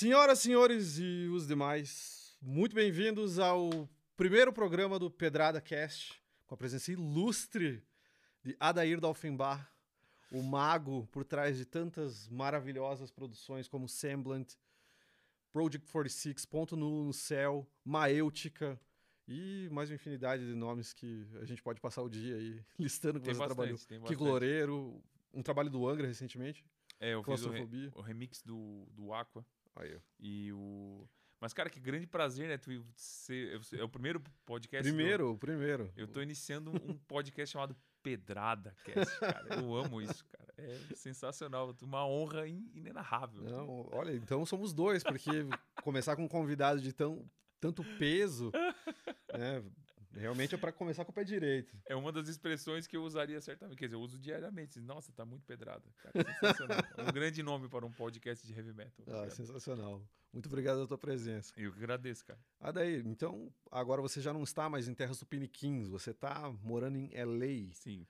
[0.00, 3.86] Senhoras, senhores e os demais, muito bem-vindos ao
[4.16, 7.84] primeiro programa do Pedrada Cast, com a presença ilustre
[8.42, 9.62] de Adair Dalfenbach,
[10.32, 14.54] o mago por trás de tantas maravilhosas produções como Semblant,
[15.52, 18.80] Project 46, Ponto no, no Céu, Maêutica
[19.28, 23.20] e mais uma infinidade de nomes que a gente pode passar o dia aí listando
[23.20, 23.78] que Tem você bastante, trabalhou.
[23.86, 24.18] tem bastante.
[24.18, 26.64] Loureiro, um trabalho do Angra recentemente.
[26.98, 27.92] É, eu fiz o, re- Claustrofobia.
[27.94, 29.44] o remix do, do Aqua
[29.76, 31.08] Aí, e o...
[31.40, 32.58] Mas, cara, que grande prazer, né?
[32.58, 35.90] Tu ser, é o primeiro podcast do- Primeiro, o primeiro.
[35.96, 39.54] Eu tô iniciando um podcast chamado Pedrada Cast, cara.
[39.54, 40.52] Eu amo isso, cara.
[40.58, 41.74] É sensacional.
[41.82, 43.42] Uma honra in- inenarrável.
[43.42, 45.30] Não, olha, então somos dois, porque
[45.82, 47.24] começar com um convidado de tão,
[47.58, 48.52] tanto peso,
[49.32, 49.62] né?
[50.12, 51.76] Realmente é para começar com o pé direito.
[51.86, 53.78] É uma das expressões que eu usaria certamente.
[53.78, 54.80] Quer dizer, eu uso diariamente.
[54.80, 55.84] Nossa, tá muito pedrada.
[56.02, 56.78] Cara, sensacional.
[56.96, 58.92] É um grande nome para um podcast de heavy metal.
[59.06, 59.30] Ah, Obrigado.
[59.30, 60.02] sensacional.
[60.32, 61.52] Muito obrigado pela tua presença.
[61.56, 62.38] Eu que agradeço, cara.
[62.60, 66.96] Ah, daí, então, agora você já não está mais em terras tupiniquins, você está morando
[66.96, 68.06] em LA, Sim,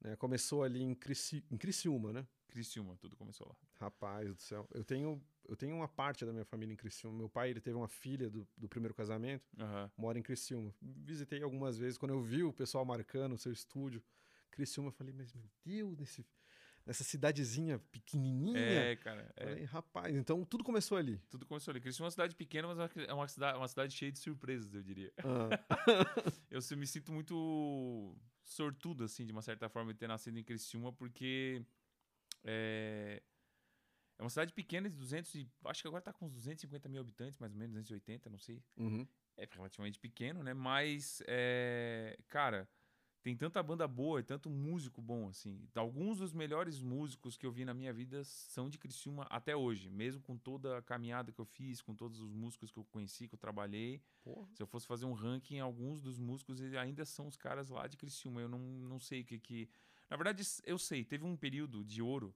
[0.00, 0.16] né?
[0.16, 2.26] Começou ali em, Criciú em Criciúma, né?
[2.48, 3.56] Criciúma, tudo começou lá.
[3.80, 4.68] Rapaz do céu.
[4.74, 5.22] Eu tenho,
[5.52, 7.16] eu tenho uma parte da minha família em Criciúma.
[7.18, 9.90] Meu pai, ele teve uma filha do, do primeiro casamento, Aham.
[9.98, 10.74] mora em Criciúma.
[10.80, 11.98] Visitei algumas vezes.
[11.98, 14.02] Quando eu vi o pessoal marcando o seu estúdio,
[14.50, 16.26] Criciúma, eu falei, mas meu Deus, nesse,
[16.86, 18.58] nessa cidadezinha pequenininha.
[18.58, 19.30] É, cara.
[19.36, 19.44] É.
[19.44, 21.18] Falei, rapaz, então tudo começou ali.
[21.28, 21.82] Tudo começou ali.
[21.82, 24.82] Criciúma é uma cidade pequena, mas é uma cidade, uma cidade cheia de surpresas, eu
[24.82, 25.12] diria.
[25.18, 25.50] Ah,
[26.50, 30.92] Eu me sinto muito sortudo, assim, de uma certa forma, de ter nascido em Criciúma,
[30.94, 31.62] porque
[32.42, 33.22] é,
[34.22, 35.48] é uma cidade pequena de 200 e...
[35.64, 38.62] Acho que agora tá com uns 250 mil habitantes, mais ou menos, 280, não sei.
[38.76, 39.06] uhum.
[39.36, 40.52] É relativamente pequeno, né?
[40.54, 42.68] Mas, é, cara,
[43.22, 45.66] tem tanta banda boa e tanto músico bom, assim.
[45.74, 49.88] Alguns dos melhores músicos que eu vi na minha vida são de Criciúma até hoje.
[49.88, 53.26] Mesmo com toda a caminhada que eu fiz, com todos os músicos que eu conheci,
[53.26, 54.02] que eu trabalhei.
[54.22, 54.46] Porra.
[54.54, 57.96] Se eu fosse fazer um ranking, alguns dos músicos ainda são os caras lá de
[57.96, 58.40] Criciúma.
[58.40, 59.68] Eu não, não sei o que que...
[60.10, 61.04] Na verdade, eu sei.
[61.04, 62.34] Teve um período de ouro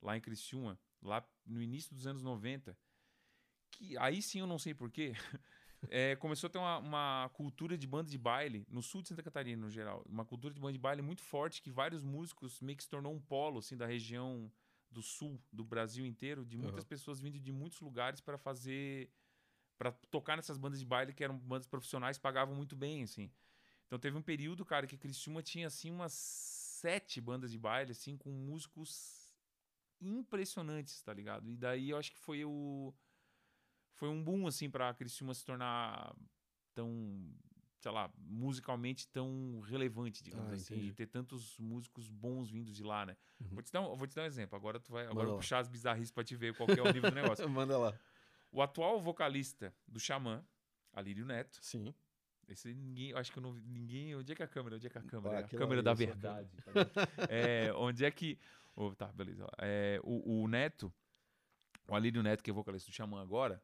[0.00, 2.76] lá em Criciúma, lá no início dos anos 90,
[3.70, 5.12] que aí sim eu não sei porquê,
[5.88, 9.22] é, começou a ter uma, uma cultura de banda de baile, no sul de Santa
[9.22, 10.04] Catarina, no geral.
[10.08, 13.12] Uma cultura de banda de baile muito forte, que vários músicos meio que se tornou
[13.12, 14.50] um polo, assim, da região
[14.90, 16.88] do sul do Brasil inteiro, de muitas Aham.
[16.88, 19.10] pessoas vindo de muitos lugares para fazer...
[19.76, 23.30] para tocar nessas bandas de baile, que eram bandas profissionais, pagavam muito bem, assim.
[23.86, 28.16] Então teve um período, cara, que Criciúma tinha, assim, umas sete bandas de baile, assim,
[28.16, 29.17] com músicos
[30.00, 31.50] impressionantes, tá ligado?
[31.50, 32.94] E daí eu acho que foi o
[33.94, 36.14] foi um boom assim para Criciúma se tornar
[36.72, 37.34] tão,
[37.80, 40.90] sei lá, musicalmente tão relevante, digamos Ah, assim, entendi.
[40.90, 43.16] e ter tantos músicos bons vindos de lá, né?
[43.40, 43.48] Uhum.
[43.54, 44.56] Vou te dar um, vou te dar um exemplo.
[44.56, 47.10] Agora tu vai, agora Manda puxar as bizarrices para te ver qual é o nível
[47.10, 47.48] do negócio.
[47.50, 47.98] Manda lá.
[48.52, 50.46] O atual vocalista do Xamã,
[50.92, 51.92] Alírio Neto, Sim.
[52.46, 54.14] esse ninguém, acho que eu não vi ninguém.
[54.14, 54.76] Onde é que é a câmera?
[54.76, 55.36] Onde é que é a Ah, câmera?
[55.36, 56.56] a aquilo câmera da a verdade.
[56.64, 56.92] tá ligado?
[57.30, 58.38] é, onde é que.
[58.86, 59.46] Oh, tá, beleza.
[59.58, 60.92] É, o, o Neto,
[61.88, 63.62] o Alírio Neto, que é vocalista do Xamã agora,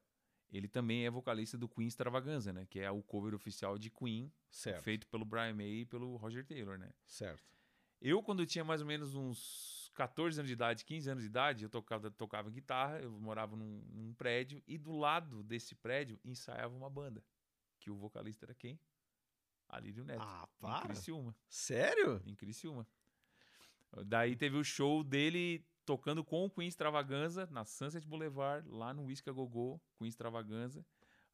[0.50, 2.66] ele também é vocalista do Queen Extravaganza, né?
[2.66, 4.82] Que é o cover oficial de Queen, Certo.
[4.82, 6.90] feito pelo Brian May e pelo Roger Taylor, né?
[7.06, 7.42] Certo.
[8.00, 11.28] Eu, quando eu tinha mais ou menos uns 14 anos de idade, 15 anos de
[11.28, 16.20] idade, eu tocava, tocava guitarra, eu morava num, num prédio, e do lado desse prédio
[16.24, 17.24] ensaiava uma banda.
[17.80, 18.78] Que o vocalista era quem?
[19.68, 20.22] Alírio Neto.
[20.22, 20.82] Ah, em para.
[20.82, 21.34] Criciúma.
[21.48, 22.22] Sério?
[22.26, 22.86] Em Criciúma.
[24.06, 29.04] Daí teve o show dele tocando com o Queen Extravaganza na Sunset Boulevard, lá no
[29.04, 30.84] Whisky a Gogô, Queen Extravaganza.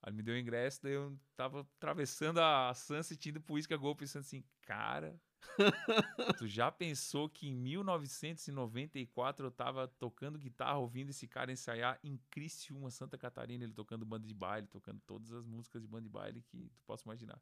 [0.03, 3.75] Aí ele me deu o ingresso, daí eu tava atravessando a Sunset indo pro Whisky
[3.75, 5.21] a Gogô, pensando assim, cara,
[6.39, 12.19] tu já pensou que em 1994 eu tava tocando guitarra, ouvindo esse cara ensaiar em
[12.31, 16.09] Criciúma, Santa Catarina, ele tocando banda de baile, tocando todas as músicas de banda de
[16.09, 17.41] baile que tu possa imaginar.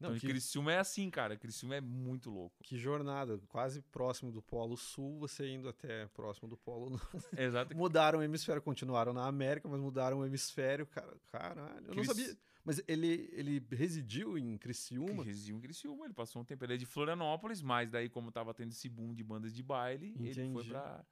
[0.00, 1.36] Não, então, que, Criciúma é assim, cara.
[1.36, 2.56] Criciúma é muito louco.
[2.64, 3.38] que jornada.
[3.48, 7.28] Quase próximo do Polo Sul, você indo até próximo do Polo Norte.
[7.36, 7.76] Exato.
[7.76, 10.86] Mudaram o hemisfério, continuaram na América, mas mudaram o hemisfério.
[10.86, 12.36] Cara, caralho, eu não Cris- sabia.
[12.64, 15.24] Mas ele, ele residiu em Criciúma?
[15.24, 16.64] Residiu em Criciúma, ele passou um tempo.
[16.64, 20.14] Ele é de Florianópolis, mas daí, como tava tendo esse boom de bandas de baile,
[20.18, 20.68] ele foi Entendi.
[20.70, 21.04] pra.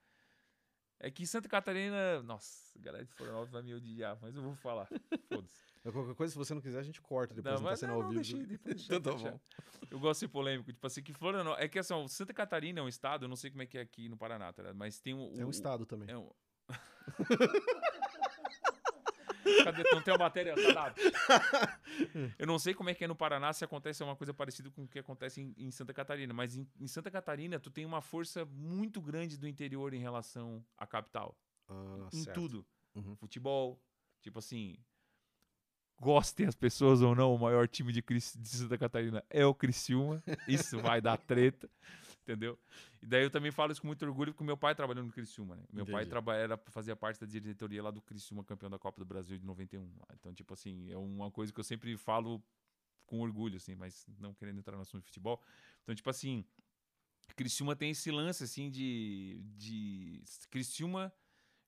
[1.00, 2.22] É que Santa Catarina.
[2.22, 4.88] Nossa, a galera de Florianópolis vai me odiar, mas eu vou falar.
[5.28, 5.62] Foda-se.
[5.92, 7.96] Qualquer coisa, se você não quiser, a gente corta depois, não, tá mas sendo não,
[7.96, 8.46] ao não, vivo.
[8.46, 9.40] depois então tá bom.
[9.90, 10.72] Eu gosto de ser polêmico.
[10.72, 11.64] Tipo assim, que Florianópolis.
[11.64, 13.80] É que assim, Santa Catarina é um estado, eu não sei como é que é
[13.80, 14.72] aqui no Paraná, tá?
[14.74, 15.32] Mas tem o.
[15.38, 16.10] É um o- estado também.
[16.10, 16.28] É um...
[19.64, 19.82] Cadê?
[19.92, 20.54] Não tem a matéria?
[20.54, 21.00] Tá dado.
[22.38, 24.84] Eu não sei como é que é no Paraná, se acontece uma coisa parecida com
[24.84, 28.00] o que acontece em, em Santa Catarina, mas em, em Santa Catarina tu tem uma
[28.00, 31.36] força muito grande do interior em relação à capital.
[31.68, 32.34] Ah, em certo.
[32.34, 32.66] tudo.
[32.94, 33.16] Uhum.
[33.16, 33.80] Futebol,
[34.20, 34.76] tipo assim,
[36.00, 39.54] gostem as pessoas ou não, o maior time de, Cris- de Santa Catarina é o
[39.54, 40.22] Criciúma.
[40.46, 41.68] Isso vai dar treta,
[42.22, 42.58] entendeu?
[43.02, 45.56] E daí eu também falo isso com muito orgulho, porque meu pai trabalhou no Criciúma,
[45.56, 45.64] né?
[45.72, 46.10] Meu pai Entendi.
[46.10, 49.44] traba- era, fazia parte da diretoria lá do Criciúma, campeão da Copa do Brasil de
[49.44, 49.82] 91.
[49.98, 50.06] lá.
[50.14, 52.42] Então, tipo assim, é uma coisa que eu sempre falo
[53.06, 55.42] com orgulho, assim, mas não querendo entrar no assunto de futebol.
[55.82, 56.44] Então, tipo assim,
[57.34, 61.12] Criciúma tem esse lance, assim, de, de Criciúma,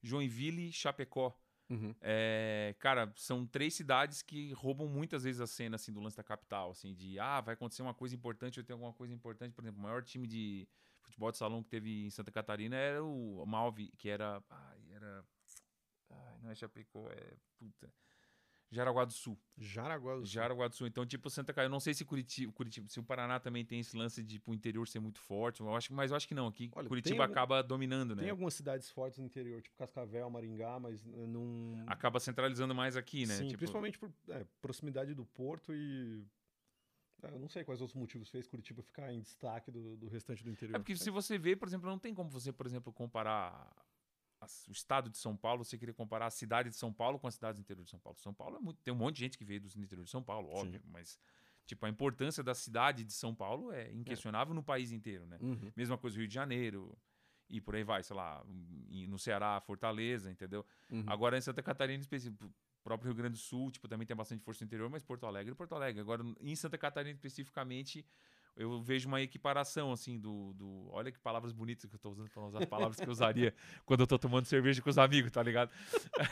[0.03, 1.37] Joinville e Chapecó.
[1.71, 1.95] Uhum.
[2.01, 6.25] É, cara, são três cidades que roubam muitas vezes a cena assim do lance da
[6.25, 9.63] capital, assim, de ah, vai acontecer uma coisa importante, eu tenho alguma coisa importante, por
[9.63, 10.69] exemplo, o maior time de
[11.01, 15.25] futebol de salão que teve em Santa Catarina era o Malve, que era, ai, era
[16.11, 17.93] ai, não é Chapecó, é puta,
[18.73, 19.37] Jaraguá do Sul.
[19.59, 20.27] Jaraguá do Sul.
[20.27, 20.87] Jaraguá do Sul.
[20.87, 23.81] Então, tipo, Santa Catarina, eu não sei se Curitiba, Curitiba, se o Paraná também tem
[23.81, 26.47] esse lance de pro interior ser muito forte, eu acho, mas eu acho que não,
[26.47, 28.23] aqui Olha, Curitiba algum- acaba dominando, né?
[28.23, 31.83] Tem algumas cidades fortes no interior, tipo Cascavel, Maringá, mas não.
[31.89, 33.35] Acaba centralizando mais aqui, né?
[33.35, 36.25] Sim, Tipo, principalmente por é, proximidade do porto e.
[37.25, 40.45] é, Eu não sei quais outros motivos fez Curitiba ficar em destaque do, do restante
[40.45, 40.77] do interior.
[40.77, 43.69] É porque se você vê, por exemplo, não tem como você, por exemplo, comparar
[44.69, 47.31] o estado de São Paulo, você queria comparar a cidade de São Paulo com a
[47.31, 48.19] cidade do interior de São Paulo.
[48.19, 50.23] São Paulo é muito, tem um monte de gente que veio do interior de São
[50.23, 51.19] Paulo, óbvio, mas
[51.67, 55.39] tipo a importância da cidade de São Paulo é inquestionável no país inteiro, né?
[55.41, 55.71] Uhum.
[55.77, 56.97] Mesma coisa Rio de Janeiro
[57.49, 60.65] e por aí vai, sei lá, no Ceará, Fortaleza, entendeu?
[60.89, 61.05] Uhum.
[61.07, 64.43] Agora em Santa Catarina, específico, o próprio Rio Grande do Sul, tipo, também tem bastante
[64.43, 66.01] força no interior, mas Porto Alegre, Porto Alegre.
[66.01, 68.07] Agora em Santa Catarina especificamente,
[68.57, 72.29] eu vejo uma equiparação assim do, do olha que palavras bonitas que eu tô usando
[72.31, 73.55] para usar as palavras que eu usaria
[73.87, 75.71] quando eu tô tomando cerveja com os amigos, tá ligado?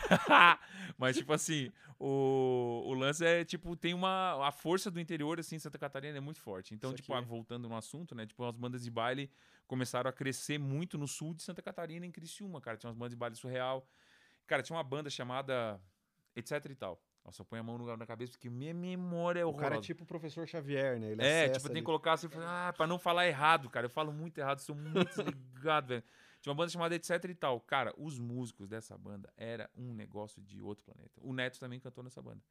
[0.99, 5.57] mas tipo assim, o, o lance é tipo tem uma a força do interior assim,
[5.57, 6.75] em Santa Catarina é muito forte.
[6.75, 8.27] Então, tipo, ah, voltando no assunto, né?
[8.27, 9.31] Tipo, as bandas de baile
[9.67, 12.77] começaram a crescer muito no sul de Santa Catarina, em Criciúma, cara.
[12.77, 13.87] Tinha umas bandas de baile surreal.
[14.47, 15.81] Cara, tinha uma banda chamada
[16.35, 17.03] etc e tal.
[17.29, 19.71] Nossa, eu ponho a mão no- na cabeça porque minha memória é O horrorosa.
[19.71, 21.11] cara é tipo o professor Xavier, né?
[21.11, 21.81] Ele É, tipo, tem ali.
[21.83, 23.85] que colocar assim, ah, pra não falar errado, cara.
[23.85, 26.05] Eu falo muito errado, sou muito desligado, velho.
[26.41, 27.61] Tinha uma banda chamada Etc e tal.
[27.61, 31.21] Cara, os músicos dessa banda era um negócio de outro planeta.
[31.23, 32.43] O Neto também cantou nessa banda.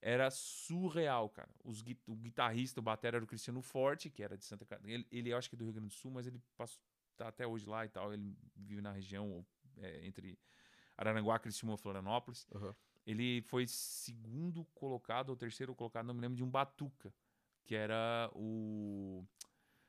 [0.00, 1.50] Era surreal, cara.
[1.62, 4.94] Os, o guitarrista, o batera era o Cristiano Forte, que era de Santa Catarina.
[4.94, 6.80] Ele, ele eu acho que é do Rio Grande do Sul, mas ele passou,
[7.18, 8.14] tá até hoje lá e tal.
[8.14, 9.44] Ele vive na região
[9.76, 10.38] é, entre
[10.96, 12.46] Araranguá, Criciúma e Florianópolis.
[12.54, 12.74] Aham.
[13.06, 17.14] Ele foi segundo colocado ou terceiro colocado, não me lembro, de um Batuca,
[17.64, 19.24] que era o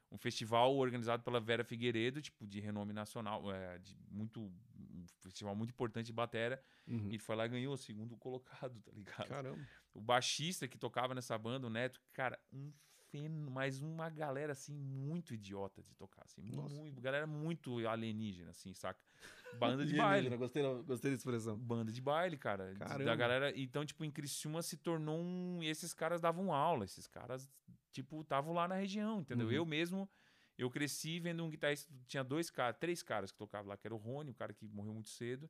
[0.09, 5.53] um festival organizado pela Vera Figueiredo, tipo, de renome nacional, é, de muito um festival
[5.55, 7.09] muito importante de batera, Uhum.
[7.11, 9.27] e foi lá e ganhou o segundo colocado, tá ligado?
[9.27, 9.67] Caramba.
[9.93, 12.71] O baixista que tocava nessa banda, o Neto, cara, um
[13.12, 16.75] feno, mas uma galera assim muito idiota de tocar, assim, Nossa.
[16.75, 19.00] muito, galera muito alienígena assim, saca?
[19.59, 20.36] Banda de baile.
[20.38, 21.57] Gostei, gostei da expressão.
[21.57, 22.74] Banda de baile, cara.
[22.74, 23.15] de- Da Caramba.
[23.15, 23.54] galera.
[23.59, 25.63] Então, tipo, em Criciúma se tornou um.
[25.63, 26.83] Esses caras davam aula.
[26.86, 27.50] Esses caras,
[27.92, 29.48] tipo, estavam lá na região, entendeu?
[29.48, 29.54] Uhum.
[29.54, 30.09] Eu mesmo,
[30.57, 31.92] eu cresci vendo um guitarrista.
[32.07, 34.68] Tinha dois caras, três caras que tocavam lá, que era o Rony, o cara que
[34.68, 35.50] morreu muito cedo,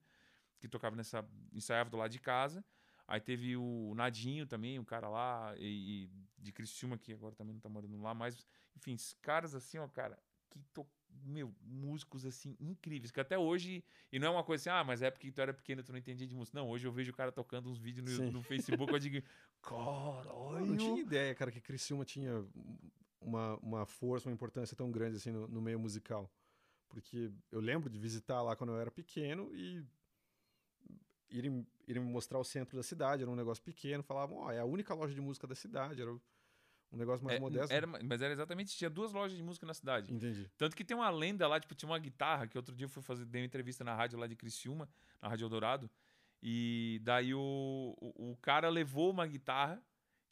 [0.59, 1.27] que tocava nessa.
[1.51, 2.63] ensaiava do lado de casa.
[3.07, 7.53] Aí teve o Nadinho também, um cara lá, e, e de Criciúma, que agora também
[7.53, 8.45] não tá morando lá, mas,
[8.75, 10.85] enfim, esses caras assim, ó, cara, que to...
[11.23, 15.01] meu, músicos assim, incríveis, que até hoje, e não é uma coisa assim, ah, mas
[15.01, 16.59] é porque tu era pequeno, tu não entendia de música.
[16.59, 19.25] Não, hoje eu vejo o cara tocando uns vídeos no, no Facebook, eu digo,
[20.59, 20.99] Eu não tinha caralho.
[20.99, 22.45] ideia, cara, que Criciúma tinha
[23.21, 26.29] uma, uma força, uma importância tão grande assim no, no meio musical.
[26.89, 29.83] Porque eu lembro de visitar lá quando eu era pequeno e
[31.29, 34.59] irem, irem me mostrar o centro da cidade, era um negócio pequeno, falavam, ó, é
[34.59, 37.73] a única loja de música da cidade, era um negócio mais É, modesto.
[37.73, 40.13] era, mas era exatamente, tinha duas lojas de música na cidade.
[40.13, 40.49] Entendi.
[40.57, 43.01] Tanto que tem uma lenda lá, tipo, tinha uma guitarra, que outro dia eu fui
[43.01, 44.89] fazer, dei uma entrevista na rádio lá de Criciúma,
[45.21, 45.89] na Rádio Eldorado,
[46.41, 49.81] e daí o, o, o cara levou uma guitarra,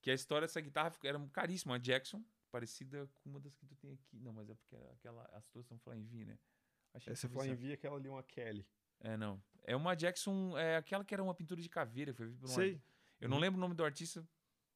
[0.01, 3.75] que a história dessa guitarra era caríssima, uma Jackson, parecida com uma das que tu
[3.75, 4.19] tem aqui.
[4.19, 6.37] Não, mas é porque aquela, as tuas são Flying V, né?
[6.93, 8.65] Achei Essa Flying V, aquela ali, uma Kelly.
[8.99, 9.41] É, não.
[9.63, 12.81] É uma Jackson, é aquela que era uma pintura de caveira, foi por um Sei.
[13.19, 14.27] Eu não lembro o nome do artista,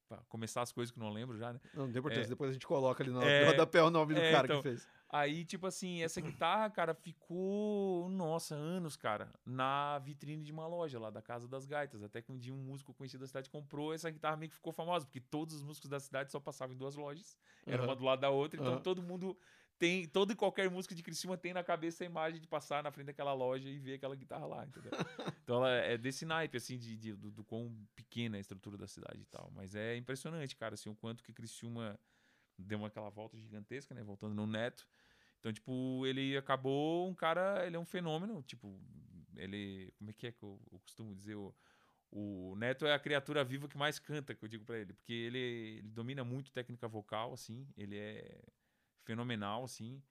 [0.07, 1.59] pra começar as coisas que eu não lembro já, né?
[1.73, 2.29] Não, não tem importância, É.
[2.29, 3.45] depois a gente coloca ali no, É.
[3.45, 4.87] rodapé o nome do É, cara então, que fez.
[5.11, 10.99] Aí, tipo assim, essa guitarra, cara, ficou, nossa, anos, cara, na vitrine de uma loja
[10.99, 12.03] lá da Casa das Gaitas.
[12.03, 14.71] Até que um dia um músico conhecido da cidade comprou, essa guitarra meio que ficou
[14.71, 17.35] famosa, porque todos os músicos da cidade só passavam em duas lojas.
[17.65, 17.87] Era Aham.
[17.87, 18.81] uma do lado da outra, então Aham.
[18.83, 19.35] todo mundo
[19.79, 22.91] tem, todo e qualquer músico de Criciúma tem na cabeça a imagem de passar na
[22.91, 24.91] frente daquela loja e ver aquela guitarra lá, entendeu?
[25.43, 28.77] então ela é desse naipe, assim, de, de- do, do quão pequena é a estrutura
[28.77, 29.49] da cidade e tal.
[29.55, 31.97] Mas é impressionante, cara, assim, o quanto que Criciúma
[32.57, 34.03] deu aquela volta gigantesca, né?
[34.03, 34.85] Voltando no Neto.
[35.39, 38.77] Então, tipo, ele acabou um cara, ele é um fenômeno, tipo,
[39.37, 41.55] ele, como é que é que eu, eu costumo dizer, o,
[42.11, 45.13] o Neto é a criatura viva que mais canta, que eu digo para ele, porque
[45.13, 48.41] ele, ele domina muito técnica vocal, assim, ele é
[49.13, 50.03] fenomenal, assim,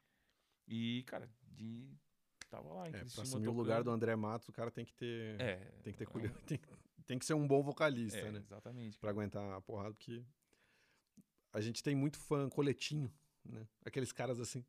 [0.66, 1.88] e, cara, de
[2.50, 4.92] tava lá em É, pra assumir o lugar do André Matos, o cara tem que
[4.92, 5.40] ter.
[5.40, 6.60] É, Tem que ter é um- colher, tem,
[7.06, 8.40] tem que ser um bom vocalista, é, né?
[8.40, 8.98] Exatamente.
[8.98, 10.24] Pra aguentar a porrada, porque
[11.52, 13.12] a gente tem muito fã coletinho,
[13.44, 13.68] né?
[13.84, 14.64] Aqueles caras assim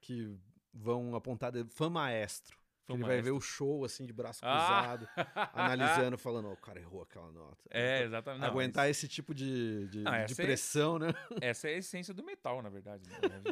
[0.00, 0.38] que
[0.72, 2.58] vão apontar fã maestro.
[2.88, 4.98] Ele vai ver o show assim de braço Ah!
[4.98, 5.08] cruzado,
[5.52, 7.58] analisando, falando, "Ó, o cara errou aquela nota.
[7.70, 8.40] É, exatamente.
[8.42, 11.08] Não, Aguentar esse tipo de, de, Não, de é- pressão, né?
[11.40, 13.08] Essa é a essência do metal, na verdade.
[13.10, 13.42] né?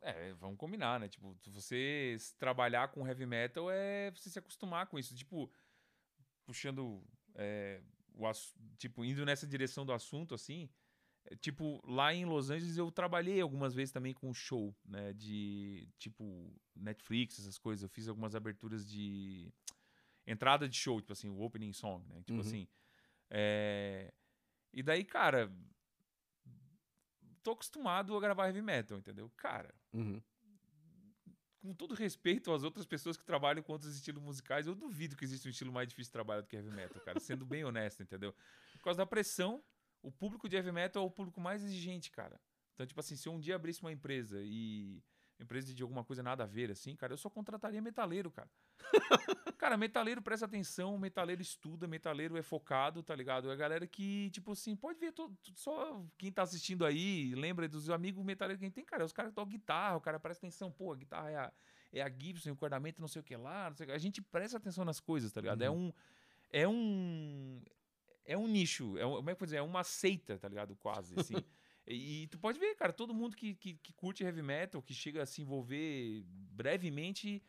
[0.00, 1.08] É, vamos combinar, né?
[1.08, 5.14] Tipo, você trabalhar com heavy metal é você se acostumar com isso.
[5.14, 5.50] Tipo,
[6.44, 7.02] puxando
[7.34, 7.80] é,
[8.14, 8.24] o
[8.76, 10.68] tipo, indo nessa direção do assunto, assim.
[11.24, 15.12] É, Tipo, lá em Los Angeles eu trabalhei algumas vezes também com show, né?
[15.12, 17.82] De, tipo, Netflix, essas coisas.
[17.82, 19.52] Eu fiz algumas aberturas de
[20.26, 22.20] entrada de show, tipo assim, o opening song, né?
[22.20, 22.40] Tipo Uhum.
[22.40, 22.68] assim.
[23.30, 24.12] é,
[24.72, 25.52] E daí, cara,
[27.42, 29.30] tô acostumado a gravar heavy metal, entendeu?
[29.36, 30.22] Cara, Uhum.
[31.60, 35.24] com todo respeito às outras pessoas que trabalham com outros estilos musicais, eu duvido que
[35.24, 37.20] exista um estilo mais difícil de trabalhar do que heavy metal, cara.
[37.20, 38.32] Sendo bem honesto, entendeu?
[38.72, 39.62] Por causa da pressão,
[40.02, 42.40] o público de heavy metal é o público mais exigente, cara.
[42.74, 45.02] Então, tipo assim, se eu um dia abrisse uma empresa e.
[45.40, 48.48] Empresa de alguma coisa nada a ver, assim, cara, eu só contrataria metaleiro, cara.
[49.58, 53.50] cara, metaleiro presta atenção, metaleiro estuda, metaleiro é focado, tá ligado?
[53.50, 57.68] É a galera que, tipo assim, pode ver todo, só quem tá assistindo aí, lembra
[57.68, 59.04] dos amigos metaleiros que a gente tem, cara.
[59.04, 61.52] Os caras tocam guitarra, o cara presta atenção, pô, a guitarra é a,
[61.92, 63.94] é a Gibson, o acordamento não sei o que lá, não sei o que.
[63.94, 65.62] A gente presta atenção nas coisas, tá ligado?
[65.62, 65.92] É um.
[66.50, 67.60] É um.
[68.24, 69.56] É um nicho, é um, como é que eu vou dizer?
[69.56, 70.76] É uma seita, tá ligado?
[70.76, 71.34] Quase, assim.
[71.86, 74.94] e, e tu pode ver, cara, todo mundo que, que, que curte heavy metal, que
[74.94, 77.42] chega a se envolver brevemente,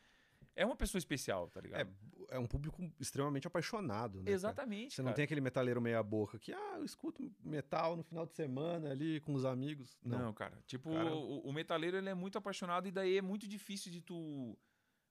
[0.56, 1.89] é uma pessoa especial, tá ligado?
[2.30, 4.25] É, é um público extremamente apaixonado, né?
[4.25, 4.36] cara?
[4.36, 4.96] Exatamente.
[4.96, 5.15] Você não cara.
[5.15, 9.20] tem aquele metaleiro meia boca que, ah, eu escuto metal no final de semana ali
[9.20, 9.98] com os amigos.
[10.03, 10.20] Não.
[10.20, 10.62] Não, cara.
[10.65, 14.01] Tipo, Cara- O, o metaleiro ele é muito apaixonado e daí é muito difícil de
[14.01, 14.58] tu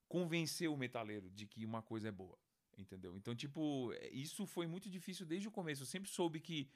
[0.09, 2.39] convencer o metaleiro de que uma coisa é boa.
[2.79, 3.17] Entendeu?
[3.17, 5.83] Então, tipo, isso foi muito difícil desde o começo.
[5.83, 6.69] Eu sempre soube que.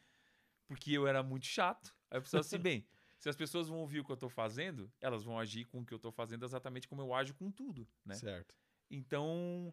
[0.68, 1.96] Porque eu era muito chato.
[2.10, 2.86] Aí eu pensava assim, bem,
[3.18, 5.86] se as pessoas vão ouvir o que eu tô fazendo, elas vão agir com o
[5.86, 8.14] que eu tô fazendo exatamente como eu ajo com tudo, né?
[8.14, 8.54] Certo.
[8.90, 9.72] Então,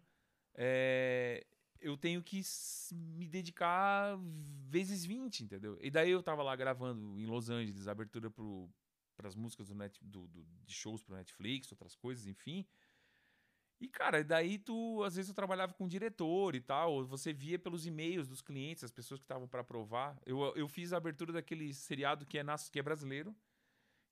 [0.55, 1.45] é,
[1.79, 2.41] eu tenho que
[2.91, 4.17] me dedicar
[4.69, 5.77] vezes 20, entendeu?
[5.81, 9.99] E daí eu tava lá gravando em Los Angeles, abertura para as músicas do net,
[10.03, 12.65] do, do- de shows pro Netflix, outras coisas, enfim.
[13.83, 17.85] E, cara, daí tu, às vezes eu trabalhava com diretor e tal, você via pelos
[17.85, 20.17] e-mails dos clientes, as pessoas que estavam para aprovar.
[20.25, 23.35] Eu, eu fiz a abertura daquele seriado que é, nas, que é brasileiro,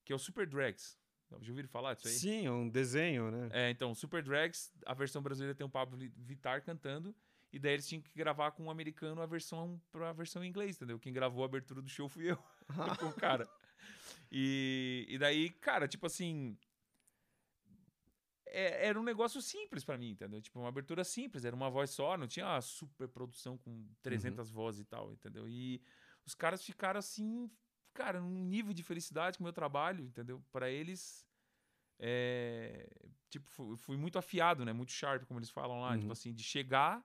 [0.04, 0.98] que é o Super Drags.
[1.40, 2.12] Já ouviram falar disso aí?
[2.14, 3.48] Sim, é um desenho, né?
[3.50, 7.14] É, então, Super Drags, a versão brasileira tem o Pablo Vi- Vittar cantando,
[7.50, 10.76] e daí eles tinham que gravar com um americano a versão pra versão em inglês,
[10.76, 10.98] entendeu?
[10.98, 12.36] Quem gravou a abertura do show fui eu,
[13.00, 13.48] com o cara.
[14.30, 16.58] E, e daí, cara, tipo assim.
[18.52, 20.40] É- era um negócio simples pra mim, entendeu?
[20.40, 24.50] Tipo, uma abertura simples, era uma voz só, não tinha uma super produção com 300
[24.50, 25.48] vozes e tal, entendeu?
[25.48, 25.82] E
[26.26, 27.50] os caras ficaram assim,
[27.94, 30.42] cara, num nível de felicidade com o meu trabalho, entendeu?
[30.52, 31.26] Pra eles,
[31.98, 32.88] é,
[33.30, 34.72] tipo, fui, fui muito afiado, né?
[34.72, 35.98] Muito sharp, como eles falam lá, Uhum.
[36.00, 37.04] tipo assim, de chegar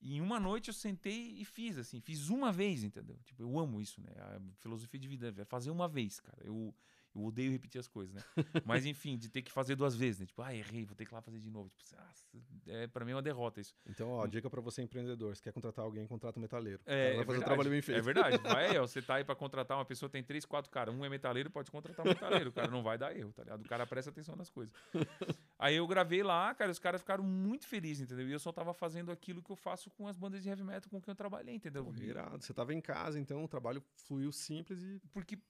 [0.00, 3.18] e em uma noite eu sentei e fiz, assim, fiz uma vez, entendeu?
[3.24, 4.10] Tipo, eu amo isso, né?
[4.18, 6.38] A filosofia de vida é fazer uma vez, cara.
[6.44, 6.74] Eu,
[7.16, 8.22] eu odeio repetir as coisas, né?
[8.64, 10.26] Mas enfim, de ter que fazer duas vezes, né?
[10.26, 11.70] Tipo, ah, errei, vou ter que ir lá fazer de novo.
[11.70, 12.26] Tipo, nossa,
[12.66, 13.74] é, pra mim é uma derrota isso.
[13.86, 15.34] Então, ó, dica pra você empreendedor.
[15.34, 16.80] Se quer contratar alguém, contrata um metaleiro.
[16.84, 17.98] É, cara vai é fazer verdade, trabalho bem feito.
[17.98, 18.36] É verdade.
[18.46, 20.94] Vai ó, você tá aí pra contratar uma pessoa, tem três, quatro caras.
[20.94, 22.50] Um é metaleiro, pode contratar um metaleiro.
[22.50, 23.64] O cara não vai dar erro, tá ligado?
[23.64, 24.74] O cara presta atenção nas coisas.
[25.58, 28.28] Aí eu gravei lá, cara, os caras ficaram muito felizes, entendeu?
[28.28, 30.90] E eu só tava fazendo aquilo que eu faço com as bandas de heavy metal
[30.90, 31.84] com quem eu trabalhei, entendeu?
[31.84, 32.44] Pô, irado.
[32.44, 35.00] Você tava em casa, então o trabalho fluiu simples e.
[35.12, 35.40] Porque um,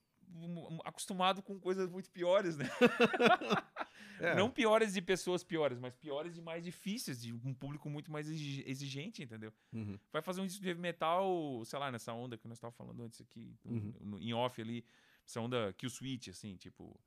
[0.85, 2.65] acostumado com coisas muito piores, né?
[4.19, 8.11] É, Não piores de pessoas piores, mas piores e mais difíceis, de um público muito
[8.11, 9.53] mais exi- exigente, entendeu?
[9.75, 9.99] uhum.
[10.11, 13.03] vai fazer um disco de heavy metal, sei lá, nessa onda que nós estávamos falando
[13.03, 13.93] antes aqui, Uhum.
[14.01, 14.87] no- em off ali,
[15.27, 16.99] essa onda Kill Switch, assim, tipo.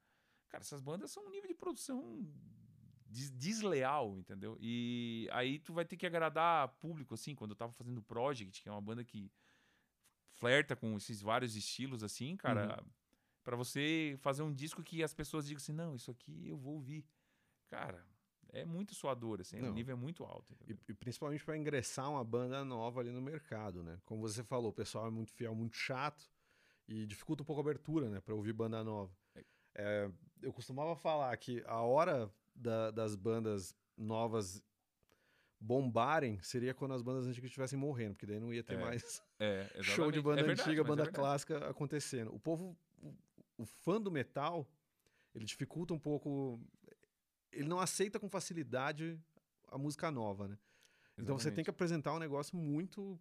[0.49, 2.21] Cara, essas bandas são um nível de produção
[3.07, 4.55] des- desleal, entendeu?
[4.61, 8.61] E aí tu vai ter que agradar público, assim, quando eu tava fazendo o Project,
[8.61, 9.31] que é uma banda que
[10.33, 12.83] flerta com esses vários estilos, assim, cara,
[13.43, 16.75] pra você fazer um disco que as pessoas digam assim, não, isso aqui eu vou
[16.75, 17.05] ouvir.
[17.67, 18.05] Cara,
[18.51, 19.69] é muito suador, assim, Não.
[19.69, 20.55] o nível é muito alto.
[20.67, 23.99] E, e principalmente para ingressar uma banda nova ali no mercado, né?
[24.05, 26.29] Como você falou, o pessoal é muito fiel, muito chato
[26.87, 28.19] e dificulta um pouco a abertura, né?
[28.19, 29.15] Para ouvir banda nova.
[29.75, 30.09] É,
[30.41, 34.63] eu costumava falar que a hora da- das bandas novas
[35.59, 39.21] bombarem seria quando as bandas antigas estivessem morrendo, porque daí não ia ter É, mais
[39.37, 42.33] É, show de banda É verdade, antiga, é banda clássica acontecendo.
[42.33, 42.77] O povo,
[43.59, 44.67] o, fã do metal,
[45.35, 46.59] ele dificulta um pouco.
[47.51, 49.19] Ele não aceita com facilidade
[49.67, 50.57] a música nova, né?
[51.17, 51.69] Então você tem que Exatamente.
[51.69, 53.19] apresentar um negócio muito,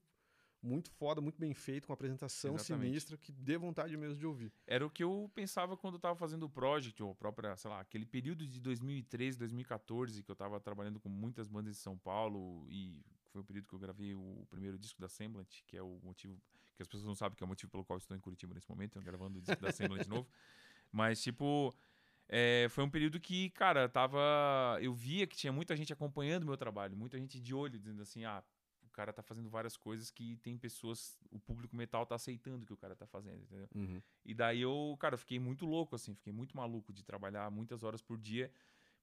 [0.62, 2.87] muito foda, muito bem feito, com uma apresentação Exatamente.
[2.87, 4.52] sinistra que dê vontade mesmo de ouvir.
[4.66, 7.80] Era o que eu pensava quando eu tava fazendo o Project, ou própria, sei lá,
[7.80, 12.66] aquele período de 2013, 2014, que eu tava trabalhando com muitas bandas de São Paulo,
[12.71, 15.99] e foi o período que eu gravei o primeiro disco da Semblant, que é o
[16.02, 16.40] motivo,
[16.78, 18.54] que as pessoas não sabem que é o motivo pelo qual eu estou em Curitiba
[18.54, 20.28] nesse momento, eu gravando o disco da Semblant de novo.
[20.92, 21.75] Mas, tipo,
[22.28, 24.78] é, foi um período que, cara, tava.
[24.80, 28.00] Eu via que tinha muita gente acompanhando o meu trabalho, muita gente de olho, dizendo
[28.00, 28.44] assim, ah,
[28.80, 32.66] o cara tá fazendo várias coisas que tem pessoas, o público metal tá aceitando o
[32.66, 33.68] que o cara tá fazendo, entendeu?
[34.25, 37.82] E daí eu, cara, eu fiquei muito louco, assim, fiquei muito maluco de trabalhar muitas
[37.82, 38.52] horas por dia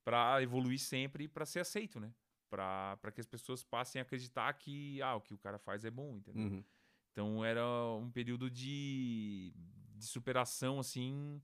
[0.02, 2.14] pra evoluir sempre e pra ser aceito, né?
[2.50, 5.84] Pra, pra que as pessoas passem a acreditar que, ah, o que o cara faz
[5.84, 6.44] é bom, entendeu?
[6.46, 6.64] Uhum.
[7.16, 9.54] Então era um período de,
[9.96, 11.42] de superação, assim,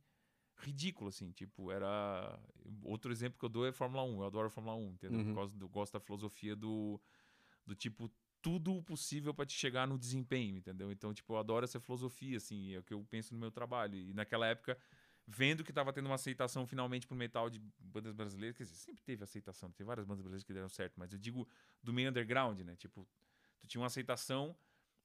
[0.58, 2.38] ridículo, assim, tipo, era...
[2.84, 5.20] Outro exemplo que eu dou é Fórmula 1, eu adoro Fórmula 1, entendeu?
[5.20, 5.26] Uhum.
[5.28, 7.00] Por causa do, gosto da filosofia do,
[7.66, 8.12] do tipo,
[8.42, 10.92] tudo o possível pra te chegar no desempenho, entendeu?
[10.92, 13.96] Então, tipo, eu adoro essa filosofia, assim, é o que eu penso no meu trabalho.
[13.96, 14.78] E naquela época,
[15.26, 19.02] vendo que tava tendo uma aceitação finalmente pro metal de bandas brasileiras, quer dizer, sempre
[19.06, 21.48] teve aceitação, tem várias bandas brasileiras que deram certo, mas eu digo
[21.82, 22.76] do meio underground, né?
[22.76, 23.08] Tipo,
[23.62, 24.54] tu tinha uma aceitação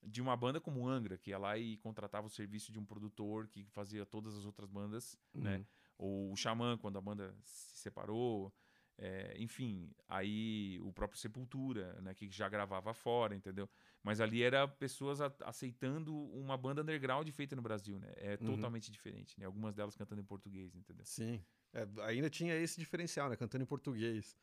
[0.06, 3.48] de uma banda como Angra, que ia lá e contratava o serviço de um produtor
[3.48, 5.56] que fazia todas as outras bandas, né?
[5.58, 5.64] Uhum.
[5.98, 8.52] Ou o Xamã, quando a banda se separou.
[8.98, 12.14] é, enfim, aí o próprio Sepultura, né?
[12.14, 13.68] Que já gravava fora, entendeu?
[14.02, 18.10] Mas ali era pessoas a- aceitando uma banda underground feita no Brasil, né?
[18.16, 18.46] É Uhum.
[18.54, 19.44] totalmente diferente, né?
[19.44, 21.04] Algumas delas cantando em português, entendeu?
[21.04, 21.44] Sim.
[21.74, 23.36] É, ainda tinha esse diferencial, né?
[23.36, 24.34] Cantando em português.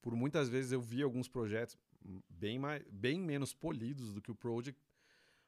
[0.00, 1.76] Por muitas vezes eu vi alguns projetos
[2.28, 4.80] bem, mais, bem menos polidos do que o Project,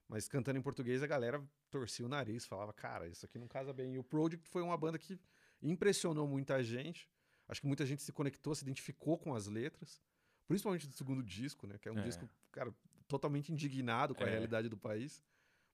[0.09, 3.73] mas cantando em português a galera torcia o nariz, falava, cara, isso aqui não casa
[3.73, 3.95] bem.
[3.95, 5.19] E o Project foi uma banda que
[5.63, 7.09] impressionou muita gente.
[7.49, 10.01] Acho que muita gente se conectou, se identificou com as letras,
[10.49, 11.79] principalmente do segundo disco, né?
[11.79, 12.03] Que é um É.
[12.03, 12.75] disco, cara,
[13.07, 14.31] totalmente indignado com a É.
[14.31, 15.23] realidade do país.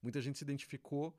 [0.02, 1.18] Muita gente se identificou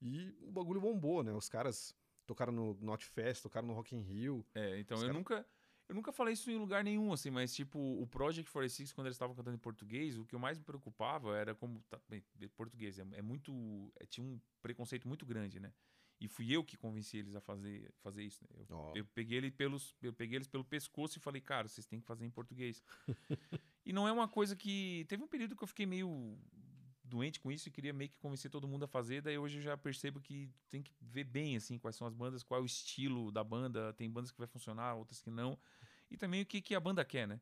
[0.00, 1.32] e o bagulho bombou, né?
[1.32, 1.94] Os caras
[2.26, 4.44] tocaram no Not Fest, tocaram no Rock in Rio.
[4.54, 5.46] É, então eu cara- nunca.
[5.88, 9.14] Eu nunca falei isso em lugar nenhum, assim, mas tipo, o Project 46, quando eles
[9.14, 11.80] estavam cantando em português, o que eu mais me preocupava era como.
[11.88, 12.22] Tá, bem,
[12.54, 13.90] português é, é muito.
[13.98, 15.72] é, tinha um preconceito muito grande, né?
[16.20, 18.64] E fui eu que convenci eles a fazer, fazer isso, né?
[18.68, 18.92] Eu, Ó.
[18.94, 22.06] eu peguei ele pelos, eu peguei eles pelo pescoço e falei, cara, vocês têm que
[22.06, 22.82] fazer em português.
[23.86, 25.06] e não é uma coisa que.
[25.08, 26.36] Teve um período que eu fiquei meio
[27.08, 29.20] doente com isso e queria meio que convencer todo mundo a fazer.
[29.22, 32.42] Daí hoje eu já percebo que tem que ver bem assim quais são as bandas,
[32.42, 33.92] qual é o estilo da banda.
[33.94, 35.58] Tem bandas que vai funcionar, outras que não.
[36.10, 37.40] E também o que, que a banda quer, né?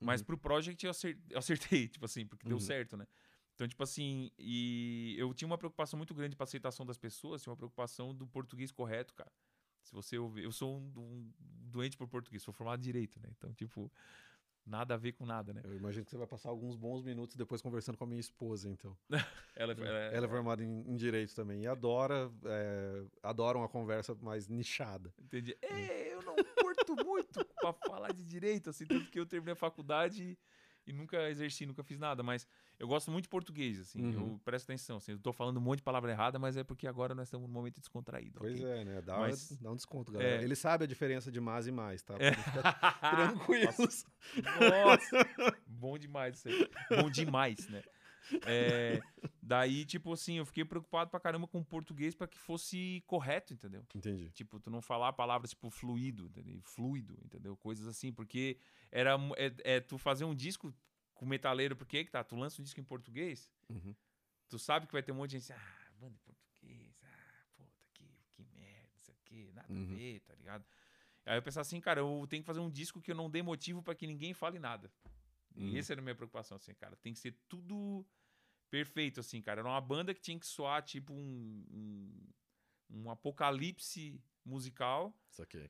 [0.00, 0.26] Mas Uhum.
[0.26, 2.60] pro Project eu acer- eu acertei, tipo assim, porque deu Uhum.
[2.60, 3.06] certo, né?
[3.54, 7.52] Então, tipo assim, e eu tinha uma preocupação muito grande pra aceitação das pessoas, tinha
[7.52, 9.32] uma preocupação do português correto, cara.
[9.82, 11.32] Se você ouvir, eu sou um, um
[11.70, 13.28] doente por português, sou formado direito, né?
[13.36, 13.92] Então, tipo,
[14.66, 15.60] nada a ver com nada, né?
[15.64, 18.68] Eu imagino que você vai passar alguns bons minutos depois conversando com a minha esposa,
[18.68, 18.96] então.
[19.56, 24.12] Ela, ela, Ela é formada em, em Direito também e adora, é, adora uma conversa
[24.16, 25.14] mais nichada.
[25.16, 25.56] Entendi.
[25.62, 29.56] É, eu não curto muito pra falar de direito, assim, tanto que eu terminei a
[29.56, 30.38] faculdade e
[30.92, 32.46] nunca exerci, nunca fiz nada, mas
[32.78, 34.12] eu gosto muito de português, assim, Uhum.
[34.32, 36.86] eu presto atenção, assim, eu tô falando um monte de palavra errada, mas é porque
[36.86, 38.38] agora nós estamos num momento descontraído.
[38.40, 38.70] Pois ok?
[38.72, 39.02] é, né?
[39.02, 40.40] Dá, Mas- dá um desconto, galera.
[40.40, 40.44] É.
[40.44, 42.14] Ele sabe a diferença de mais e mais, tá?
[42.18, 42.32] É.
[43.10, 44.04] Tranquilos.
[44.60, 45.28] Nossa,
[45.66, 46.68] bom demais isso aí.
[47.00, 47.82] Bom demais, né?
[48.46, 49.02] É,
[49.42, 53.52] daí, tipo assim, eu fiquei preocupado pra caramba com o português pra que fosse correto,
[53.52, 53.86] entendeu?
[53.94, 54.30] Entendi.
[54.30, 56.60] Tipo, tu não falar palavras tipo fluido, entendeu?
[56.62, 57.56] Fluido, entendeu?
[57.56, 58.58] Coisas assim, porque
[58.90, 60.74] era é, é tu fazer um disco
[61.12, 62.24] com metaleiro, porque que tá?
[62.24, 63.94] Tu lança um disco em português, Uhum.
[64.48, 67.44] tu sabe que vai ter um monte de gente assim, ah, banda em português, ah,
[67.56, 69.82] puta, que, que merda, isso aqui, nada Uhum.
[69.82, 70.64] a ver, tá ligado?
[71.26, 73.42] Aí eu pensava assim, cara, eu tenho que fazer um disco que eu não dê
[73.42, 74.92] motivo pra que ninguém fale nada.
[75.66, 78.06] E essa era a minha preocupação, assim, cara, tem que ser tudo
[78.70, 79.60] perfeito, assim, cara.
[79.60, 82.28] Era uma banda que tinha que soar tipo um, um,
[82.90, 85.18] um apocalipse musical,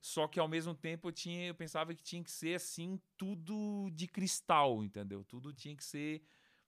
[0.00, 3.90] só que ao mesmo tempo eu tinha, eu pensava que tinha que ser assim tudo
[3.92, 5.24] de cristal, entendeu?
[5.24, 6.22] Tudo tinha que ser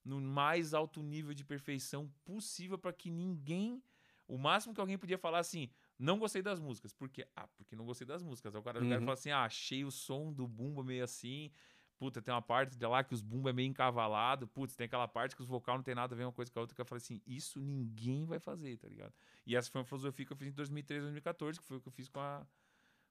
[0.05, 3.83] no mais alto nível de perfeição possível para que ninguém,
[4.27, 7.27] o máximo que alguém podia falar assim, não gostei das músicas, por quê?
[7.35, 8.55] Ah, porque não gostei das músicas.
[8.55, 9.03] Aí o cara, o cara Uhum.
[9.03, 11.51] fala assim: "Ah, achei o som do bumbo meio assim".
[11.99, 15.09] Puta, tem uma parte de lá que os boom é meio encavalado, putz, tem aquela
[15.09, 16.81] parte que os vocal não tem nada a ver uma coisa com a outra, que
[16.81, 19.15] eu falei assim, isso ninguém vai fazer, tá ligado?
[19.47, 21.89] E essa foi uma filosofia que eu fiz em 2013, 2014, que foi o que
[21.89, 22.47] eu fiz com a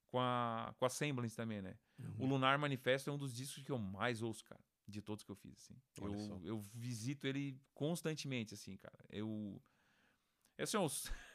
[0.08, 1.78] com a com a Semblance também, né?
[2.00, 2.16] Uhum.
[2.20, 5.32] O Lunar Manifesto é um dos discos que eu mais ouço, cara, de todos que
[5.32, 5.76] eu fiz, assim.
[6.02, 6.36] Olha só.
[6.36, 9.04] Eu, eu visito ele constantemente, assim, cara.
[9.10, 9.62] Eu
[10.58, 10.88] esse é um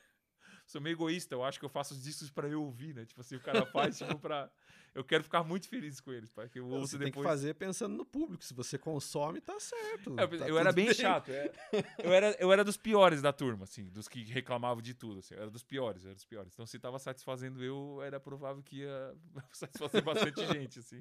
[0.71, 3.05] sou meio egoísta, eu acho que eu faço os discos pra eu ouvir, né?
[3.05, 4.51] Tipo assim, o cara faz tipo pra
[4.95, 7.27] eu quero ficar muito feliz com eles, para que eu ouça Você tem que depois.
[7.29, 8.45] fazer pensando no público.
[8.45, 10.19] Se você consome, tá certo.
[10.19, 11.31] É, tá eu era tudo bem chato.
[11.31, 11.51] é.
[12.05, 15.19] Eu era, eu era dos piores da turma, assim, dos que reclamavam de tudo.
[15.19, 16.53] Assim, eu era dos piores, eu era dos piores.
[16.53, 19.15] Então, se tava satisfazendo eu, era provável que ia
[19.53, 21.01] satisfazer bastante gente, assim.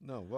[0.00, 0.28] Não,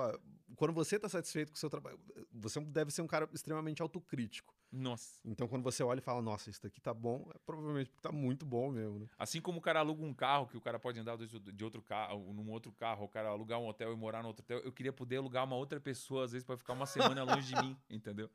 [0.56, 1.98] quando você tá satisfeito com o seu trabalho,
[2.32, 4.54] você deve ser um cara extremamente autocrítico.
[4.72, 5.18] Nossa.
[5.24, 8.12] Então, quando você olha e fala, nossa, isso daqui tá bom, é provavelmente porque tá
[8.12, 9.06] muito bom mesmo, né?
[9.18, 12.33] Assim como o cara aluga um carro, que o cara pode andar de outro carro,
[12.33, 14.92] num outro carro, o cara alugar um hotel e morar no outro hotel, eu queria
[14.92, 18.30] poder alugar uma outra pessoa, às vezes, pra ficar uma semana longe de mim, entendeu?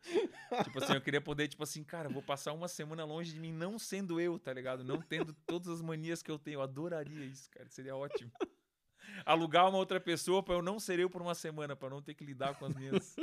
[0.63, 3.53] Tipo assim, eu queria poder, tipo assim, cara, vou passar uma semana longe de mim,
[3.53, 4.83] não sendo eu, tá ligado?
[4.83, 6.55] Não tendo todas as manias que eu tenho.
[6.55, 7.67] Eu adoraria isso, cara.
[7.69, 8.31] Seria ótimo.
[9.25, 12.13] Alugar uma outra pessoa pra eu não ser eu por uma semana, pra não ter
[12.13, 13.15] que lidar com as minhas,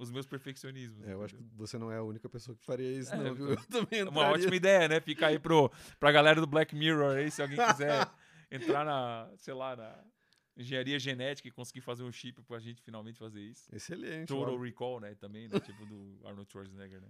[0.00, 1.06] os meus perfeccionismos.
[1.06, 3.34] É, eu acho que você não é a única pessoa que faria isso, É, não,
[3.34, 3.50] viu?
[3.52, 4.32] Eu também É uma entraria.
[4.34, 5.00] ótima ideia, né?
[5.00, 8.08] Fica aí pro, pra galera do Black Mirror aí, se alguém quiser
[8.50, 10.04] entrar na, sei lá, na
[10.56, 13.68] engenharia genética e conseguir fazer um chip pra gente finalmente fazer isso.
[13.74, 14.28] Excelente.
[14.28, 14.58] Total ó.
[14.58, 15.14] Recall, né?
[15.14, 15.60] Também, né?
[15.60, 17.08] Tipo do Arnold Schwarzenegger, né?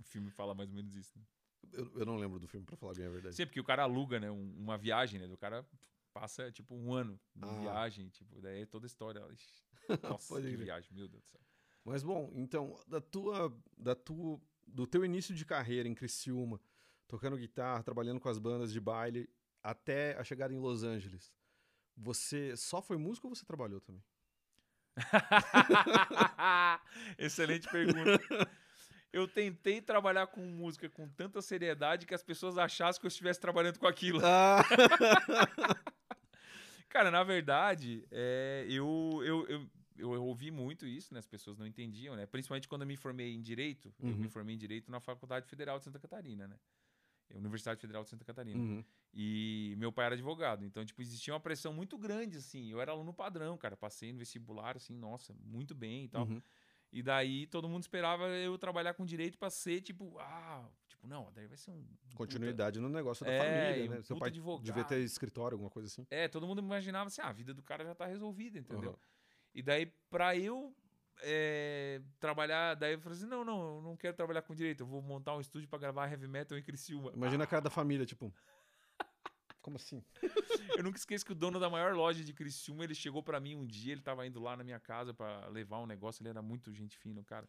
[0.00, 1.24] O filme fala mais ou menos isso, né?
[1.72, 3.34] Eu, eu não lembro do filme, pra falar bem a verdade.
[3.34, 4.30] Sim, porque o cara aluga, né?
[4.30, 5.26] um- uma viagem, né?
[5.26, 5.66] O cara
[6.14, 7.60] passa, tipo, um ano de Ah.
[7.60, 9.20] viagem, tipo, daí é toda a história.
[9.32, 9.62] Ixi,
[10.02, 11.40] Nossa, que viagem, meu Deus do céu.
[11.88, 16.60] Mas bom, então, da tua, da tua, do teu início de carreira em Criciúma,
[17.06, 19.28] tocando guitarra, trabalhando com as bandas de baile,
[19.62, 21.32] até a chegada em Los Angeles,
[21.96, 24.02] você só foi músico ou você trabalhou também?
[27.18, 28.20] Excelente pergunta.
[29.12, 33.40] Eu tentei trabalhar com música com tanta seriedade que as pessoas achassem que eu estivesse
[33.40, 34.20] trabalhando com aquilo.
[34.22, 34.62] Ah,
[36.88, 39.66] Cara, na verdade, é, eu, eu, eu,
[39.98, 41.18] eu, eu ouvi muito isso, né?
[41.20, 42.26] As pessoas não entendiam, né?
[42.26, 43.92] Principalmente quando eu me formei em Direito.
[43.98, 44.16] Eu Uhum.
[44.16, 46.56] me formei em Direito na Faculdade Federal de Santa Catarina, né?
[47.34, 48.58] Universidade Federal de Santa Catarina.
[48.58, 48.82] uhum.
[49.12, 50.64] E meu pai era advogado.
[50.64, 52.70] Então, tipo, existia uma pressão muito grande, assim.
[52.70, 53.76] Eu era aluno padrão, cara.
[53.76, 56.26] Passei no vestibular, assim, nossa, muito bem e tal.
[56.26, 56.40] Uhum.
[56.90, 61.30] E daí todo mundo esperava eu trabalhar com direito pra ser, tipo, ah, tipo, não,
[61.34, 61.82] daí vai ser um.
[61.84, 63.98] puta- Continuidade no negócio da É, família, né?
[63.98, 64.64] um Seu puta pai advogado.
[64.64, 66.06] devia ter escritório, alguma coisa assim.
[66.10, 68.90] É, todo mundo imaginava assim, ah, a vida do cara já tá resolvida, entendeu?
[68.92, 68.98] Aham.
[69.58, 70.72] E daí, pra eu
[71.20, 74.86] é, trabalhar, daí eu falei assim, não, não, eu não quero trabalhar com direito, eu
[74.86, 77.10] vou montar um estúdio pra gravar heavy metal em Criciúma.
[77.12, 78.32] Imagina a cara da família, tipo.
[79.60, 80.00] Como assim?
[80.78, 83.56] Eu nunca esqueço que o dono da maior loja de Criciúma, ele chegou pra mim
[83.56, 86.40] um dia, ele tava indo lá na minha casa pra levar um negócio, ele era
[86.40, 87.48] muito gente fina, o cara.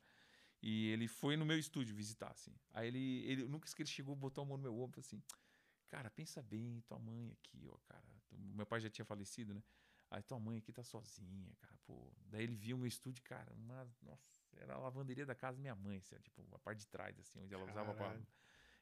[0.64, 2.52] E ele foi no meu estúdio visitar, assim.
[2.74, 5.00] Aí ele, ele eu nunca esqueço que ele chegou, botou a mão no meu ombro
[5.00, 5.22] assim:
[5.88, 8.04] Cara, pensa bem, tua mãe aqui, ó, cara.
[8.32, 9.62] Meu pai já tinha falecido, né?
[10.12, 12.12] Aí tua mãe aqui tá sozinha, cara, pô.
[12.26, 15.62] Daí ele viu o meu estúdio, cara, uma, nossa, era a lavanderia da casa da
[15.62, 18.28] minha mãe, assim, tipo, a parte de trás, assim, onde ela usava pra, Caralho.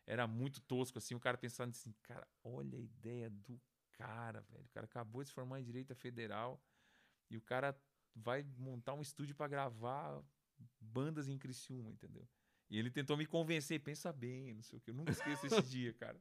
[0.06, 3.60] era muito tosco, assim, o cara pensando assim, cara, olha a ideia do
[3.92, 4.64] cara, velho.
[4.66, 6.64] O cara acabou de se formar em Direita Federal
[7.30, 7.78] e o cara
[8.16, 10.24] vai montar um estúdio pra gravar
[10.80, 12.28] bandas em Criciúma, entendeu?
[12.70, 14.92] E ele tentou me convencer, pensa bem, não sei o que.
[14.92, 16.20] Eu nunca esqueço esse dia, cara.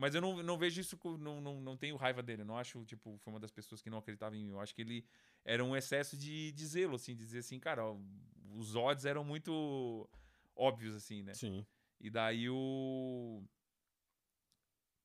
[0.00, 2.40] Mas eu não, não vejo isso, não, não, não tenho raiva dele.
[2.40, 4.52] Eu não acho, tipo, foi uma das pessoas que não acreditava em mim.
[4.52, 5.04] Eu acho que ele
[5.44, 7.98] era um excesso de, de zelo, assim, de dizer assim, cara, ó,
[8.56, 10.08] os odds eram muito
[10.56, 11.34] óbvios, assim, né?
[11.34, 11.66] Sim.
[12.00, 13.42] E daí o.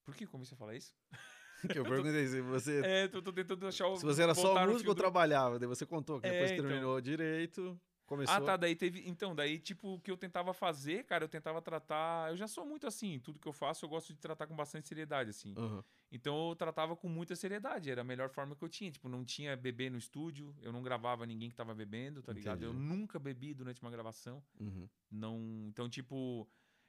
[0.06, 0.96] Por que eu comecei a falar isso?
[1.70, 2.82] Que eu perguntei se você.
[2.86, 3.98] É, tô, tô tentando achar o.
[3.98, 6.58] se você era só músico ou do- trabalhava, daí você contou que É, depois que
[6.58, 6.70] então.
[6.70, 8.36] terminou direito, começou.
[8.36, 8.58] Ah, tá.
[8.58, 9.08] Daí teve.
[9.08, 12.30] Então, daí, tipo, o que eu tentava fazer, cara, eu tentava tratar.
[12.32, 14.88] Eu já sou muito assim, tudo que eu faço eu gosto de tratar com bastante
[14.88, 15.54] seriedade, assim.
[15.58, 15.84] Aham.
[16.12, 18.92] Então eu tratava com muita seriedade, era a melhor forma que eu tinha.
[18.92, 22.64] Tipo, não tinha bebê no estúdio, eu não gravava ninguém que tava bebendo, tá ligado?
[22.64, 22.86] Eu Entendi.
[22.88, 24.42] nunca bebi durante uma gravação.
[24.60, 24.88] Uhum.
[25.12, 25.66] Não.
[25.68, 26.48] Então, tipo.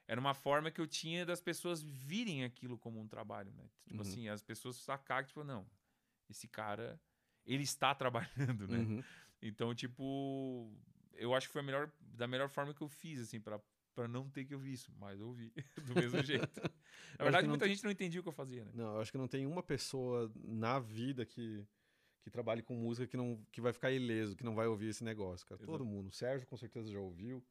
[0.09, 3.69] Era uma forma que eu tinha das pessoas virem aquilo como um trabalho, né?
[3.85, 4.01] Tipo Uhum.
[4.09, 5.67] assim, as pessoas sacar que, tipo, não,
[6.29, 6.97] esse cara,
[7.45, 7.93] ele está
[8.55, 8.77] trabalhando, né?
[8.77, 9.03] Uhum.
[9.41, 10.71] Então, tipo,
[11.17, 13.59] eu acho que foi a melhor, da melhor forma que eu fiz, assim, pra,
[13.93, 14.91] pra não ter que ouvir isso.
[14.97, 15.51] Mas eu ouvi,
[15.85, 16.61] do mesmo jeito.
[17.17, 18.71] Na verdade, muita tem- gente não entendia o que eu fazia, né?
[18.73, 21.65] Não, eu acho que não tem uma pessoa na vida que,
[22.21, 25.03] que trabalhe com música que, não, que vai ficar ileso, que não vai ouvir esse
[25.03, 25.59] negócio, cara.
[25.61, 25.71] Exato.
[25.71, 26.07] Todo mundo.
[26.09, 27.43] O Sérgio com certeza já ouviu.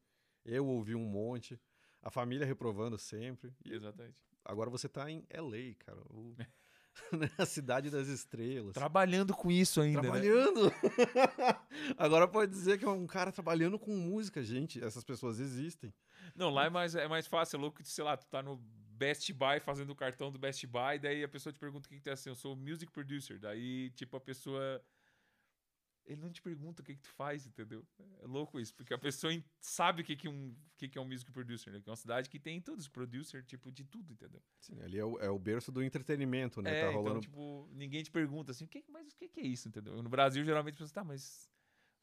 [0.45, 1.59] Eu ouvi um monte.
[2.01, 3.53] A família reprovando sempre.
[3.65, 4.15] E Exatamente.
[4.45, 5.99] agora você tá em LA, cara.
[6.09, 6.35] O-?
[7.37, 8.73] A cidade das estrelas.
[8.73, 10.09] Trabalhando com isso ainda, né?
[10.09, 10.73] Trabalhando!
[11.97, 14.83] Agora pode dizer que é um cara trabalhando com música, gente.
[14.83, 15.93] Essas pessoas existem.
[16.35, 18.57] Não, lá é mais, é mais fácil, é louco que, sei lá, tu tá no
[18.97, 21.97] Best Buy fazendo o cartão do Best Buy, daí a pessoa te pergunta o que,
[21.97, 23.39] que tu é assim, eu sou music producer.
[23.39, 24.81] Daí, tipo, a pessoa.
[26.07, 27.85] Ele não te pergunta o que, que tu faz, entendeu?
[28.21, 31.07] É louco isso, porque a pessoa sabe o que, que, um, que, que é um
[31.07, 31.81] music producer, né?
[31.81, 34.41] Que é uma cidade que tem todos, producer, tipo, de tudo, entendeu?
[34.61, 36.71] Sim, ali é o, é o berço do entretenimento, né?
[36.71, 37.19] É, tá então, rolando.
[37.19, 40.01] tipo, ninguém te pergunta assim, o que, mas o que, que é isso, entendeu?
[40.01, 41.49] No Brasil, geralmente, as pessoas, tá, mas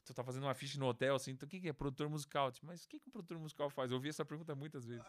[0.05, 2.51] tu tá fazendo uma ficha no hotel, assim, então o que, que é produtor musical?
[2.51, 3.89] Tipo, mas o que, que um produtor musical faz?
[3.89, 5.03] Eu ouvi essa pergunta muitas vezes.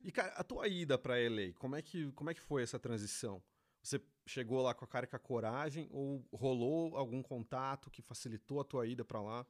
[0.00, 2.78] E, cara, a tua ida pra LA, como é, que, como é que foi essa
[2.78, 3.42] transição?
[3.84, 8.00] Você chegou lá com a cara e com a coragem ou rolou algum contato que
[8.00, 9.46] facilitou a tua ida pra lá?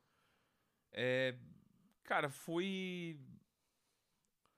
[0.90, 1.38] É,
[2.02, 3.16] cara, foi.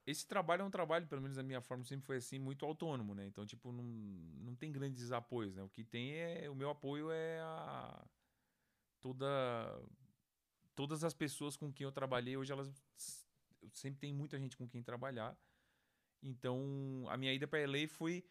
[0.07, 3.15] Esse trabalho é um trabalho, pelo menos da minha forma, sempre foi assim, muito autônomo,
[3.15, 3.27] né?
[3.27, 5.63] Então, tipo, não, não tem grandes apoios, né?
[5.63, 6.49] O que tem é.
[6.49, 8.07] O meu apoio é a.
[9.01, 9.27] Toda.
[10.75, 12.73] Todas as pessoas com quem eu trabalhei, hoje elas.
[13.73, 15.37] Sempre tem muita gente com quem trabalhar.
[16.23, 18.25] Então, a minha ida pra LA foi.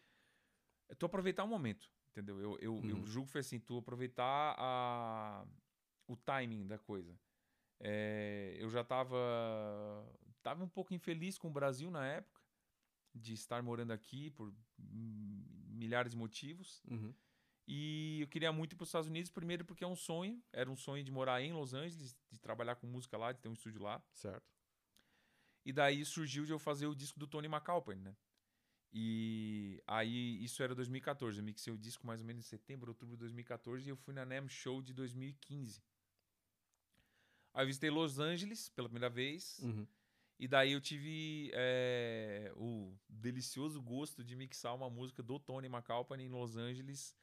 [0.94, 2.40] Tu aproveitar o momento, entendeu?
[2.40, 3.06] Eu, eu, eu Uhum.
[3.06, 5.44] julgo que foi assim, tu aproveitar a,
[6.06, 7.18] o timing da coisa.
[7.80, 9.16] É, eu já tava,
[10.42, 12.40] tava um pouco infeliz com o Brasil na época,
[13.14, 16.82] de estar morando aqui por milhares de motivos.
[16.90, 17.14] Uhum.
[17.68, 20.70] E eu queria muito ir para os Estados Unidos, primeiro porque é um sonho, era
[20.70, 23.54] um sonho de morar em Los Angeles, de trabalhar com música lá, de ter um
[23.54, 24.00] estúdio lá.
[24.12, 24.54] Certo.
[25.64, 28.16] E daí surgiu de eu fazer o disco do Tony McAlpine, né?
[28.98, 31.38] E aí, isso era 2014.
[31.38, 34.14] Eu mixei o disco mais ou menos em setembro, outubro de 2014 e eu fui
[34.14, 35.82] na NAMM Show de 2015.
[37.52, 39.58] Aí eu visitei Los Angeles pela primeira vez.
[39.58, 39.86] Uhum.
[40.38, 46.24] E daí eu tive é, o delicioso gosto de mixar uma música do Tony McAlpine
[46.24, 47.14] em Los Angeles,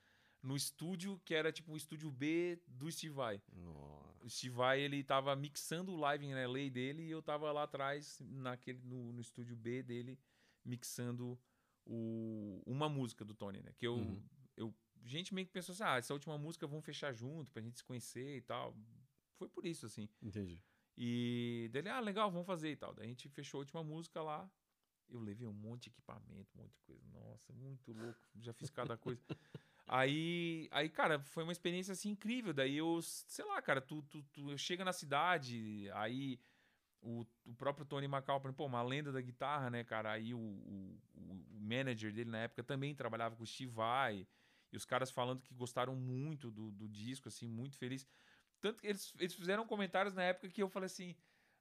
[0.43, 3.41] no estúdio que era tipo o estúdio B do Steve Vai.
[3.51, 4.23] Nossa.
[4.23, 7.63] O Steve Vai, ele tava mixando o live em LA dele e eu tava lá
[7.63, 10.19] atrás, naquele, no, no estúdio B dele,
[10.63, 11.39] mixando
[11.85, 13.71] o, uma música do Tony, né?
[13.77, 14.23] Que eu, Uhum.
[14.57, 14.73] eu.
[15.05, 17.83] Gente meio que pensou assim: ah, essa última música vamos fechar junto pra gente se
[17.83, 18.75] conhecer e tal.
[19.35, 20.07] Foi por isso, assim.
[20.21, 20.61] Entendi.
[20.95, 22.93] E dele, ah, legal, vamos fazer e tal.
[22.93, 24.49] Daí a gente fechou a última música lá.
[25.09, 27.03] Eu levei um monte de equipamento, um monte de coisa.
[27.11, 28.19] Nossa, muito louco.
[28.39, 29.21] Já fiz cada coisa.
[29.85, 32.53] aí, aí, cara, foi uma experiência assim incrível.
[32.53, 36.39] Daí eu, sei lá, cara, tu, tu, tu chega na cidade, aí
[37.03, 40.11] o, o próprio Tony McAlpine, pô, uma lenda da guitarra, né, cara?
[40.13, 44.25] Aí o, o, o manager dele na época também trabalhava com o Steve Vai.
[44.71, 48.07] E os caras falando que gostaram muito do, do disco, assim, muito feliz.
[48.59, 51.15] Tanto que eles, eles fizeram comentários na época que eu falei assim: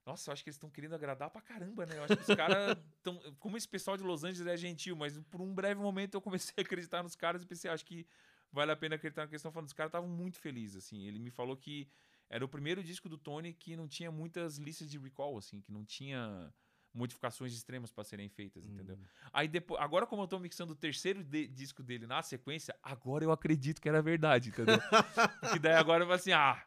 [0.05, 1.97] Nossa, eu acho que eles estão querendo agradar pra caramba, né?
[1.97, 3.19] Eu acho que os caras estão.
[3.37, 6.53] Como esse pessoal de Los Angeles é gentil, mas por um breve momento eu comecei
[6.57, 8.07] a acreditar nos caras e pensei: Acho que
[8.51, 9.51] vale a pena acreditar na questão.
[9.51, 11.05] Falando, os caras estavam muito felizes, assim.
[11.05, 11.87] Ele me falou que
[12.29, 15.71] era o primeiro disco do Tony que não tinha muitas listas de recall, assim, que
[15.71, 16.51] não tinha
[16.93, 18.97] modificações extremas para serem feitas, entendeu?
[19.31, 23.23] Aí depois, agora como eu tô mixando o terceiro de- disco dele na sequência, agora
[23.23, 24.77] eu acredito que era verdade, entendeu?
[25.41, 26.63] Porque daí agora eu falo assim, ah,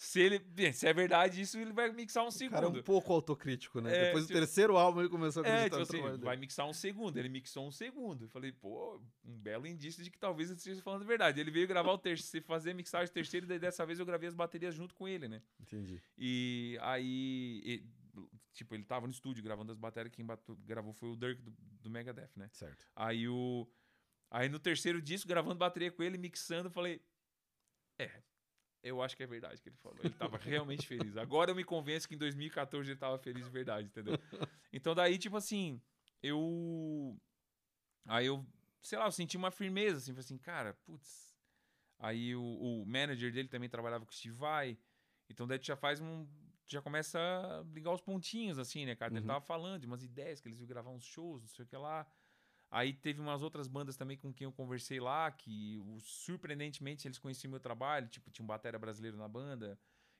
[0.00, 2.78] se ele, se é verdade isso, ele vai mixar um O cara é segundo.
[2.78, 3.92] um pouco autocrítico, né?
[3.94, 6.36] É, Depois do tipo- terceiro álbum ele começou a É, acreditar tipo no assim, vai
[6.36, 7.16] mixar um segundo.
[7.16, 8.26] Ele mixou um segundo.
[8.26, 11.40] Eu falei, pô, um belo indício de que talvez ele esteja falando a verdade.
[11.40, 14.28] Ele veio gravar o terceiro, fazer a mixagem terceiro, e daí dessa vez eu gravei
[14.28, 15.42] as baterias junto com ele, né?
[15.60, 16.00] Entendi.
[16.16, 17.84] E aí, e-
[18.52, 21.50] tipo, ele tava no estúdio gravando as baterias, quem batu- gravou foi o Dirk do,
[21.82, 22.48] do Megadeth, né?
[22.52, 22.86] Certo.
[22.94, 23.68] Aí o.
[24.30, 27.00] Aí no terceiro disco, gravando bateria com ele, mixando, eu falei.
[27.98, 28.22] É,
[28.88, 29.98] eu acho que é verdade que ele falou.
[30.02, 31.16] Ele tava realmente feliz.
[31.16, 34.18] Agora eu me convenço que em 2014 ele tava feliz de verdade, entendeu?
[34.72, 35.80] Então daí, tipo assim,
[36.22, 37.16] eu.
[38.06, 38.44] Aí eu,
[38.82, 41.36] sei lá, eu senti uma firmeza, assim, assim, cara, putz.
[41.98, 44.78] Aí o, o manager dele também trabalhava com o Steve Vai.
[45.28, 46.26] Então daí tu já faz um.
[46.66, 49.12] Já começa a ligar os pontinhos, assim, né, cara?
[49.12, 49.26] Ele Uhum.
[49.26, 51.76] tava falando de umas ideias que eles iam gravar uns shows, não sei o que
[51.76, 52.06] lá.
[52.70, 57.50] Aí teve umas outras bandas também com quem eu conversei lá, que surpreendentemente eles conheciam
[57.50, 59.78] meu trabalho, tipo, tinha um batera brasileiro na banda,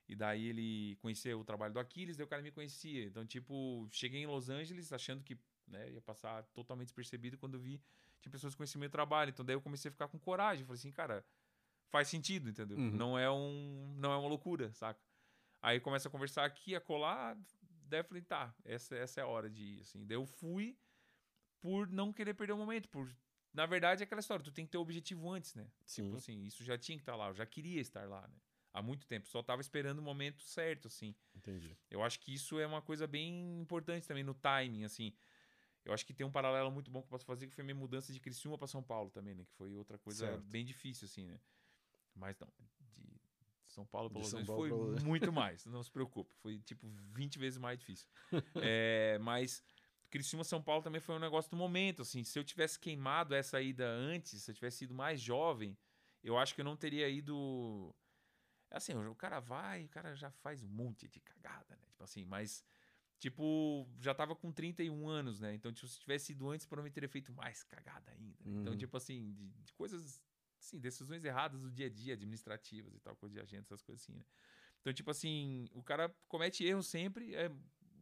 [0.08, 3.04] e daí ele conhecia o trabalho do Aquiles, daí o cara me conhecia.
[3.04, 7.82] Então, tipo, cheguei em Los Angeles achando que né, ia passar totalmente despercebido quando vi
[8.20, 9.30] tinha pessoas que conheciam meu trabalho.
[9.30, 10.64] Então, daí eu comecei a ficar com coragem.
[10.64, 11.24] Falei assim, cara,
[11.90, 12.78] faz sentido, entendeu?
[12.78, 12.90] Uhum.
[12.90, 15.00] Não, é um, não é uma loucura, saca?
[15.60, 17.36] Aí começa a conversar aqui, a colar,
[17.84, 20.06] daí eu falei, tá, essa, essa é a hora de ir, assim.
[20.06, 20.78] Daí eu fui
[21.60, 23.14] por não querer perder o momento, por...
[23.52, 25.70] Na verdade, é aquela história, tu tem que ter o objetivo antes, né?
[25.84, 26.04] Sim.
[26.04, 28.36] Tipo assim, isso já tinha que estar lá, eu já queria estar lá, né?
[28.72, 31.14] Há muito tempo, só tava esperando o momento certo, assim.
[31.34, 31.76] Entendi.
[31.90, 35.12] Eu acho que isso é uma coisa bem importante também no timing, assim.
[35.84, 37.74] Eu acho que tem um paralelo muito bom que eu posso fazer, que foi minha
[37.74, 39.44] mudança de Criciúma para São Paulo também, né?
[39.44, 40.42] Que foi outra coisa Certo.
[40.42, 41.40] bem difícil, assim, né?
[42.14, 42.48] Mas não,
[43.68, 46.34] de São Paulo para Los Angeles Paulo foi pra muito mais, não se preocupe.
[46.36, 48.08] Foi, tipo, 20 vezes mais difícil.
[48.62, 49.62] É, mas
[50.10, 52.24] Criciúma, São Paulo também foi um negócio do momento, assim.
[52.24, 55.76] Se eu tivesse queimado essa ida antes, se eu tivesse sido mais jovem,
[56.22, 57.94] eu acho que eu não teria ido...
[58.70, 61.86] Assim, o cara vai, o cara já faz um monte de cagada, né?
[61.90, 62.64] Tipo assim, mas...
[63.18, 65.52] Tipo, já tava com 31 anos, né?
[65.52, 68.36] Então, tipo, se tivesse ido antes, provavelmente teria feito mais cagada ainda.
[68.44, 68.60] né?
[68.60, 68.78] Então, Uhum.
[68.78, 70.22] tipo assim, de, de coisas,
[70.60, 74.02] assim, decisões erradas do dia a dia, administrativas e tal, coisa de agente, essas coisas
[74.04, 74.24] assim, né?
[74.80, 77.50] Então, tipo assim, o cara comete erros sempre, é,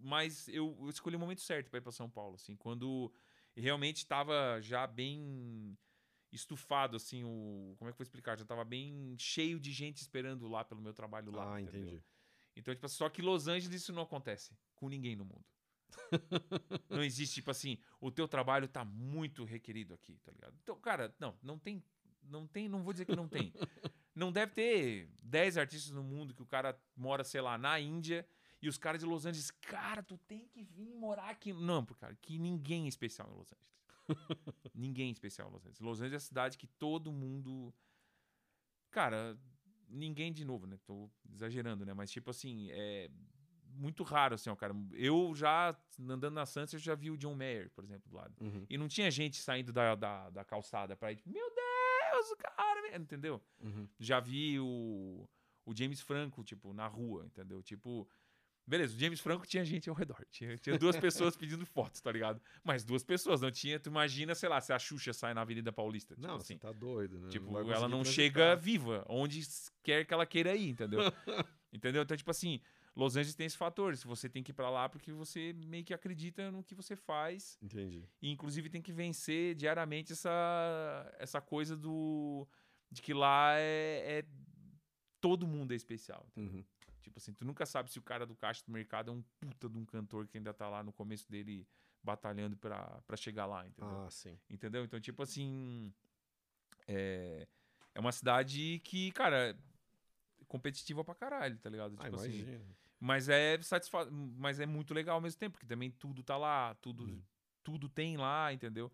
[0.00, 3.12] mas eu, eu escolhi o momento certo para ir para São Paulo, assim, quando
[3.56, 5.76] realmente estava já bem
[6.32, 7.74] estufado, assim, o...
[7.78, 8.38] Como é que eu vou explicar?
[8.38, 11.82] Já tava bem cheio de gente esperando lá pelo meu trabalho lá, ah, entendeu?
[11.82, 12.04] entendi.
[12.54, 15.44] Então, tipo, só que Los Angeles isso não acontece com ninguém no mundo.
[16.90, 20.56] não existe, tipo assim, o teu trabalho tá muito requerido aqui, tá ligado?
[20.62, 21.82] Então, cara, não, não tem,
[22.22, 23.52] não tem, não vou dizer que não tem.
[24.16, 28.26] Não deve ter 10 artistas no mundo que o cara mora, sei lá, na Índia
[28.60, 31.52] e os caras de Los Angeles, cara, tu tem que vir morar aqui.
[31.52, 33.76] Não, porque, cara, que ninguém é especial em Los Angeles.
[34.74, 35.80] ninguém é especial em Los Angeles.
[35.80, 37.74] Los Angeles é a cidade que todo mundo.
[38.90, 39.38] Cara,
[39.88, 40.78] ninguém de novo, né?
[40.84, 41.92] Tô exagerando, né?
[41.92, 43.10] Mas, tipo assim, é
[43.76, 44.74] muito raro, assim, ó, cara.
[44.92, 48.34] Eu já, andando na Sunset, eu já vi o John Mayer, por exemplo, do lado.
[48.40, 48.66] Uhum.
[48.68, 53.42] E não tinha gente saindo da, da, da calçada pra ir, meu Deus, cara, entendeu?
[53.60, 53.88] Uhum.
[53.98, 55.28] Já vi o,
[55.64, 57.62] o James Franco, tipo, na rua, entendeu?
[57.62, 58.08] Tipo,
[58.66, 60.24] beleza, o James Franco tinha gente ao redor.
[60.30, 62.40] Tinha, tinha duas pessoas pedindo fotos, tá ligado?
[62.64, 63.78] Mas duas pessoas, não tinha.
[63.78, 66.14] Tu imagina, sei lá, se a Xuxa sai na Avenida Paulista.
[66.14, 66.54] Tipo Não, assim.
[66.54, 67.28] você tá doido, né?
[67.28, 69.40] Tipo, vai ela não chega viva, onde
[69.82, 71.00] quer que ela queira ir, entendeu?
[71.72, 72.02] entendeu?
[72.02, 72.60] Então, tipo assim,
[72.96, 73.94] Los Angeles tem esse fator.
[73.94, 77.58] Você tem que ir pra lá porque você meio que acredita no que você faz.
[77.62, 78.02] Entendi.
[78.22, 82.48] E, inclusive, tem que vencer diariamente essa, essa coisa do.
[82.90, 84.20] De que lá é.
[84.20, 84.24] é-
[85.20, 86.26] todo mundo é especial.
[86.36, 86.64] Uhum.
[87.06, 89.68] Tipo assim, tu nunca sabe se o cara do caixa do mercado é um puta
[89.68, 91.64] de um cantor que ainda tá lá no começo dele
[92.02, 94.04] batalhando pra, pra chegar lá, entendeu?
[94.06, 94.36] Ah, sim.
[94.50, 94.84] Entendeu?
[94.84, 95.94] Então, tipo assim.
[96.88, 97.46] É,
[97.94, 99.56] é uma cidade que, cara, é
[100.48, 101.94] competitiva pra caralho, tá ligado?
[101.96, 102.38] Ah, Tipo assim.
[102.40, 102.76] imagina.
[102.98, 106.74] Mas é satisfa mas é muito legal ao mesmo tempo, porque também tudo tá lá,
[106.76, 107.22] tudo, Uhum.
[107.62, 108.90] tudo tem lá, entendeu?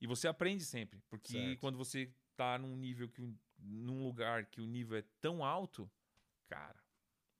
[0.00, 1.60] E você aprende sempre, porque Certo.
[1.60, 5.90] quando você tá num nível que num lugar que o nível é tão alto,
[6.46, 6.78] cara,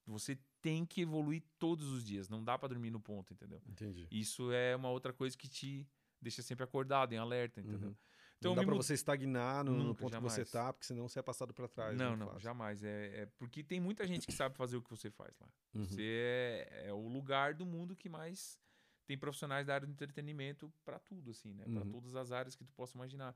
[0.07, 3.61] você tem que evoluir todos os dias, não dá pra dormir no ponto, entendeu?
[3.69, 4.07] Entendi.
[4.11, 5.87] Isso é uma outra coisa que te
[6.21, 7.89] deixa sempre acordado, em alerta, entendeu?
[7.91, 7.97] Uhum.
[8.39, 10.51] Então não dá me pra mu- você estagnar no, Nunca, ponto que você jamais.
[10.51, 11.97] tá, porque senão você é passado pra trás.
[11.97, 12.41] Não, muito não, fácil.
[12.41, 12.85] jamais.
[12.85, 15.49] É, é porque tem muita gente que sabe fazer o que você faz lá.
[15.75, 15.85] Uhum.
[15.85, 18.59] Você é, é o lugar do mundo que mais
[19.07, 21.65] tem profissionais da área do entretenimento pra tudo, assim, né?
[21.65, 21.91] Pra Uhum.
[21.91, 23.35] todas as áreas que tu possa imaginar.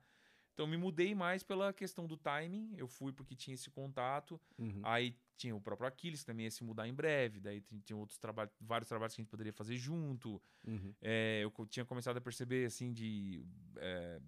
[0.60, 2.74] Então me mudei mais pela questão do timing.
[2.76, 4.38] Eu fui porque tinha esse contato.
[4.58, 4.82] Uhum.
[4.84, 7.40] Aí tinha o próprio Aquiles que também ia se mudar em breve.
[7.40, 10.38] Daí tinha outros trabalhos, vários trabalhos que a gente poderia fazer junto.
[10.66, 10.94] Uhum.
[11.00, 13.42] É, eu tinha começado a perceber, assim, de
[13.78, 14.20] é,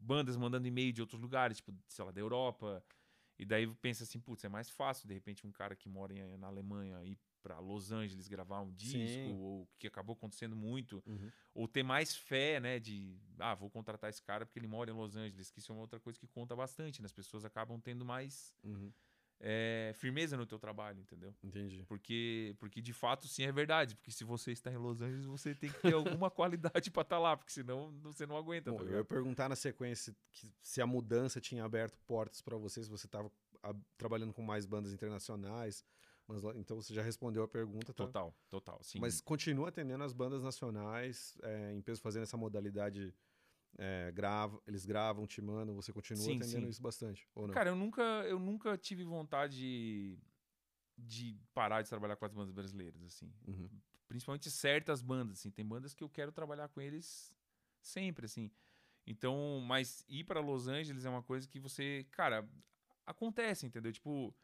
[0.00, 2.84] bandas mandando e-mail de outros lugares, tipo, sei lá, da Europa.
[3.36, 6.36] E daí pensa assim, putz, é mais fácil, de repente, um cara que mora em-
[6.36, 9.34] na Alemanha ir pra Los Angeles gravar um disco, Sim.
[9.38, 11.30] ou que acabou acontecendo muito, Uhum.
[11.54, 14.94] ou ter mais fé, né, de, ah, vou contratar esse cara porque ele mora em
[14.94, 17.06] Los Angeles, que isso é uma outra coisa que conta bastante, né?
[17.06, 18.92] As pessoas acabam tendo mais Uhum.
[19.44, 21.34] é, firmeza no teu trabalho, entendeu?
[21.42, 21.84] Entendi.
[21.88, 23.96] Porque, porque de fato sim é verdade.
[23.96, 27.18] Porque se você está em Los Angeles, você tem que ter alguma qualidade para estar
[27.18, 28.70] lá, porque senão você não aguenta.
[28.70, 32.56] Bom, tá eu ia perguntar na sequência que- se a mudança tinha aberto portas pra
[32.56, 33.32] você, se você estava
[33.96, 35.84] trabalhando com mais bandas internacionais.
[36.32, 38.06] Mas, então você já respondeu a pergunta, tá?
[38.06, 38.82] Total, total.
[38.82, 39.00] Sim.
[39.00, 43.14] Mas continua atendendo as bandas nacionais, é, em peso fazendo essa modalidade.
[43.78, 46.68] é, grava, eles gravam, te mandam, você continua Sim, atendendo sim.
[46.68, 47.54] isso bastante, ou não?
[47.54, 50.18] Cara, eu nunca, eu nunca tive vontade de,
[50.96, 53.32] de parar de trabalhar com as bandas brasileiras, assim.
[53.46, 53.70] Uhum.
[54.08, 55.50] Principalmente certas bandas, assim.
[55.50, 57.34] Tem bandas que eu quero trabalhar com eles
[57.80, 58.50] sempre, assim.
[59.06, 62.48] Então, mas ir para Los Angeles é uma coisa que você, cara,
[63.06, 63.92] acontece, entendeu?
[63.92, 64.34] Tipo,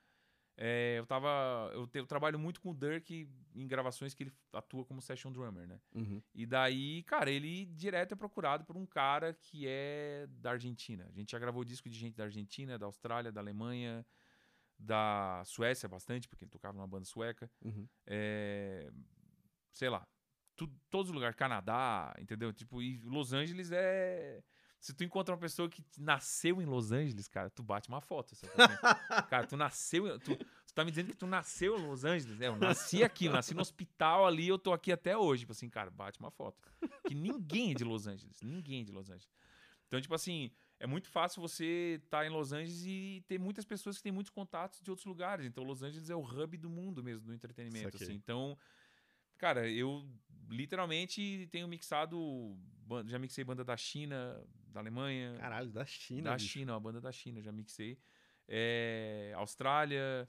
[0.60, 4.32] é, eu tava, eu, te- eu trabalho muito com o Dirk em gravações que ele
[4.52, 5.80] atua como session drummer, né?
[5.94, 6.20] Uhum.
[6.34, 11.06] E daí, cara, ele direto é procurado por um cara que é da Argentina.
[11.08, 14.04] A gente já gravou disco de gente da Argentina, da Austrália, da Alemanha,
[14.76, 17.48] da Suécia bastante, porque ele tocava numa banda sueca.
[17.64, 17.88] Uhum.
[18.06, 18.90] É,
[19.72, 20.06] sei lá,
[20.56, 22.52] tu- todos os lugares, Canadá, entendeu?
[22.52, 24.42] Tipo, e Los Angeles é.
[24.80, 28.34] Se tu encontra uma pessoa que nasceu em Los Angeles, cara, tu bate uma foto.
[28.34, 28.46] Assim,
[29.28, 30.18] cara, tu nasceu.
[30.20, 32.40] Tu, tu tá me dizendo que tu nasceu em Los Angeles?
[32.40, 35.40] É, eu nasci aqui, eu nasci no hospital ali, eu tô aqui até hoje.
[35.40, 36.62] Tipo assim, cara, bate uma foto.
[37.06, 38.40] Que ninguém é de Los Angeles.
[38.40, 39.28] Ninguém é de Los Angeles.
[39.88, 43.64] Então, tipo assim, é muito fácil você estar tá em Los Angeles e ter muitas
[43.64, 45.44] pessoas que têm muitos contatos de outros lugares.
[45.44, 47.96] Então, Los Angeles é o hub do mundo mesmo, do entretenimento.
[47.96, 48.12] Assim.
[48.12, 48.56] Então,
[49.36, 50.08] cara, eu
[50.48, 52.56] literalmente tenho mixado.
[53.06, 55.36] Já mixei banda da China, da Alemanha.
[55.38, 56.30] Caralho, da China.
[56.30, 56.48] Da bicho.
[56.48, 57.98] China, uma banda da China, já mixei.
[58.48, 60.28] É, Austrália,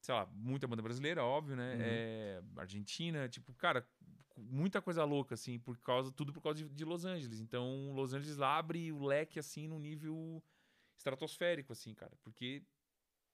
[0.00, 1.74] sei lá, muita banda brasileira, óbvio, né?
[1.74, 1.80] Uhum.
[1.80, 3.88] É, Argentina, tipo, cara,
[4.36, 7.40] muita coisa louca, assim, por causa, tudo por causa de, de, Los Angeles.
[7.40, 10.42] Então, Los Angeles abre o leque, assim, num nível
[10.96, 12.12] estratosférico, assim, cara.
[12.22, 12.62] Porque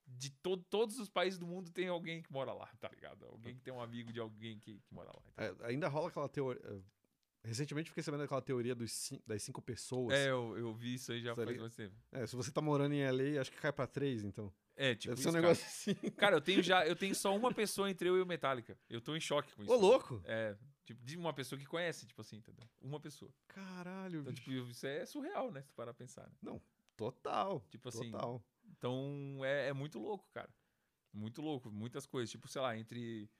[0.06, 3.24] de to todos os países do mundo tem alguém que mora lá, tá ligado?
[3.26, 5.22] Alguém que tem um amigo de alguém que, que mora lá.
[5.32, 5.66] Então.
[5.66, 6.60] É, ainda rola aquela teoria.
[6.64, 6.80] Eh,
[7.44, 10.14] recentemente fiquei sabendo daquela teoria dos, das cinco pessoas.
[10.14, 11.94] É, eu, eu vi isso aí já faz tempo.
[12.12, 14.52] É, se você tá morando em LA, acho que cai pra três, então.
[14.76, 15.14] É, tipo.
[15.14, 15.94] Deve ser um negócio assim.
[16.16, 16.86] Cara, eu tenho já.
[16.86, 18.78] Eu tenho só uma pessoa entre eu e o Metallica.
[18.88, 19.72] Eu tô em choque com isso.
[19.72, 20.20] Ô, louco!
[20.24, 20.56] É.
[20.84, 22.68] Tipo, de uma pessoa que conhece, tipo assim, entendeu?
[22.80, 23.32] Uma pessoa.
[23.48, 24.50] Caralho, então, bicho.
[24.50, 25.62] Tipo, isso é surreal, né?
[25.62, 26.24] Se tu parar a pensar.
[26.24, 26.36] Né?
[26.42, 26.60] Não,
[26.96, 27.64] total.
[27.70, 28.10] Tipo assim.
[28.10, 28.44] Total.
[28.84, 30.50] Então, é, é muito louco, cara.
[31.10, 31.70] Muito louco.
[31.70, 32.30] Muitas coisas.
[32.30, 33.30] Tipo, sei lá, entre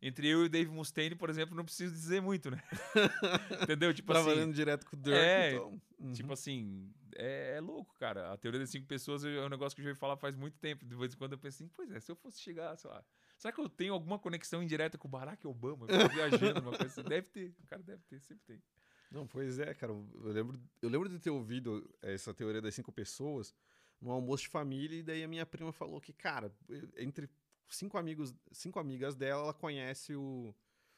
[0.00, 2.62] entre eu e o Dave Mustaine, por exemplo, não preciso dizer muito, né?
[3.62, 3.92] Entendeu?
[3.92, 5.80] Tipo Trabalhando assim, direto com o Dirk, é, então.
[5.98, 6.12] Uhum.
[6.12, 8.32] Tipo assim, é, é, louco, cara.
[8.32, 10.58] A teoria das cinco pessoas é um negócio que eu já ouvi falar faz muito
[10.58, 10.84] tempo.
[10.86, 13.04] De vez em quando eu penso assim, pois é, se eu fosse chegar, sei lá.
[13.36, 15.86] Será que eu tenho alguma conexão indireta com o Barack Obama?
[15.86, 17.02] viajando, uma coisa assim.
[17.08, 18.62] Deve ter, o cara deve ter, sempre tem.
[19.10, 19.92] Não, pois é, cara.
[19.92, 23.54] Eu lembro, eu lembro de ter ouvido essa teoria das cinco pessoas
[24.00, 26.52] num almoço de família, e daí a minha prima falou que, cara,
[26.96, 27.28] entre
[27.68, 30.54] cinco amigos, cinco amigas dela, ela conhece o.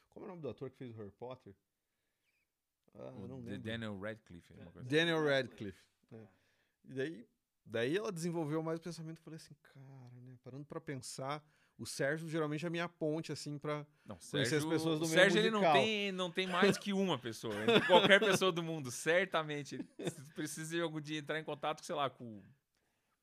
[0.09, 1.55] Como é o nome do ator que fez o Harry Potter?
[2.93, 3.59] Ah, o não lembro.
[3.59, 4.53] Daniel Radcliffe.
[4.53, 4.83] É.
[4.83, 5.83] Daniel Radcliffe.
[6.11, 6.27] É.
[6.85, 7.27] E daí,
[7.65, 9.21] daí ela desenvolveu mais o pensamento.
[9.21, 10.35] Falei assim, cara, né?
[10.43, 11.43] Parando pra pensar,
[11.77, 15.09] o Sérgio geralmente é a minha ponte, assim, pra não, conhecer as pessoas do o
[15.09, 17.53] mesmo Sérgio, ele não tem, não tem mais que uma pessoa.
[17.87, 19.77] qualquer pessoa do mundo, certamente.
[20.35, 22.41] Precisa de algum dia entrar em contato, sei lá, com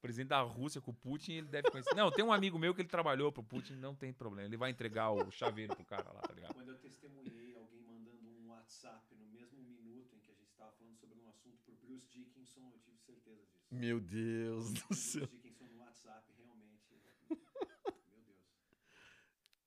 [0.06, 1.94] presidente da Rússia com o Putin, ele deve conhecer.
[1.94, 4.48] Não, tem um amigo meu que ele trabalhou pro Putin, não tem problema.
[4.48, 6.54] Ele vai entregar o chaveiro pro cara lá, tá ligado?
[6.54, 10.70] Quando eu testemunhei alguém mandando um WhatsApp no mesmo minuto em que a gente estava
[10.72, 13.66] falando sobre um assunto pro Bruce Dickinson, eu tive certeza disso.
[13.68, 15.26] Meu Deus do céu.
[15.26, 17.02] Bruce Dickinson no WhatsApp, realmente.
[17.28, 18.36] Meu Deus.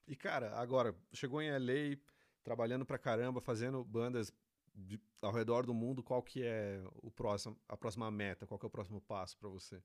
[0.08, 1.98] E cara, agora, chegou em LA,
[2.44, 4.34] trabalhando pra caramba, fazendo bandas
[4.74, 8.48] de, ao redor do mundo, qual que é o próximo, a próxima meta?
[8.48, 9.82] Qual que é o próximo passo para você?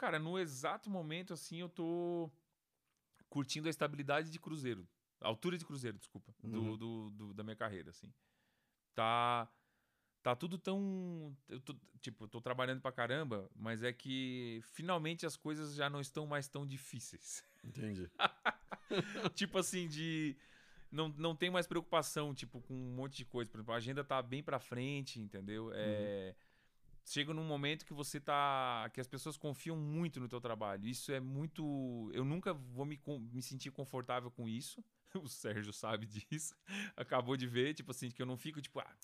[0.00, 2.30] Cara, no exato momento, assim, eu tô
[3.28, 4.88] curtindo a estabilidade de cruzeiro.
[5.20, 6.34] A altura de cruzeiro, desculpa.
[6.42, 6.50] Uhum.
[6.50, 8.10] Do, do, do, da minha carreira, assim.
[8.94, 9.46] Tá.
[10.22, 11.36] Tá tudo tão.
[11.46, 15.90] Eu tô, tipo, eu tô trabalhando pra caramba, mas é que finalmente as coisas já
[15.90, 17.44] não estão mais tão difíceis.
[17.62, 18.10] Entendi.
[19.36, 20.34] tipo assim, de.
[20.90, 23.50] Não, não tem mais preocupação, tipo, com um monte de coisa.
[23.50, 25.70] Por exemplo, a agenda tá bem pra frente, entendeu?
[25.74, 26.34] É.
[26.34, 26.49] Uhum
[27.04, 28.90] chega num momento que você tá.
[28.92, 30.86] que as pessoas confiam muito no teu trabalho.
[30.86, 32.10] Isso é muito.
[32.12, 33.00] Eu nunca vou me,
[33.32, 34.82] me sentir confortável com isso.
[35.12, 36.54] O Sérgio sabe disso.
[36.96, 38.96] Acabou de ver, tipo assim, que eu não fico, tipo, ah,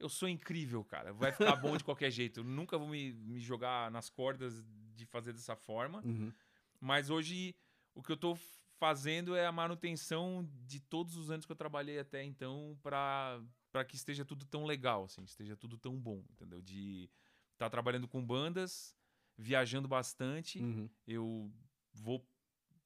[0.00, 1.12] eu sou incrível, cara.
[1.12, 2.40] Vai ficar bom de qualquer jeito.
[2.40, 4.64] Eu nunca vou me, me jogar nas cordas
[4.96, 6.02] de fazer dessa forma.
[6.04, 6.32] Uhum.
[6.80, 7.54] Mas hoje
[7.94, 8.36] o que eu tô
[8.78, 13.84] fazendo é a manutenção de todos os anos que eu trabalhei até então para para
[13.84, 16.60] que esteja tudo tão legal, assim, esteja tudo tão bom, entendeu?
[16.60, 17.10] De
[17.52, 18.96] estar tá trabalhando com bandas,
[19.36, 20.88] viajando bastante, uhum.
[21.06, 21.52] eu
[21.92, 22.26] vou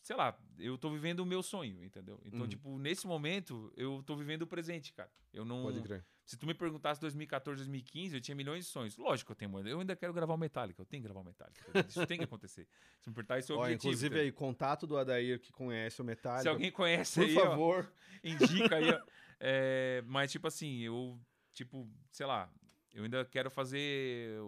[0.02, 2.20] sei lá, eu tô vivendo o meu sonho, entendeu?
[2.24, 2.48] Então, uhum.
[2.48, 5.10] tipo, nesse momento, eu tô vivendo o presente, cara.
[5.32, 5.62] Eu não.
[5.62, 6.04] Pode crer.
[6.24, 8.96] Se tu me perguntasse 2014, 2015, eu tinha milhões de sonhos.
[8.96, 9.68] Lógico que eu tenho.
[9.68, 10.80] Eu ainda quero gravar o Metallica.
[10.80, 11.60] Eu tenho que gravar o Metallica.
[11.88, 12.66] Isso tem que acontecer.
[13.00, 13.88] Se me perguntar, isso é o objetivo.
[13.88, 16.42] Inclusive, aí, contato do Adair que conhece o Metallica.
[16.42, 17.92] Se alguém conhece por aí, favor.
[17.92, 19.00] Ó, indica aí, ó.
[19.45, 21.20] É, mas, tipo assim, eu,
[21.53, 22.49] tipo, sei lá,
[22.93, 24.40] eu ainda quero fazer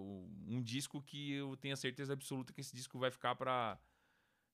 [0.46, 3.76] um disco que eu tenha certeza absoluta que esse disco vai ficar para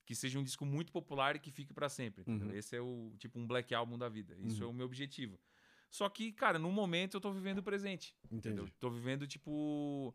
[0.06, 2.24] que seja um disco muito popular e que fique para sempre.
[2.26, 2.52] Uhum.
[2.52, 4.34] Esse é o tipo um black album da vida.
[4.38, 4.68] Isso uhum.
[4.68, 5.38] é o meu objetivo.
[5.90, 8.16] Só que, cara, no momento eu tô vivendo o presente.
[8.24, 8.48] Entendi.
[8.48, 8.68] Entendeu?
[8.78, 10.14] Tô vivendo tipo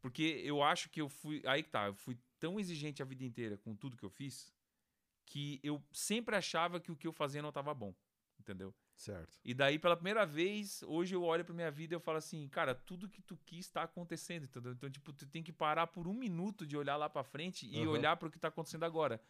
[0.00, 3.24] porque eu acho que eu fui, aí que tá, eu fui tão exigente a vida
[3.24, 4.52] inteira com tudo que eu fiz
[5.28, 7.94] que eu sempre achava que o que eu fazia não estava bom,
[8.48, 8.74] entendeu?
[8.96, 9.38] Certo.
[9.44, 12.48] E daí, pela primeira vez, hoje eu olho pra minha vida e eu falo assim,
[12.48, 14.72] cara, tudo que tu quis tá acontecendo, entendeu?
[14.72, 17.86] Então, tipo, tu tem que parar por um minuto de olhar lá pra frente e
[17.86, 17.92] uhum.
[17.92, 19.20] olhar para o que tá acontecendo agora.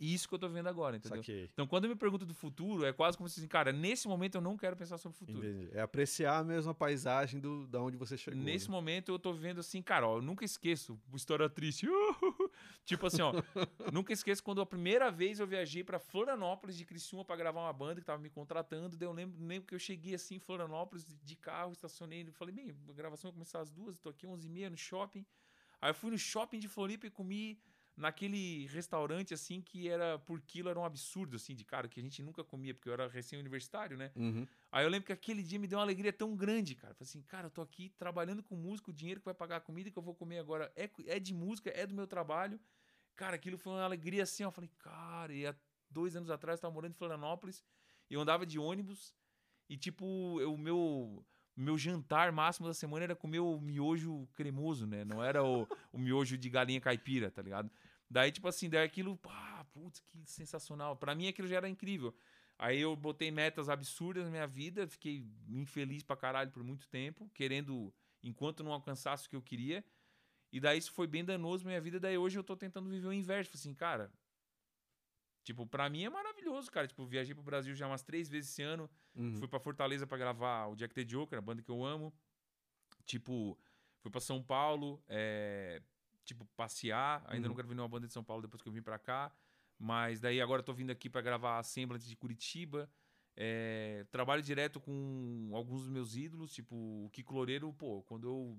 [0.00, 1.18] E isso que eu tô vendo agora, entendeu?
[1.18, 1.50] Saquei.
[1.52, 4.36] Então, quando eu me pergunto do futuro, é quase como se assim, cara, nesse momento
[4.36, 5.44] eu não quero pensar sobre o futuro.
[5.44, 5.68] Entendi.
[5.72, 8.40] É apreciar mesmo a paisagem do, da onde você chegou.
[8.40, 8.72] Nesse né?
[8.72, 11.88] momento eu tô vivendo assim, cara, ó, eu nunca esqueço, história triste.
[12.84, 13.32] Tipo assim, ó,
[13.92, 17.72] nunca esqueço quando a primeira vez eu viajei pra Florianópolis de Criciúma pra gravar uma
[17.72, 18.96] banda que tava me contratando.
[18.96, 22.24] Daí eu lembro, lembro que eu cheguei assim em Florianópolis de- carro, estacionei.
[22.32, 25.24] Falei, bem, a gravação vai começar às duas, tô aqui 11h30 no shopping.
[25.80, 27.60] Aí eu fui no shopping de Floripa e comi
[27.98, 32.02] naquele restaurante assim que era por quilo era um absurdo assim de cara que a
[32.02, 34.12] gente nunca comia porque eu era recém-universitário, né?
[34.14, 34.46] Uhum.
[34.70, 36.94] Aí eu lembro que aquele dia me deu uma alegria tão grande, cara.
[36.94, 39.60] Falei assim, cara, eu tô aqui trabalhando com música, o dinheiro que vai pagar a
[39.60, 42.58] comida que eu vou comer agora é, é de música, é do meu trabalho.
[43.16, 44.48] Cara, aquilo foi uma alegria assim, ó.
[44.48, 45.54] Eu falei, cara, e há
[45.90, 47.64] dois anos atrás eu tava morando em Florianópolis
[48.08, 49.12] e eu andava de ônibus
[49.68, 51.26] e, tipo, eu- o meu,
[51.56, 55.04] meu jantar máximo da semana era comer o miojo cremoso, né?
[55.04, 57.70] Não era o, o miojo de galinha caipira, tá ligado?
[58.10, 60.96] Daí, tipo assim, daí aquilo, pá, putz, que sensacional.
[60.96, 62.14] Pra mim aquilo já era incrível.
[62.58, 67.30] Aí eu botei metas absurdas na minha vida, fiquei infeliz pra caralho por muito tempo,
[67.34, 69.84] querendo, enquanto não alcançasse o que eu queria.
[70.50, 73.06] E daí isso foi bem danoso na minha vida, daí hoje eu tô tentando viver
[73.06, 73.52] o inverso.
[73.54, 74.10] Assim, cara,
[75.44, 76.88] tipo, pra mim é maravilhoso, cara.
[76.88, 79.36] Tipo, viajei pro Brasil já umas três vezes esse ano, Uhum.
[79.36, 82.12] fui pra Fortaleza pra gravar o Jack the Joker, a banda que eu amo.
[83.04, 83.58] Tipo,
[84.00, 85.80] fui pra São Paulo, é,
[86.28, 87.22] tipo, passear.
[87.26, 87.50] Ainda Uhum.
[87.50, 89.32] não gravei nenhuma banda de São Paulo depois que eu vim pra cá.
[89.78, 92.90] Mas daí agora eu tô vindo aqui pra gravar a Semblant de Curitiba.
[93.36, 98.58] É, trabalho direto com alguns dos meus ídolos, tipo o Kiko Loureiro, pô, quando eu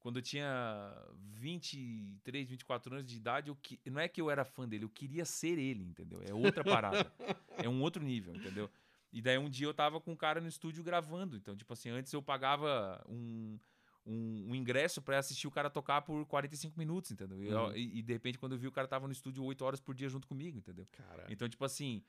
[0.00, 4.44] quando eu tinha 23, 24 anos de idade, eu que, não é que eu era
[4.44, 6.20] fã dele, eu queria ser ele, entendeu?
[6.28, 7.12] É outra parada.
[7.66, 8.70] é um outro nível, entendeu?
[9.12, 11.36] E daí um dia eu tava com um cara no estúdio gravando.
[11.36, 13.58] Então, tipo assim, antes eu pagava um,
[14.06, 17.42] um, um ingresso pra assistir o cara tocar por 45 minutos, entendeu?
[17.42, 17.76] E, eu- Uhum.
[17.76, 19.94] e, e, de repente, quando eu vi, o cara tava no estúdio 8 horas por
[19.94, 20.86] dia junto comigo, entendeu?
[21.28, 22.02] Então, tipo assim,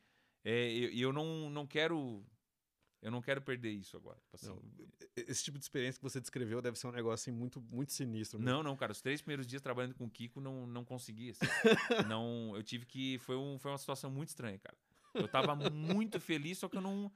[0.44, 2.24] é, eu, eu não, não quero.
[3.00, 4.18] Eu não quero perder isso agora.
[4.22, 4.62] Tipo assim, não,
[5.16, 8.40] esse tipo de experiência que você descreveu deve ser um negócio assim, muito, muito sinistro.
[8.40, 8.52] mesmo.
[8.52, 8.92] Não, não, cara.
[8.92, 11.30] Os três primeiros dias trabalhando com o Kiko, não, não consegui.
[11.30, 11.46] assim.
[12.12, 13.18] não, eu tive que.
[13.20, 14.76] Foi, um, foi uma situação muito estranha, cara.
[15.14, 17.12] Eu tava muito feliz, só que eu não.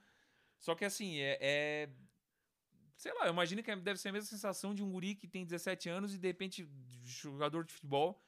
[0.60, 1.38] Só que assim, é.
[1.40, 1.88] é-
[3.02, 5.44] sei lá, eu imagino que deve ser a mesma sensação de um guri que tem
[5.44, 6.68] 17 anos e de repente
[7.04, 8.22] jogador de futebol.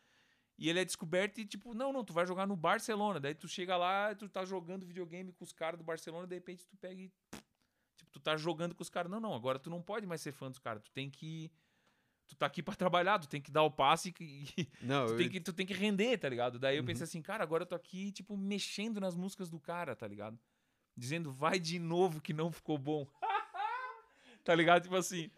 [0.59, 3.21] E ele é descoberto e tipo, não, não, tu vai jogar no Barcelona.
[3.21, 6.35] Daí tu chega lá, tu tá jogando videogame com os caras do Barcelona, e de
[6.35, 7.13] repente tu pega e.
[7.97, 9.11] Tipo, tu tá jogando com os caras.
[9.11, 10.83] Não, não, agora tu não pode mais ser fã dos caras.
[10.83, 11.51] Tu tem que.
[12.27, 15.19] Tu tá aqui pra trabalhar, tu tem que dar o passe e, Não, tu, eu-
[15.19, 16.59] tem que, tu tem que render, tá ligado?
[16.59, 16.87] Daí eu Uhum.
[16.87, 20.39] pensei assim, cara, agora eu tô aqui, tipo, mexendo nas músicas do cara, tá ligado?
[20.97, 23.07] Dizendo, vai de novo que não ficou bom.
[24.45, 24.83] Tá ligado?
[24.83, 25.31] Tipo assim.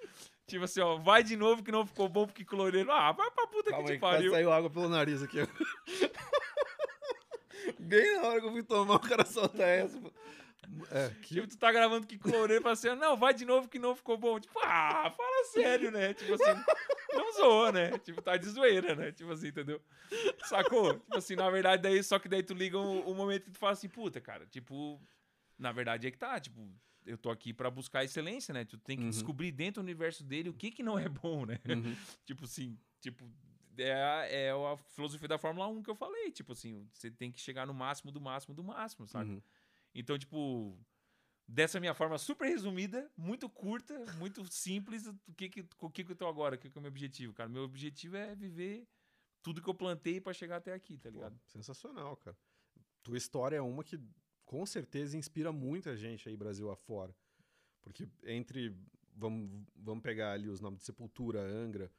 [0.47, 2.91] Tipo assim, ó, vai de novo que não ficou bom porque coloreiro.
[2.93, 4.33] Ah, vai pra puta Calma que aí, te pariu.
[4.33, 5.39] saiu água pelo nariz aqui.
[7.81, 9.99] Bem na hora que eu fui tomar, o cara solta essa.
[10.91, 11.35] É, que...
[11.35, 14.17] Tipo, tu tá gravando que coloreiro pra assim, não, vai de novo que não ficou
[14.17, 14.39] bom.
[14.39, 16.15] Tipo, ah, fala sério, né?
[16.15, 16.61] Tipo assim,
[17.13, 17.99] não zoa, né?
[17.99, 19.13] Tipo, tá de zoeira, né?
[19.13, 19.81] Tipo assim, entendeu?
[20.45, 20.95] Sacou?
[20.95, 23.59] Tipo assim, na verdade, daí, só que daí tu liga o, o momento que tu
[23.59, 25.01] fala assim, puta, cara, tipo,
[25.59, 26.69] na verdade é que tá, tipo,
[27.07, 28.65] eu tô aqui pra buscar excelência, né?
[28.65, 29.11] Tu tem que Uhum.
[29.11, 31.59] descobrir dentro do universo dele o que que não é bom, né?
[31.69, 31.95] Uhum.
[32.27, 33.31] Tipo assim, tipo,
[33.79, 36.31] é a, é a filosofia da Fórmula 1 que eu falei.
[36.33, 39.31] Tipo assim, você tem que chegar no máximo do máximo do máximo, sabe?
[39.31, 39.43] Uhum.
[39.95, 40.77] Então, tipo,
[41.47, 46.13] dessa minha forma super resumida, muito curta, muito simples, o que que, o que que
[46.13, 46.57] eu tô agora?
[46.57, 47.49] O que que é o meu objetivo, cara?
[47.49, 48.87] Meu objetivo é viver
[49.43, 51.39] tudo que eu plantei pra chegar até aqui, tá Pô, ligado?
[51.47, 52.37] sensacional, cara.
[53.03, 53.97] Tua história é uma que
[54.47, 57.15] com certeza inspira muita gente aí Brasil afora.
[57.83, 58.75] Porque entre
[59.15, 61.91] vamos, vamos pegar ali os nomes de Sepultura, Angra,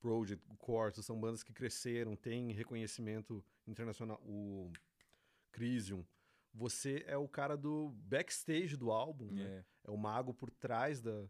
[0.00, 4.20] Project, Corso, são bandas que cresceram, têm reconhecimento internacional.
[4.24, 4.72] O
[5.50, 6.04] Crisium.
[6.54, 9.42] Você é o cara do backstage do álbum, né?
[9.44, 9.64] É.
[9.88, 11.28] É o mago por trás da,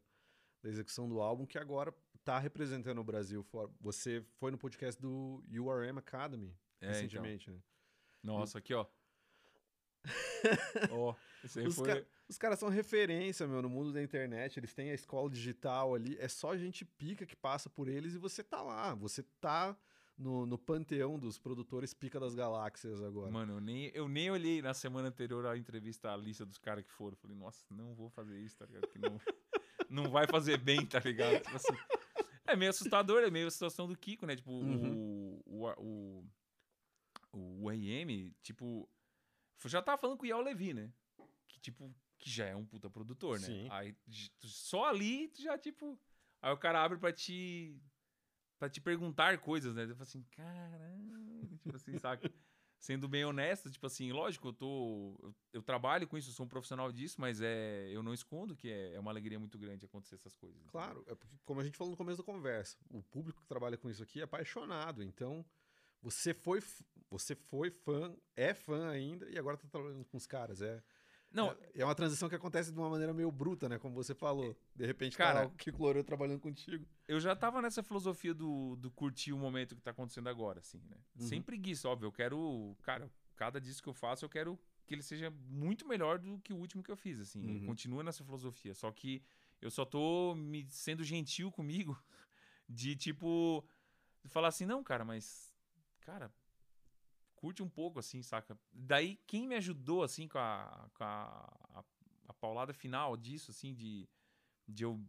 [0.62, 1.92] da execução do álbum que agora
[2.24, 3.42] tá representando o Brasil.
[3.42, 3.70] fora.
[3.80, 6.48] Você foi no podcast do URM Academy
[6.80, 6.88] É, então.
[6.88, 7.60] recentemente, né?
[8.22, 8.86] Nossa, aqui, ó.
[10.90, 11.86] Ó, esse aí Os, foi...
[11.86, 14.58] ca- os caras são referência, meu, no mundo da internet.
[14.58, 16.16] Eles têm a escola digital ali.
[16.18, 18.94] É só gente pica que passa por eles e você tá lá.
[18.94, 19.76] Você tá
[20.18, 23.30] no, no panteão dos produtores pica das galáxias agora.
[23.30, 26.84] Mano, eu nem, eu nem olhei na semana anterior à entrevista a lista dos caras
[26.84, 27.16] que foram.
[27.16, 28.86] Falei, nossa, não vou fazer isso, tá ligado?
[28.88, 29.20] Que não,
[29.90, 31.42] não vai fazer bem, tá ligado?
[31.42, 31.74] Tipo assim,
[32.46, 34.34] é meio assustador, é meio a situação do Kiko, né?
[34.36, 35.40] Tipo, Uhum.
[35.46, 36.24] o, o,
[37.32, 38.95] o, o AM, tipo, eu
[39.64, 40.92] já tava falando com o Yael Levi, né?
[41.48, 43.46] Que, tipo, que já é um puta produtor, né?
[43.46, 43.68] Sim.
[43.70, 43.96] Aí,
[44.42, 45.98] só ali, tu já, tipo...
[46.42, 47.80] Aí o cara abre pra te...
[48.58, 49.84] Pra te perguntar coisas, né?
[49.84, 52.32] Eu falo assim, caralho, tipo assim, saca?
[52.78, 55.18] Sendo bem honesto, tipo assim, lógico, eu tô.
[55.22, 58.54] Eu, eu trabalho com isso, eu sou um profissional disso, mas é, eu não escondo
[58.54, 60.56] que é, é uma alegria muito grande acontecer essas coisas.
[60.56, 60.72] entendeu?
[60.72, 63.78] Claro, é porque, como a gente falou no começo da conversa, o público que trabalha
[63.78, 65.02] com isso aqui é apaixonado.
[65.02, 65.44] Então,
[66.06, 66.62] Você foi,
[67.10, 70.62] você foi fã, é fã ainda e agora tá trabalhando com os caras.
[70.62, 70.80] É,
[71.32, 73.76] Não, é, é uma transição que acontece de uma maneira meio bruta, né?
[73.76, 74.56] Como você falou.
[74.72, 76.86] De repente, Cara- o Kiko Loureiro trabalhando contigo.
[77.08, 80.78] eu já tava nessa filosofia do, do curtir o momento que tá acontecendo agora, assim,
[80.88, 80.96] né?
[81.18, 81.26] Uhum.
[81.26, 82.06] Sem preguiça, óbvio.
[82.06, 86.20] Eu quero, cara, cada disco que eu faço, eu quero que ele seja muito melhor
[86.20, 87.44] do que o último que eu fiz, assim.
[87.44, 87.66] Uhum.
[87.66, 88.74] Continua nessa filosofia.
[88.74, 89.20] Só que
[89.60, 92.00] eu só tô me sendo gentil comigo
[92.68, 93.68] de, tipo,
[94.26, 95.52] falar assim, não, cara, mas,
[96.06, 96.32] cara,
[97.34, 98.56] curte um pouco, assim, saca?
[98.72, 101.84] Daí, quem me ajudou, assim, com a, com a, a,
[102.28, 104.08] a paulada final disso, assim, de,
[104.68, 105.04] de eu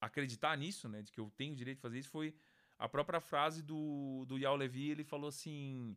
[0.00, 1.00] acreditar nisso, né?
[1.00, 2.34] De que eu tenho o direito de fazer isso, foi
[2.76, 4.90] a própria frase do, do Yao Levi.
[4.90, 5.96] Ele falou assim: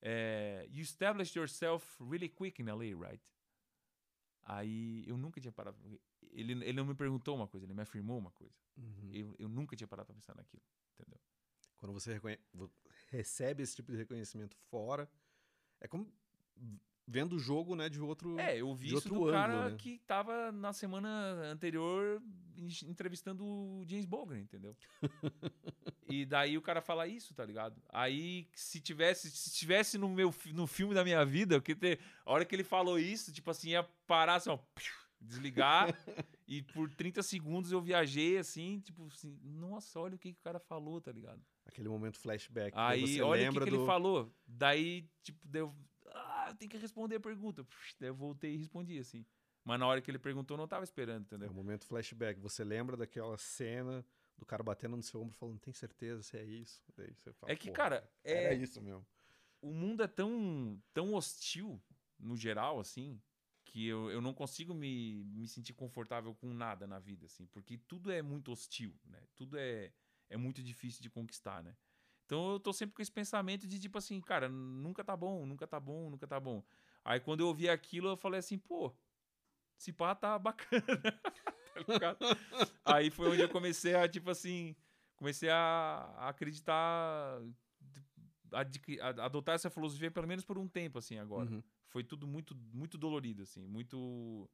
[0.00, 3.22] é, You established yourself really quick in LA, right?
[4.44, 5.76] Aí eu nunca tinha parado.
[6.30, 8.54] Ele, ele não me perguntou uma coisa, ele me afirmou uma coisa.
[8.76, 9.10] Uhum.
[9.12, 10.62] Eu, eu nunca tinha parado pra pensar naquilo,
[10.94, 11.20] entendeu?
[11.76, 12.38] Quando você reconhe-
[13.12, 15.08] recebe esse tipo de reconhecimento fora,
[15.80, 16.10] é como
[17.06, 18.38] vendo o jogo, né, de outro.
[18.38, 19.76] É, eu vi isso do cara ângulo, né?
[19.76, 21.08] que tava na semana
[21.50, 22.22] anterior
[22.56, 24.74] en- entrevistando o James Bogren, entendeu?
[26.08, 27.82] e daí o cara fala isso, tá ligado?
[27.90, 32.32] Aí se tivesse, se tivesse no meu no filme da minha vida, porque ter, a
[32.32, 34.58] hora que ele falou isso, tipo assim, ia parar assim, ó,
[35.20, 35.88] desligar
[36.48, 40.42] e por 30 segundos eu viajei assim, tipo assim, nossa, olha o que, que o
[40.42, 41.42] cara falou, tá ligado?
[41.64, 42.72] Aquele momento flashback.
[42.76, 43.76] Aí, olha o que, lembra que do...
[43.76, 44.34] ele falou.
[44.46, 45.74] Daí, tipo, deu.
[46.06, 47.64] Ah, eu tenho que responder a pergunta.
[47.64, 49.24] Psh, Daí eu voltei e respondi, assim.
[49.64, 51.50] Mas na hora que ele perguntou, eu não tava esperando, É entendeu?
[51.50, 52.40] o momento flashback.
[52.40, 54.04] Você lembra daquela cena
[54.36, 56.82] do cara batendo no seu ombro falando, tem certeza se é isso?
[56.96, 59.06] Daí você fala, É que, "Porra, cara, é, Era isso mesmo.
[59.60, 61.80] o mundo é tão, tão hostil,
[62.18, 63.22] no geral, assim,
[63.64, 67.78] que eu, eu não consigo me, me sentir confortável com nada na vida, assim, porque
[67.78, 69.22] tudo é muito hostil, né?
[69.36, 69.92] Tudo é,
[70.32, 71.76] é muito difícil de conquistar, né?
[72.24, 75.66] Então eu tô sempre com esse pensamento de tipo assim, cara, nunca tá bom, nunca
[75.66, 76.64] tá bom, nunca tá bom.
[77.04, 78.92] Aí quando eu ouvi aquilo, eu falei assim, pô,
[79.78, 81.20] esse pá tá bacana.
[82.00, 82.16] Tá?
[82.84, 84.74] Aí foi onde eu comecei a, tipo assim,
[85.16, 87.40] comecei a, a acreditar,
[88.52, 91.50] adqui- a- adotar essa filosofia pelo menos por um tempo, assim, agora.
[91.50, 91.62] Uhum.
[91.88, 94.48] Foi tudo muito, muito dolorido, assim, muito,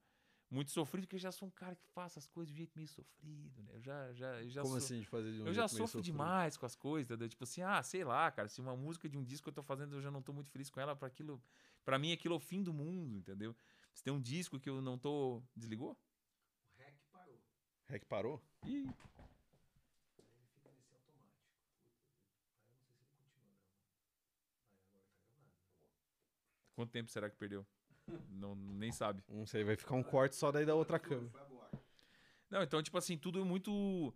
[0.50, 2.88] muito sofrido, porque eu já sou um cara que faça as coisas de jeito meio
[2.88, 3.72] sofrido, né?
[3.74, 6.00] Eu já, já, eu já Como sou, assim de fazer de um eu já sofro
[6.00, 7.28] demais com as coisas, entendeu?
[7.28, 9.62] Tipo assim, ah, sei lá, cara, se uma música de um disco que eu tô
[9.62, 11.42] fazendo eu já não tô muito feliz com ela, para aquilo,
[11.84, 13.54] para mim aquilo é o fim do mundo, entendeu?
[13.92, 15.90] Se tem um disco que eu não tô, desligou?
[15.90, 17.40] O REC parou.
[17.86, 18.42] Que parou?
[18.64, 18.88] Ih,
[20.18, 21.44] Aí ele fica nesse automático.
[22.32, 23.64] Puta, aí eu não sei se ele continua gravando.
[24.78, 25.52] Aí agora tá gravando.
[26.74, 27.66] quanto tempo será que perdeu?
[28.30, 29.22] Não, nem sabe.
[29.28, 31.32] Não sei, vai ficar um corte só daí da outra câmera.
[32.50, 34.14] Não, então, tipo assim, tudo é muito.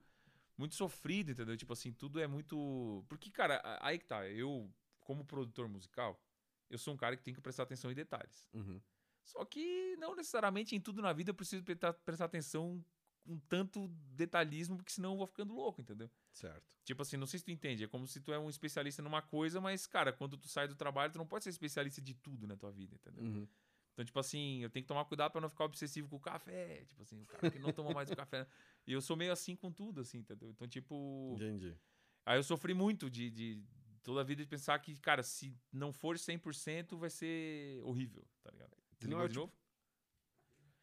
[0.57, 1.57] Muito sofrido, entendeu?
[1.57, 3.05] Tipo assim, tudo é muito.
[3.09, 4.29] Porque, cara, aí que tá.
[4.29, 4.71] Eu,
[5.01, 6.21] como produtor musical,
[6.69, 8.49] eu sou um cara que tem que prestar atenção em detalhes.
[8.53, 8.81] Uhum.
[9.25, 12.85] Só que não necessariamente em tudo na vida eu preciso prestar, prestar atenção
[13.25, 16.11] com tanto detalhismo, porque senão eu vou ficando louco, entendeu?
[16.33, 16.73] Certo.
[16.85, 17.85] Tipo assim, não sei se tu entende.
[17.85, 20.75] É como se tu é um especialista numa coisa, mas, cara, quando tu sai do
[20.75, 23.25] trabalho, tu não pode ser especialista de tudo na tua vida, entendeu?
[23.25, 23.49] Uhum.
[23.93, 26.85] Então, tipo assim, eu tenho que tomar cuidado pra não ficar obsessivo com o café.
[26.87, 28.47] Tipo assim, o cara que não toma mais o café.
[28.87, 30.51] E eu sou meio assim com tudo, assim, entendeu?
[30.51, 31.35] Então, tipo.
[31.37, 31.77] Entendi.
[32.25, 33.63] Aí eu sofri muito de, de
[34.03, 38.51] toda a vida de pensar que, cara, se não for 100%, vai ser horrível, tá
[38.51, 38.77] ligado?
[38.99, 39.53] Desligou é de tipo- novo?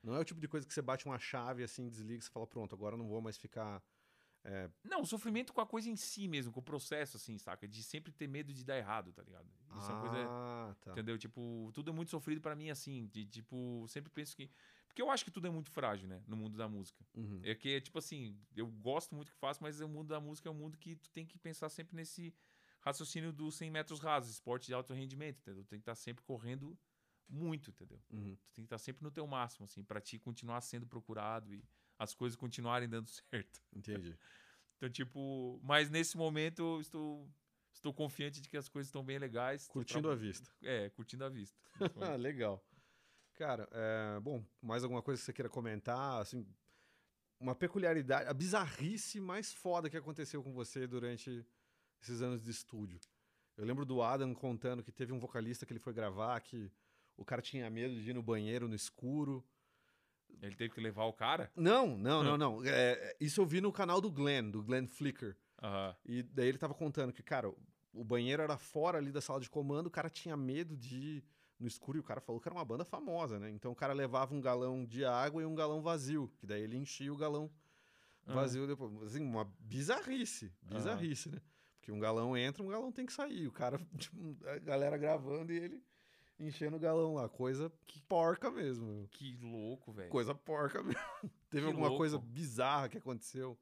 [0.01, 2.29] Não é o tipo de coisa que você bate uma chave assim, desliga e você
[2.29, 3.83] fala, pronto, agora eu não vou mais ficar.
[4.43, 7.67] É, Não, o sofrimento com a coisa em si mesmo, com o processo, assim, saca?
[7.67, 9.47] De sempre ter medo de dar errado, tá ligado?
[9.77, 10.27] Isso é uma coisa.
[10.29, 10.91] Ah, tá.
[10.91, 11.17] Entendeu?
[11.17, 13.07] Tipo, tudo é muito sofrido pra mim, assim.
[13.07, 14.49] De, tipo, sempre penso que.
[14.87, 16.23] Porque eu acho que tudo é muito frágil, né?
[16.25, 17.05] No mundo da música.
[17.13, 17.39] Uhum.
[17.43, 20.49] É que, tipo assim, eu gosto muito do que faço, mas o mundo da música
[20.49, 22.33] é um mundo que tu tem que pensar sempre nesse
[22.81, 25.63] raciocínio dos 100 metros rasos, esporte de alto rendimento, entendeu?
[25.63, 26.77] Tu tem que estar sempre correndo
[27.27, 28.01] muito, entendeu?
[28.09, 28.35] Uhum.
[28.35, 31.63] Tu tem que estar sempre no teu máximo, assim, pra ti continuar sendo procurado e
[31.99, 33.61] as coisas continuarem dando certo.
[33.75, 34.17] Entendi.
[34.77, 37.29] Então, tipo, mas nesse momento eu estou,
[37.73, 39.67] estou confiante de que as coisas estão bem legais.
[39.67, 40.49] Curtindo a vista.
[40.63, 41.59] É, curtindo a vista.
[42.13, 42.65] Ah, legal.
[43.33, 46.21] Cara, é, bom, mais alguma coisa que você queira comentar?
[46.21, 46.45] Assim,
[47.39, 51.45] uma peculiaridade, a bizarrice mais foda que aconteceu com você durante
[52.01, 52.99] esses anos de estúdio.
[53.55, 56.71] Eu lembro do Adam contando que teve um vocalista que ele foi gravar, que
[57.17, 59.45] o cara tinha medo de ir no banheiro no escuro.
[60.41, 61.51] Ele teve que levar o cara?
[61.55, 62.65] Não, não, não, não.
[62.65, 65.35] É, isso eu vi no canal do Glenn, do Glenn Flicker.
[65.61, 65.95] Aham.
[66.05, 67.51] E daí ele tava contando que, cara,
[67.93, 71.23] o banheiro era fora ali da sala de comando, o cara tinha medo de ir
[71.59, 73.49] no escuro e o cara falou que era uma banda famosa, né?
[73.49, 76.77] Então o cara levava um galão de água e um galão vazio, que daí ele
[76.77, 77.51] enchia o galão
[78.25, 78.93] vazio depois.
[79.03, 81.41] Assim, uma bizarrice, bizarrice, né?
[81.75, 83.47] Porque Que um galão entra, um galão tem que sair.
[83.47, 84.15] O cara, tipo,
[84.47, 85.83] a galera gravando e ele
[86.39, 87.27] enchendo o galão lá.
[87.29, 89.07] Coisa que porca mesmo.
[89.11, 90.09] Que louco, velho.
[90.09, 91.01] Coisa porca mesmo.
[91.49, 91.97] Teve Que alguma louco.
[91.97, 93.57] coisa bizarra que aconteceu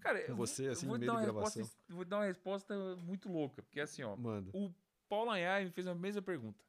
[0.00, 1.62] Cara, com você, assim, no meio de gravação?
[1.62, 4.50] resposta, vou dar uma resposta muito louca, porque assim, ó, Manda.
[4.54, 4.72] o
[5.08, 6.64] Paulo Anhai me fez a mesma pergunta.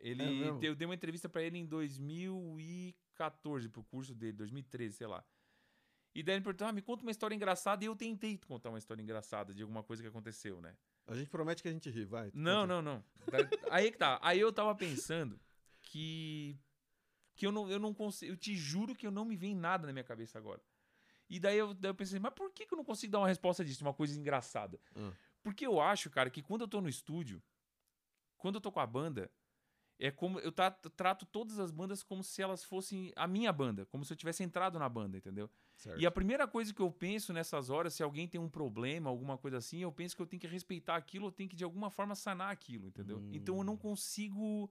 [0.00, 5.06] Ele, É eu dei uma entrevista pra ele em 2014 pro curso dele, 2013, sei
[5.06, 5.24] lá.
[6.16, 7.84] E daí ele perguntou: ah, me conta uma história engraçada.
[7.84, 10.74] E eu tentei contar uma história engraçada de alguma coisa que aconteceu, né?
[11.06, 12.30] A gente promete que a gente ri, vai.
[12.32, 13.04] Não, não, não.
[13.70, 14.18] Aí que tá.
[14.22, 15.38] Aí eu tava pensando
[15.82, 16.58] que.
[17.34, 18.32] Que eu não, eu não consigo.
[18.32, 20.62] Eu te juro que eu não me vem nada na minha cabeça agora.
[21.28, 23.28] E daí eu, daí eu pensei, mas por que, que eu não consigo dar uma
[23.28, 23.84] resposta disso?
[23.84, 24.80] Uma coisa engraçada.
[24.96, 25.12] Ah.
[25.42, 27.42] Porque eu acho, cara, que quando eu tô no estúdio,
[28.38, 29.30] quando eu tô com a banda,
[29.98, 30.38] é como.
[30.40, 34.12] Eu tra- trato todas as bandas como se elas fossem a minha banda, como se
[34.12, 35.48] eu tivesse entrado na banda, entendeu?
[35.76, 36.00] Certo.
[36.00, 39.36] E a primeira coisa que eu penso nessas horas, se alguém tem um problema, alguma
[39.38, 41.90] coisa assim, eu penso que eu tenho que respeitar aquilo, eu tenho que de alguma
[41.90, 43.18] forma sanar aquilo, entendeu?
[43.32, 44.70] Então eu não consigo.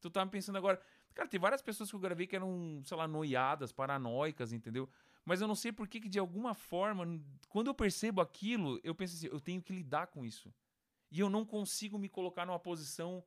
[0.00, 0.80] Tu tava pensando agora.
[1.14, 4.86] Cara, tem várias pessoas que eu gravei que eram, sei lá, noiadas, paranoicas, entendeu?
[5.24, 7.04] Mas eu não sei por que, que de alguma forma,
[7.48, 10.52] quando eu percebo aquilo, eu penso assim, eu tenho que lidar com isso.
[11.10, 13.24] E eu não consigo me colocar numa posição.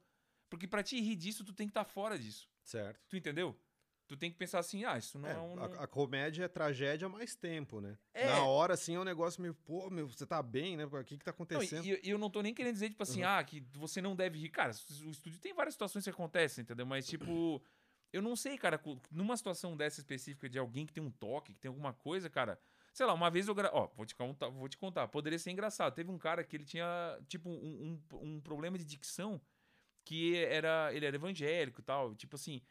[0.49, 2.49] Porque pra te rir disso, tu tem que estar fora disso.
[2.63, 2.99] Certo.
[3.07, 3.55] Tu entendeu?
[4.07, 5.59] Tu tem que pensar assim, ah, isso não É, é, um.
[5.63, 7.95] a, a comédia é tragédia há mais tempo, né?
[8.11, 8.25] É.
[8.25, 10.85] Na hora, assim, é um negócio meio, pô, meu, você tá bem, né?
[10.85, 11.85] O que que tá Não, acontecendo?
[11.85, 13.29] e, e eu não tô nem querendo dizer, tipo assim, Uhum.
[13.29, 14.49] ah, que você não deve rir.
[14.49, 14.71] Cara,
[15.05, 16.87] o estúdio tem várias situações que acontecem, entendeu?
[16.87, 17.61] Mas, tipo,
[18.11, 18.81] eu não sei, cara,
[19.11, 22.59] numa situação dessa específica de alguém que tem um toque, que tem alguma coisa, cara.
[22.91, 23.69] Sei lá, uma vez eu gra...
[23.71, 25.07] Ó, vou te, contar, vou te contar.
[25.07, 25.93] Poderia ser engraçado.
[25.93, 29.39] Teve um cara que ele tinha, tipo, um, um, um problema de dicção
[30.09, 30.91] que era.
[30.91, 32.15] Ele era evangélico e tal.
[32.15, 32.61] Tipo assim.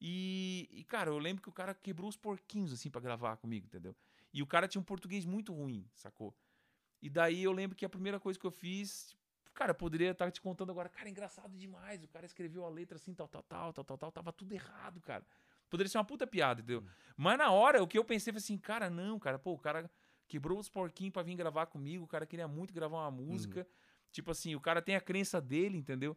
[0.00, 3.66] E, e, cara, eu lembro que o cara quebrou os porquinhos, assim, pra gravar comigo,
[3.66, 3.94] entendeu?
[4.32, 6.34] E o cara tinha um português muito ruim, sacou?
[7.00, 10.10] E daí eu lembro que a primeira coisa que eu fiz, tipo, cara, eu poderia
[10.10, 12.02] estar te contando agora, cara, é engraçado demais.
[12.04, 15.00] O cara escreveu a letra assim, tal, tal, tal, tal, tal, tal, tava tudo errado,
[15.00, 15.24] cara.
[15.70, 16.84] Poderia ser uma puta piada, entendeu?
[17.16, 19.90] Mas na hora, o que eu pensei foi assim, cara, não, cara, pô, o cara
[20.28, 23.66] quebrou os porquinhos pra vir gravar comigo, o cara queria muito gravar uma música.
[24.12, 26.16] Tipo assim, o cara tem a crença dele, entendeu?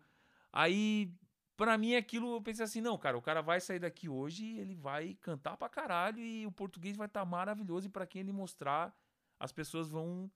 [0.52, 1.12] Aí,
[1.56, 4.60] pra mim, aquilo eu pensei assim, não, cara, o cara vai sair daqui hoje e
[4.60, 8.32] ele vai cantar pra caralho e o português vai estar maravilhoso e pra quem ele
[8.32, 8.96] mostrar,
[9.40, 10.30] as pessoas vão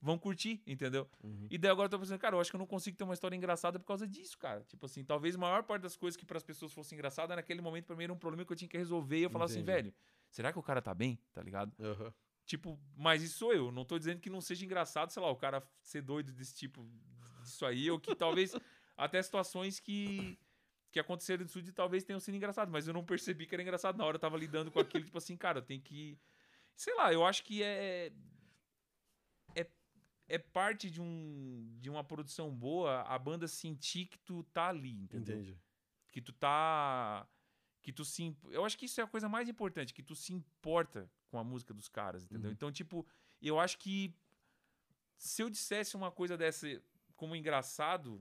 [0.00, 1.08] vão curtir, entendeu?
[1.22, 1.46] Uhum.
[1.48, 3.14] E daí agora eu tô pensando, cara, eu acho que eu não consigo ter uma
[3.14, 4.64] história engraçada por causa disso, cara.
[4.64, 7.60] Tipo assim, talvez a maior parte das coisas que para as pessoas fossem engraçadas, naquele
[7.60, 9.62] momento pra mim era um problema que eu tinha que resolver e eu falava assim,
[9.62, 9.94] velho,
[10.30, 11.18] será que o cara tá bem?
[11.32, 11.72] Tá ligado?
[11.78, 12.12] Aham.
[12.44, 13.70] Tipo, mas isso sou eu.
[13.70, 16.84] Não tô dizendo que não seja engraçado, sei lá, o cara ser doido desse tipo,
[17.42, 18.52] disso aí, ou que talvez
[19.04, 20.38] até situações que
[20.92, 23.96] que aconteceram no estúdio talvez tenham sido engraçadas, mas eu não percebi que era engraçado
[23.96, 26.18] na hora, eu tava lidando com aquilo, tipo assim, cara, eu tenho que
[26.74, 28.12] sei lá, eu acho que é
[29.54, 29.70] é,
[30.28, 34.92] é parte de um de uma produção boa a banda sentir que tu tá ali,
[35.02, 35.36] entendeu?
[35.36, 35.58] Entendi.
[36.12, 37.26] que tu tá
[37.82, 40.32] que tu se eu acho que isso é a coisa mais importante que tu se
[40.32, 42.54] importa com a música dos caras entendeu Uhum.
[42.54, 43.06] então tipo
[43.40, 44.12] eu acho que
[45.16, 46.66] se eu dissesse uma coisa dessa
[47.16, 48.20] como engraçado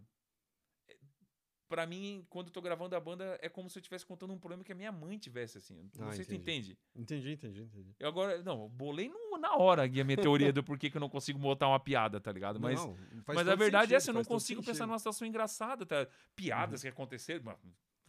[1.70, 4.38] pra mim quando eu tô gravando a banda é como se eu estivesse contando um
[4.39, 6.72] problema que a minha mãe tivesse assim não Ah, sei se tu entendi.
[6.72, 7.95] entende Entendi, entendi, entendi.
[7.99, 11.07] eu agora não bolei no- na hora a minha teoria do porquê que eu não
[11.09, 14.09] consigo botar uma piada tá ligado mas Não, faz mas a verdade é sentido, essa,
[14.09, 14.84] eu não consigo pensar.
[14.84, 14.88] Uhum.
[14.89, 16.07] numa situação engraçada, tá?
[16.36, 17.43] Piadas que aconteceram.
[17.45, 17.55] mas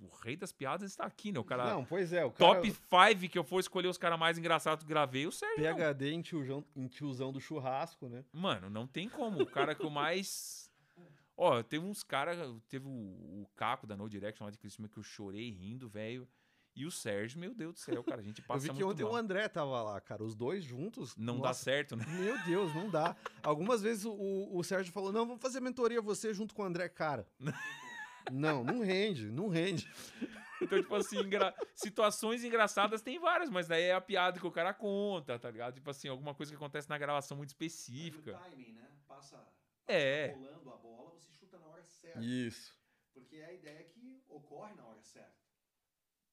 [0.03, 1.39] O rei das piadas está aqui, né?
[1.39, 1.75] O cara.
[1.75, 2.55] Não, pois é, o cara...
[2.55, 5.63] top 5 que eu for escolher os caras mais engraçados que gravei, o Sérgio.
[5.63, 8.25] PHD em tiozão, em tiozão do churrasco, né?
[8.33, 9.43] Mano, não tem como.
[9.43, 10.70] O cara que eu mais.
[11.43, 12.37] Ó, teve uns caras.
[12.69, 16.29] Teve o, o Caco da No Direction lá de Cristina que eu chorei rindo, velho.
[16.77, 18.21] E o Sérgio, meu Deus do céu, cara.
[18.21, 19.13] A gente Eu passa vi que muito ontem mal.
[19.13, 20.23] o André tava lá, cara.
[20.23, 21.17] Os dois juntos.
[21.17, 22.05] Não dá nossa, certo, né?
[22.07, 23.17] Meu Deus, não dá.
[23.43, 26.89] Algumas vezes o, o Sérgio falou: não, vamos fazer mentoria você junto com o André,
[26.89, 27.27] cara.
[28.31, 29.91] não, não rende, não rende.
[30.63, 34.51] Então, tipo assim, engra- situações engraçadas tem várias, mas daí é a piada que o
[34.53, 35.73] cara conta, tá ligado?
[35.75, 38.37] Tipo assim, alguma coisa que acontece na gravação muito Aí específica.
[38.37, 38.87] o timing, né?
[39.09, 39.49] Passa, passa
[39.89, 40.35] É.
[40.35, 42.21] rolando a bola, você chuta na hora certa.
[42.21, 42.75] Isso.
[43.13, 45.39] Porque é a ideia que ocorre na hora certa.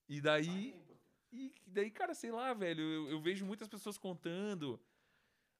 [0.08, 0.72] E daí.
[0.72, 0.98] é.
[1.30, 4.80] E daí, cara, sei lá, velho, eu, eu vejo muitas pessoas contando.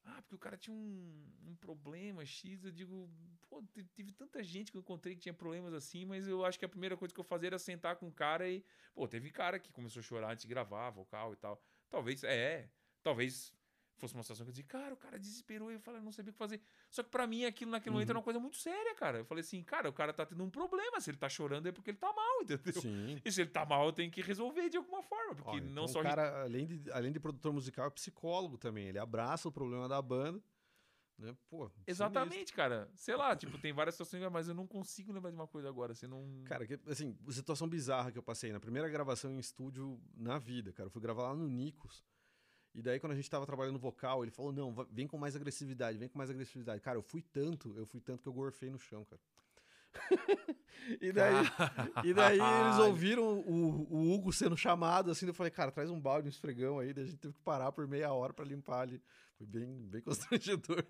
[0.03, 2.65] Ah, porque o cara tinha um, um problema X.
[2.65, 3.11] Eu digo,
[3.51, 6.59] pô, te- teve tanta gente que eu encontrei que tinha problemas assim, mas eu acho
[6.59, 8.65] que a primeira coisa que eu fazia era sentar com o cara e.
[8.95, 11.63] Pô, teve cara que começou a chorar antes de gravar, vocal e tal.
[11.91, 12.71] Talvez, é,
[13.03, 13.53] talvez
[14.01, 16.31] fosse uma situação que eu dizia, cara, o cara desesperou e eu falei, não sabia
[16.31, 16.61] o que fazer.
[16.91, 18.13] Só que pra mim aquilo naquele momento Uhum.
[18.13, 19.19] era uma coisa muito séria, cara.
[19.19, 21.01] Eu falei assim, cara, o cara tá tendo um problema.
[21.01, 22.81] Se ele tá chorando é porque ele tá mal, entendeu?
[22.81, 23.21] Sim.
[23.25, 25.35] E se ele tá mal, eu tenho que resolver de alguma forma.
[25.35, 28.57] Porque Ó, não então só o cara, além de, além de produtor musical, é psicólogo
[28.59, 28.87] também.
[28.89, 30.43] Ele abraça o problema da banda,
[31.19, 31.37] Né?
[31.51, 31.69] Pô.
[31.85, 32.89] Exatamente, cara.
[32.95, 35.93] Sei lá, tipo, tem várias situações, mas eu não consigo lembrar de uma coisa agora.
[35.93, 36.45] Você não.
[36.45, 40.73] Cara, que, assim, situação bizarra que eu passei na primeira gravação em estúdio na vida,
[40.73, 40.87] cara.
[40.87, 42.05] Eu fui gravar lá no Nicos.
[42.75, 45.99] E daí, quando a gente tava trabalhando vocal, ele falou: não, vem com mais agressividade,
[45.99, 46.81] vem com mais agressividade.
[46.81, 49.21] Cara, eu fui tanto, eu fui tanto que eu gorfei no chão, cara.
[51.01, 51.35] e daí,
[52.05, 55.99] e daí eles ouviram o, o Hugo sendo chamado, assim, eu falei, cara, traz um
[55.99, 58.83] balde, um esfregão aí, daí a gente teve que parar por meia hora pra limpar
[58.83, 59.03] ali.
[59.37, 60.85] Foi bem, bem constrangedor.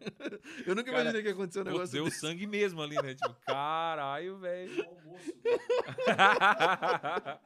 [0.67, 2.21] eu nunca Cara, imaginei que ia acontecer um negócio deu desse.
[2.21, 3.15] sangue mesmo ali, né?
[3.15, 4.85] Tipo, caralho, velho.
[4.85, 5.33] O almoço.
[6.07, 7.41] cara.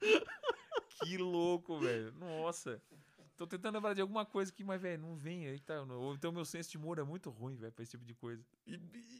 [1.02, 2.12] que louco, velho.
[2.14, 2.80] Nossa.
[3.40, 5.46] Tô tentando lembrar de alguma coisa que, mas, velho, não vem.
[5.46, 7.92] Aí tá, não- ou então meu senso de humor é muito ruim, velho, pra esse
[7.92, 8.44] tipo de coisa.
[8.66, 8.74] E,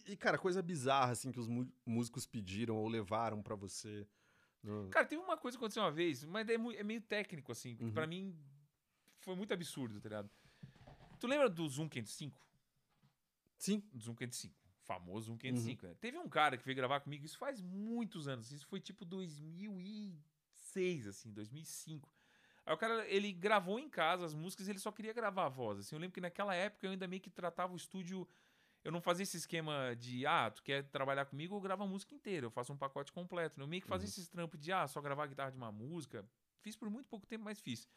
[0.08, 1.48] e- cara, coisa bizarra, assim, que os
[1.86, 4.06] músicos pediram ou levaram pra você.
[4.62, 7.78] No- Cara, teve uma coisa que aconteceu uma vez, mas é, é meio técnico, assim.
[7.80, 7.92] Uhum.
[7.94, 8.38] Pra mim,
[9.20, 10.30] foi muito absurdo, tá ligado?
[11.18, 12.46] Tu lembra do Zoom 505?
[13.56, 13.82] Sim.
[13.90, 14.54] Do Zoom 505.
[14.82, 15.38] Famoso Zoom Uhum.
[15.38, 15.94] 505, né?
[15.98, 18.52] Teve um cara que veio gravar comigo, isso faz muitos anos.
[18.52, 22.12] Isso foi tipo 2006, assim, 2005.
[22.66, 25.48] Aí o cara, ele gravou em casa as músicas e ele só queria gravar a
[25.48, 25.78] voz.
[25.80, 28.28] Assim, eu lembro que naquela época eu ainda meio que tratava o estúdio.
[28.82, 32.14] Eu não fazia esse esquema de, ah, tu quer trabalhar comigo, eu gravo a música
[32.14, 32.46] inteira.
[32.46, 33.58] Eu faço um pacote completo.
[33.58, 33.64] né?
[33.64, 34.10] Eu meio que fazia Uhum.
[34.10, 36.24] esses trampos de, ah, só gravar a guitarra de uma música.
[36.60, 37.88] Fiz por muito pouco tempo, mas fiz.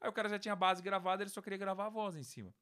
[0.00, 2.24] Aí o cara já tinha a base gravada, ele só queria gravar a voz em
[2.24, 2.52] cima.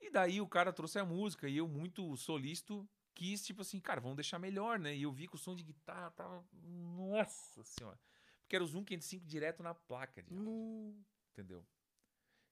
[0.00, 4.00] E daí o cara trouxe a música e eu, muito solícito, quis, tipo assim, cara,
[4.00, 4.94] vamos deixar melhor, né?
[4.94, 6.44] E eu vi que o som de guitarra tava.
[6.52, 7.98] Nossa senhora.
[8.44, 11.66] Porque era o Zoom 505 direto na placa de áudio, entendeu?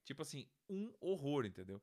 [0.04, 1.80] Tipo assim, um horror, entendeu?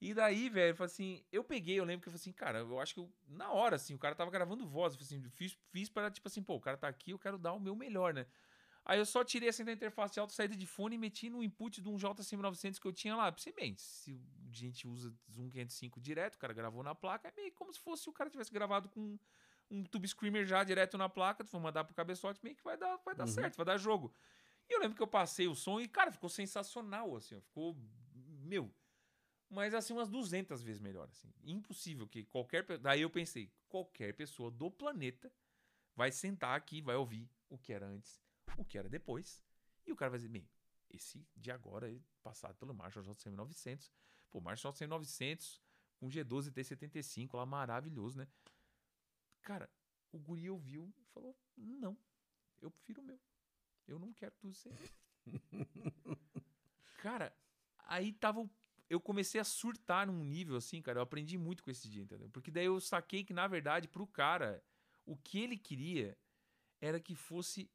[0.00, 2.58] E daí, velho, eu falei assim, eu peguei, eu lembro que eu falei assim, cara,
[2.58, 5.30] eu acho que eu, na hora, assim, o cara tava gravando voz, eu falei assim,
[5.30, 7.74] fiz, fiz para, tipo assim, pô, o cara tá aqui, eu quero dar o meu
[7.74, 8.26] melhor, né?
[8.84, 11.42] Aí eu só tirei assim da interface de alta saída de fone e meti no
[11.42, 13.32] input de um JCM900 que eu tinha lá.
[13.32, 14.16] Pensei, bem, se
[14.48, 17.80] a gente usa Zoom 505 direto, o cara gravou na placa, é meio como se
[17.80, 19.18] fosse o cara tivesse gravado com
[19.70, 22.76] um tube screamer já direto na placa, tu for mandar pro cabeçote, meio que vai
[22.76, 23.28] dar, vai dar Uhum.
[23.28, 24.12] certo, vai dar jogo.
[24.68, 27.76] E eu lembro que eu passei o som e, cara, ficou sensacional, assim, ó, ficou,
[28.44, 28.72] meu,
[29.48, 31.32] mas assim, umas 200 vezes melhor, assim.
[31.44, 32.64] Impossível que qualquer...
[32.78, 35.32] Daí eu pensei, qualquer pessoa do planeta
[35.94, 38.20] vai sentar aqui, vai ouvir o que era antes,
[38.56, 39.40] o que era depois,
[39.86, 40.48] e o cara vai dizer, bem,
[40.90, 43.90] esse de agora é passado pelo Marshall JCM 900,
[44.30, 45.60] pô, Marshall JCM 900
[45.96, 48.28] com G12 T75 lá, maravilhoso, né?
[49.46, 49.70] Cara,
[50.10, 51.96] o guri ouviu e falou, não,
[52.60, 53.20] eu prefiro o meu,
[53.86, 54.74] eu não quero tudo aí.
[56.98, 57.32] Cara,
[57.84, 58.48] aí tava.
[58.90, 60.98] Eu comecei a surtar num nível assim, cara.
[60.98, 62.28] Eu aprendi muito com esse dia, entendeu?
[62.30, 64.60] Porque daí eu saquei que, na verdade, pro cara,
[65.04, 66.18] o que ele queria
[66.80, 67.70] era que fosse.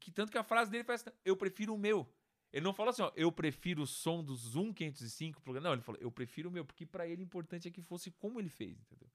[0.00, 2.10] Que tanto que a frase dele assim: eu prefiro o meu.
[2.50, 5.42] Ele não falou assim, ó, eu prefiro o som do Zoom 505.
[5.42, 7.82] pro- Não, ele falou, eu prefiro o meu, porque pra ele o importante é que
[7.82, 9.10] fosse como ele fez, entendeu?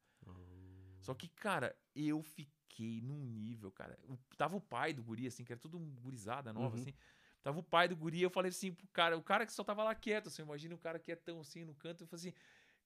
[1.04, 3.97] Só que, cara, eu fiquei num nível, cara.
[4.38, 6.82] Tava o pai do guri, assim, que era tudo gurizada nova, Uhum.
[6.82, 6.93] assim.
[7.43, 9.84] Tava o pai do guri, eu falei assim pro cara, o cara que só tava
[9.84, 12.34] lá quieto, assim, imagina o cara quietão assim no canto, eu falei assim,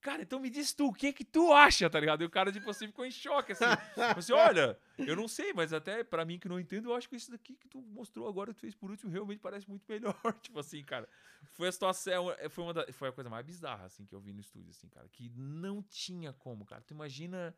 [0.02, 2.24] cara, então me diz tu, o que que tu acha, tá ligado?
[2.24, 3.66] E o cara, tipo assim, ficou em choque, assim.
[3.96, 7.08] Falei assim, olha, eu não sei, mas até pra mim que não entendo, eu acho
[7.08, 9.84] que isso daqui que tu mostrou agora, que tu fez por último, realmente parece muito
[9.88, 10.16] melhor.
[10.42, 11.08] tipo assim, cara.
[11.52, 14.20] Foi a situação, é, foi, uma da- foi a coisa mais bizarra, assim, que eu
[14.20, 15.08] vi no estúdio, assim, cara.
[15.10, 16.82] Que não tinha como, cara.
[16.82, 17.56] Tu imagina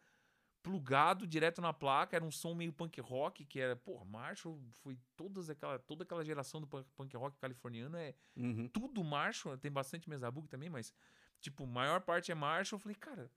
[0.62, 4.98] plugado direto na placa, era um som meio punk rock, que era, pô, Marshall foi
[5.16, 8.68] todas aquela, toda aquela geração do punk, punk rock californiano, é Uhum.
[8.68, 10.94] tudo Marshall, tem bastante mesa bug também, mas,
[11.40, 12.78] tipo, maior parte é Marshall.
[12.78, 13.32] Eu falei, cara,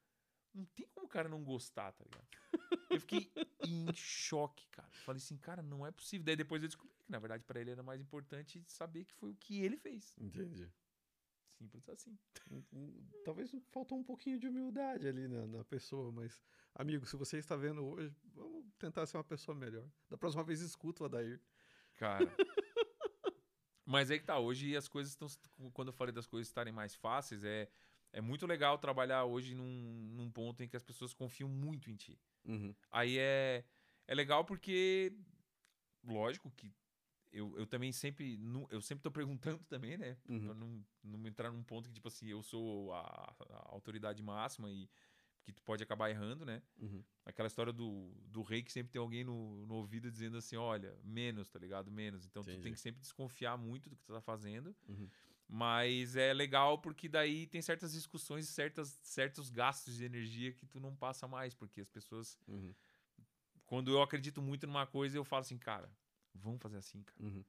[0.55, 2.27] não tem como o cara não gostar, tá ligado?
[2.91, 3.31] Eu fiquei
[3.67, 4.89] em choque, cara.
[4.91, 6.25] Falei assim, cara, não é possível.
[6.25, 9.31] Daí depois eu descobri que, na verdade, pra ele era mais importante saber que foi
[9.31, 10.15] o que ele fez.
[10.19, 10.69] Entendi.
[11.59, 12.19] Simples assim.
[13.25, 16.43] Talvez faltou um pouquinho de humildade ali na, na pessoa, mas,
[16.75, 19.89] amigo, se você está vendo hoje, vamos tentar ser uma pessoa melhor.
[20.09, 21.41] Da próxima vez, escuta o Adair.
[21.95, 22.27] Cara.
[23.85, 25.29] Mas aí que tá, hoje as coisas estão.
[25.73, 27.69] Quando eu falei das coisas estarem mais fáceis, é,
[28.13, 31.97] é muito legal trabalhar hoje num, num ponto em que as pessoas confiam muito em
[31.97, 32.19] ti.
[32.45, 32.75] Uhum.
[32.91, 33.65] Aí é,
[34.07, 35.13] é legal porque,
[36.05, 36.73] lógico que
[37.33, 38.39] eu, eu também sempre.
[38.71, 40.17] Eu sempre tô perguntando também, né?
[40.29, 40.45] Uhum.
[40.45, 44.71] Pra não, não entrar num ponto que, tipo assim, eu sou a, a autoridade máxima
[44.71, 44.89] e
[45.43, 46.63] que tu pode acabar errando, né?
[46.79, 47.03] Uhum.
[47.25, 50.97] Aquela história do, do rei que sempre tem alguém no, no ouvido dizendo assim, olha,
[51.03, 51.91] menos, tá ligado?
[51.91, 52.25] Menos.
[52.25, 52.63] Então tu Entendi.
[52.63, 54.75] tem que sempre desconfiar muito do que tu tá fazendo.
[54.89, 55.09] Uhum.
[55.49, 60.79] Mas é legal porque daí tem certas discussões, certas, certos gastos de energia que tu
[60.79, 62.73] não passa mais, porque as pessoas Uhum.
[63.67, 65.91] quando eu acredito muito numa coisa, eu falo assim, cara,
[66.39, 67.23] vamos fazer assim, cara.
[67.23, 67.45] Uhum.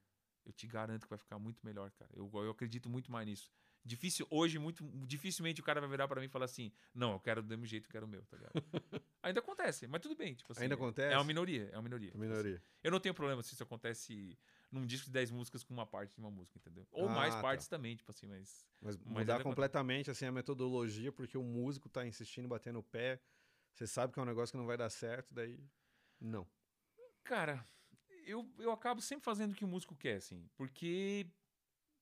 [0.46, 2.12] Eu te garanto que vai ficar muito melhor, cara.
[2.14, 3.52] Eu, eu acredito muito mais nisso.
[3.86, 7.20] Difícil, hoje, muito, dificilmente o cara vai virar pra mim e falar assim, não, eu
[7.20, 8.54] quero do mesmo jeito, eu quero o meu, tá ligado?
[9.22, 10.64] Ainda acontece, mas tudo bem, tipo assim.
[10.64, 11.14] Ainda acontece?
[11.14, 12.12] É uma minoria, é uma minoria.
[12.12, 12.30] tipo assim.
[12.30, 12.64] Minoria.
[12.82, 14.38] Eu não tenho problema se isso acontece
[14.72, 16.86] num disco de 10 músicas com uma parte de uma música, entendeu?
[16.92, 17.42] Ou Ah, mais tá.
[17.42, 18.66] partes também, tipo assim, mas.
[18.82, 19.44] Mas Mas mudar acontece.
[19.44, 23.22] completamente assim a metodologia, porque o músico tá insistindo, batendo o pé.
[23.74, 25.58] Você sabe que é um negócio que não vai dar certo, daí.
[26.20, 26.48] Não.
[27.24, 27.66] Cara,
[28.26, 30.50] eu, eu acabo sempre fazendo o que o músico quer, assim.
[30.56, 31.26] Porque,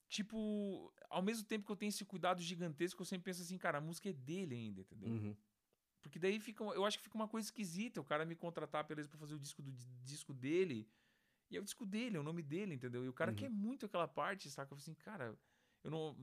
[0.09, 3.77] tipo, ao mesmo tempo que eu tenho esse cuidado gigantesco, eu sempre penso assim, cara,
[3.77, 5.09] a música é dele ainda, entendeu?
[5.09, 5.35] Uhum.
[6.01, 9.07] Porque daí fica, eu acho que fica uma coisa esquisita o cara me contratar, beleza,
[9.09, 10.89] pra fazer o disco do di- disco dele.
[11.49, 13.03] E é o disco dele, é o nome dele, entendeu?
[13.05, 13.37] E o cara Uhum.
[13.37, 14.73] quer muito aquela parte, saca?
[14.73, 15.37] Eu falo assim, cara,
[15.83, 16.17] eu não.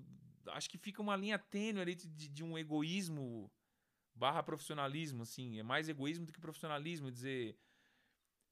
[0.49, 3.53] Acho que fica uma linha tênue ali de, de um egoísmo
[4.15, 5.59] barra profissionalismo, assim.
[5.59, 7.11] É mais egoísmo do que profissionalismo.
[7.11, 7.57] Dizer.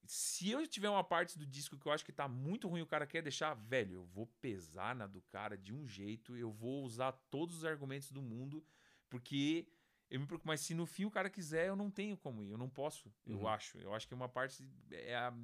[0.07, 2.87] Se eu tiver uma parte do disco que eu acho que tá muito ruim, o
[2.87, 6.85] cara quer deixar, velho, eu vou pesar na do cara de um jeito, eu vou
[6.85, 8.65] usar todos os argumentos do mundo,
[9.09, 9.67] porque
[10.11, 10.49] eu me preocupo.
[10.49, 13.13] Mas se no fim o cara quiser, eu não tenho como ir, eu não posso,
[13.27, 13.49] eu Uhum.
[13.49, 13.79] acho.
[13.79, 14.69] Eu acho que é uma parte.
[14.91, 15.35] É a-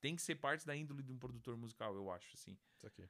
[0.00, 2.56] tem que ser parte da índole de um produtor musical, eu acho, assim.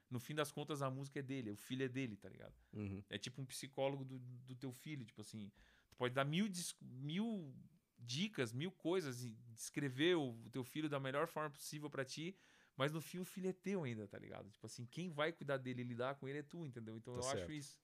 [0.09, 2.53] No fim das contas, a música é dele, o filho é dele, tá ligado?
[2.73, 3.01] Uhum.
[3.09, 5.49] É tipo um psicólogo do, do teu filho, tipo assim.
[5.89, 6.49] Tu pode dar mil,
[6.81, 7.55] mil
[8.01, 12.35] dicas, mil coisas e descrever o teu filho da melhor forma possível pra ti,
[12.75, 14.49] mas no fim o filho é teu ainda, tá ligado?
[14.49, 16.97] Tipo assim, quem vai cuidar dele e lidar com ele é tu, entendeu?
[16.97, 17.43] Então Tá eu certo.
[17.43, 17.77] acho isso.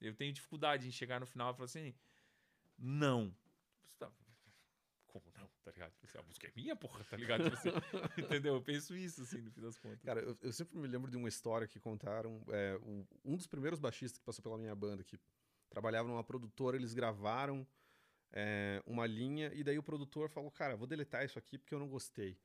[0.00, 1.94] Eu tenho dificuldade em chegar no final e falar assim,
[2.78, 3.34] não.
[3.98, 4.12] Tá-
[5.06, 5.92] Como não, tá ligado?
[5.92, 7.44] Tipo assim, a música é minha, porra, tá ligado?
[7.44, 7.70] Tipo assim,
[8.18, 8.54] entendeu?
[8.56, 10.02] Eu penso isso, assim, no fim das contas.
[10.02, 12.42] Cara, eu, eu sempre me lembro de uma história que contaram.
[12.48, 12.78] é,
[13.24, 15.18] um dos primeiros baixistas que passou pela minha banda, que
[15.70, 17.66] trabalhava numa produtora, eles gravaram
[18.38, 21.78] é, uma linha, e daí o produtor falou: Cara, vou deletar isso aqui porque eu
[21.78, 22.38] não gostei.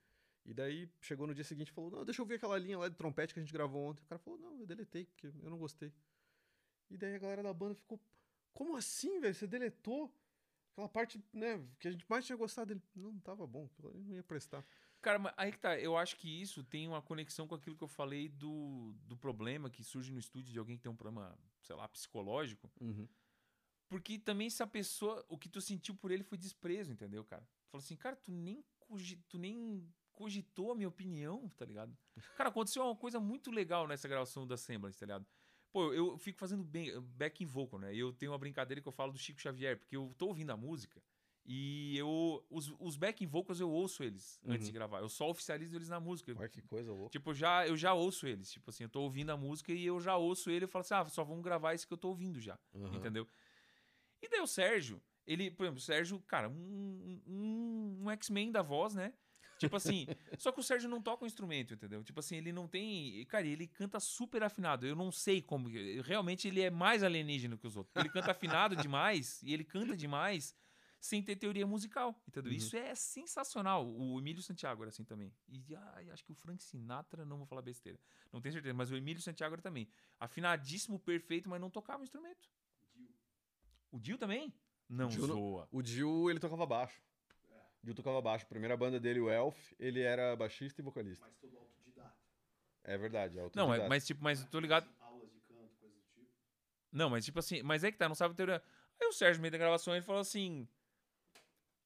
[0.46, 2.88] E daí chegou no dia seguinte e falou: Não, deixa eu ver aquela linha lá
[2.88, 4.02] de trompete que a gente gravou ontem.
[4.02, 5.94] O cara falou: Não, eu deletei porque eu não gostei.
[6.90, 8.00] E daí a galera da banda ficou:
[8.54, 9.36] Como assim, velho?
[9.36, 10.10] Você deletou?
[10.72, 12.82] Aquela parte, né, que a gente mais tinha gostado dele.
[12.96, 14.66] Não, tava bom, não ia prestar.
[15.02, 15.78] Cara, mas aí que tá.
[15.78, 19.70] Eu acho que isso tem uma conexão com aquilo que eu falei do, do problema
[19.70, 22.72] que surge no estúdio de alguém que tem um problema, sei lá, psicológico.
[22.80, 23.06] Uhum.
[23.92, 25.26] Porque também se a pessoa.
[25.28, 27.42] O que tu sentiu por ele foi desprezo, entendeu, cara?
[27.66, 28.64] Tu falou assim, cara, tu nem,
[29.28, 31.94] tu nem cogitou a minha opinião, tá ligado?
[32.38, 35.26] Cara, aconteceu uma coisa muito legal nessa gravação da Semblance, tá ligado?
[35.74, 37.94] Pô, eu fico fazendo bem, back vocal, né?
[37.94, 40.52] E eu tenho uma brincadeira que eu falo do Chico Xavier, porque eu tô ouvindo
[40.52, 41.04] a música
[41.46, 42.46] e eu.
[42.50, 44.74] Os, os back vocals eu ouço eles antes de Uhum.
[44.74, 45.00] gravar.
[45.00, 46.34] Eu só oficializo eles na música.
[46.38, 47.12] Olha que coisa louca.
[47.12, 48.50] Tipo, já, eu já ouço eles.
[48.54, 50.94] Tipo assim, eu tô ouvindo a música e eu já ouço ele e falo assim,
[50.94, 52.58] ah, só vamos gravar esse que eu tô ouvindo já.
[52.74, 52.96] Aham.
[52.96, 53.28] Entendeu?
[54.22, 58.62] E daí o Sérgio, ele, por exemplo, o Sérgio, cara, um, um, um X-Men da
[58.62, 59.14] voz, né?
[59.58, 60.08] Tipo assim,
[60.40, 62.04] só que o Sérgio não toca um instrumento, entendeu?
[62.04, 63.24] Tipo assim, ele não tem.
[63.26, 64.88] Cara, ele canta super afinado.
[64.88, 65.70] Eu não sei como.
[66.04, 67.96] Realmente ele é mais alienígena que os outros.
[67.96, 70.56] Ele canta afinado demais e ele canta demais
[71.00, 72.52] sem ter teoria musical, entendeu?
[72.52, 72.58] Uhum.
[72.58, 73.88] Isso é sensacional.
[73.88, 75.34] O Emílio Santiago era assim também.
[75.48, 78.00] E ai, acho que o Frank Sinatra, não vou falar besteira.
[78.32, 79.90] Não tenho certeza, mas o Emílio Santiago era também.
[80.20, 82.48] Afinadíssimo, perfeito, mas não tocava o instrumento.
[83.92, 84.54] O Dio também?
[84.90, 85.68] Não Dio zoa.
[85.72, 87.02] O Dio, ele tocava baixo.
[87.82, 88.46] O Dio tocava baixo.
[88.46, 91.26] A primeira banda dele, o Elf, ele era baixista e vocalista.
[91.26, 92.16] Mas todo autodidata.
[92.84, 93.90] É verdade, é Não, é- autodidata.
[93.90, 94.90] mas tipo, mas eu tô ligado.
[95.00, 96.28] Aulas de canto, coisa do tipo.
[96.92, 98.64] Não, mas tipo assim, mas é que tá, não sabe a teoria.
[99.00, 100.68] Aí o Sérgio, no meio da gravação, ele falou assim: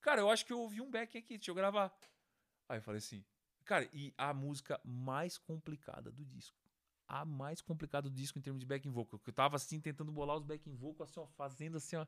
[0.01, 1.91] Cara, eu acho que eu ouvi um back aqui, deixa eu gravar.
[2.69, 3.25] Aí eu falei assim,
[3.63, 6.55] cara, e a música mais complicada do disco.
[7.07, 9.19] A mais complicada do disco em termos de backing vocal.
[9.19, 12.05] Que eu tava assim, tentando bolar os backing vocal, assim, ó, fazendo assim, ó.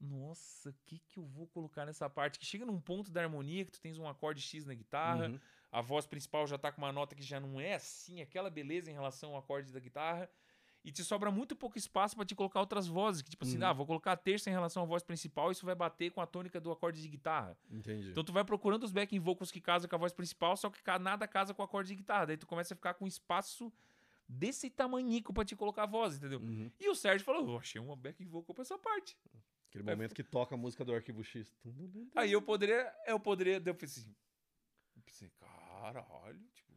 [0.00, 2.38] Nossa, o que que eu vou colocar nessa parte?
[2.38, 5.40] Que chega num ponto da harmonia que tu tens um acorde X na guitarra, Uhum.
[5.72, 8.90] a voz principal já tá com uma nota que já não é assim, aquela beleza
[8.90, 10.28] em relação ao acorde da guitarra.
[10.86, 13.22] E te sobra muito pouco espaço pra te colocar outras vozes.
[13.22, 13.64] Que tipo assim, Uhum.
[13.66, 16.26] ah, vou colocar a terça em relação à voz principal, isso vai bater com a
[16.26, 17.56] tônica do acorde de guitarra.
[17.70, 18.10] Entendi.
[18.10, 20.78] Então tu vai procurando os backing vocals que casam com a voz principal, só que
[21.00, 22.26] nada casa com o acorde de guitarra.
[22.26, 23.72] Daí tu começa a ficar com espaço
[24.28, 26.40] desse tamanhico pra te colocar a voz, entendeu?
[26.40, 26.70] Uhum.
[26.78, 29.18] E o Sérgio falou, eu achei uma backing vocal pra essa parte.
[29.68, 31.52] Aquele momento que toca a música do Arquivo X.
[32.14, 34.14] Aí eu poderia, eu poderia, eu pensei assim,
[34.96, 36.72] eu pensei, caralho, tipo,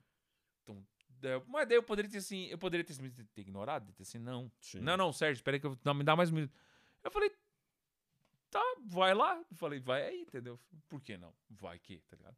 [1.09, 2.95] daí- mas daí eu poderia ter assim, eu poderia ter,
[3.27, 4.79] ter ignorado, ter assim, não, Sim.
[4.79, 6.53] não, não, Sérgio, espera que eu, não, me dá mais um minuto.
[7.03, 7.31] Eu falei,
[8.49, 10.59] tá, vai lá, eu falei, vai aí, entendeu?
[10.89, 11.33] Por que não?
[11.49, 12.37] Vai que, tá ligado?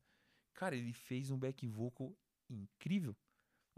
[0.53, 2.13] Cara, ele fez um back vocal
[2.49, 3.15] incrível.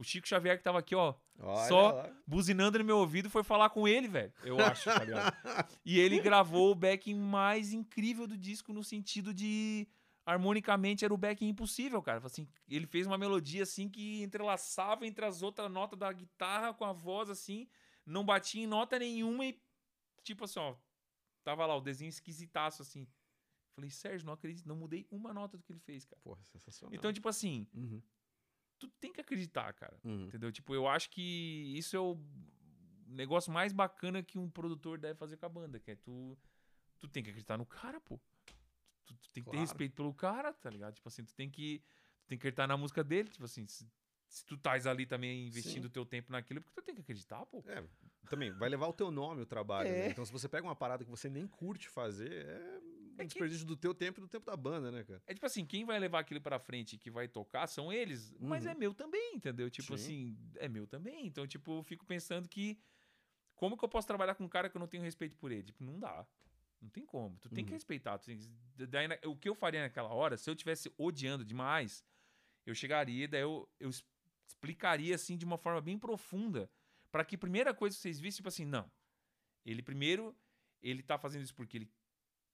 [0.01, 2.09] O Chico Xavier que tava aqui, ó, Olha Só- lá.
[2.27, 4.33] buzinando no meu ouvido, foi falar com ele, velho.
[4.43, 5.31] Eu acho, tá ligado?
[5.85, 9.87] E ele gravou o backing mais incrível do disco no sentido de
[10.25, 12.25] harmonicamente era o backing impossível, cara.
[12.25, 16.85] Assim, ele fez uma melodia assim que entrelaçava entre as outras notas da guitarra com
[16.85, 17.67] a voz assim,
[18.05, 19.59] não batia em nota nenhuma e,
[20.23, 20.75] tipo assim, ó,
[21.43, 23.07] tava lá o desenho esquisitaço, assim.
[23.75, 26.21] Falei, Sérgio, não acredito, não mudei uma nota do que ele fez, cara.
[26.23, 26.93] Porra, sensacional.
[26.93, 28.01] Então, tipo assim, Uhum,
[28.81, 29.95] tu tem que acreditar, cara.
[30.03, 30.25] uhum.
[30.25, 30.51] Entendeu?
[30.51, 31.21] Tipo, eu acho que
[31.77, 32.17] isso é o
[33.07, 36.37] negócio mais bacana que um produtor deve fazer com a banda, que é tu,
[36.97, 38.19] tu tem que acreditar no cara, pô.
[39.05, 39.59] Tu, tu tem que ter Claro.
[39.59, 40.95] respeito pelo cara, tá ligado?
[40.95, 41.79] Tipo assim, tu tem que,
[42.23, 43.87] tu tem que acreditar na música dele, tipo assim, se,
[44.27, 47.01] se tu estás ali também investindo o teu tempo naquilo, é porque tu tem que
[47.01, 47.63] acreditar, pô.
[47.67, 47.83] É,
[48.29, 49.89] também, vai levar o teu nome o trabalho.
[49.89, 49.91] É.
[49.91, 50.09] né?
[50.09, 52.81] Então, se você pega uma parada que você nem curte fazer, é
[53.11, 55.21] um É que- desperdício do teu tempo e do tempo da banda, né, cara?
[55.27, 58.33] É tipo assim, quem vai levar aquilo pra frente e que vai tocar são eles,
[58.39, 58.71] mas Uhum.
[58.71, 59.69] é meu também, entendeu?
[59.69, 60.03] Tipo Sim.
[60.03, 61.25] assim, é meu também.
[61.27, 62.79] Então, tipo, eu fico pensando que
[63.55, 65.63] como que eu posso trabalhar com um cara que eu não tenho respeito por ele?
[65.63, 66.25] Tipo, não dá.
[66.81, 67.37] Não tem como.
[67.37, 67.75] Tu tem que Uhum.
[67.75, 68.17] respeitar.
[68.17, 72.03] Tem que- daí, o que eu faria naquela hora, se eu tivesse odiando demais,
[72.65, 73.91] eu chegaria, daí eu, eu
[74.47, 76.69] explicaria assim de uma forma bem profunda,
[77.11, 78.91] para que primeira coisa que vocês vissem, tipo assim, não.
[79.63, 80.35] Ele primeiro,
[80.81, 81.91] ele tá fazendo isso porque ele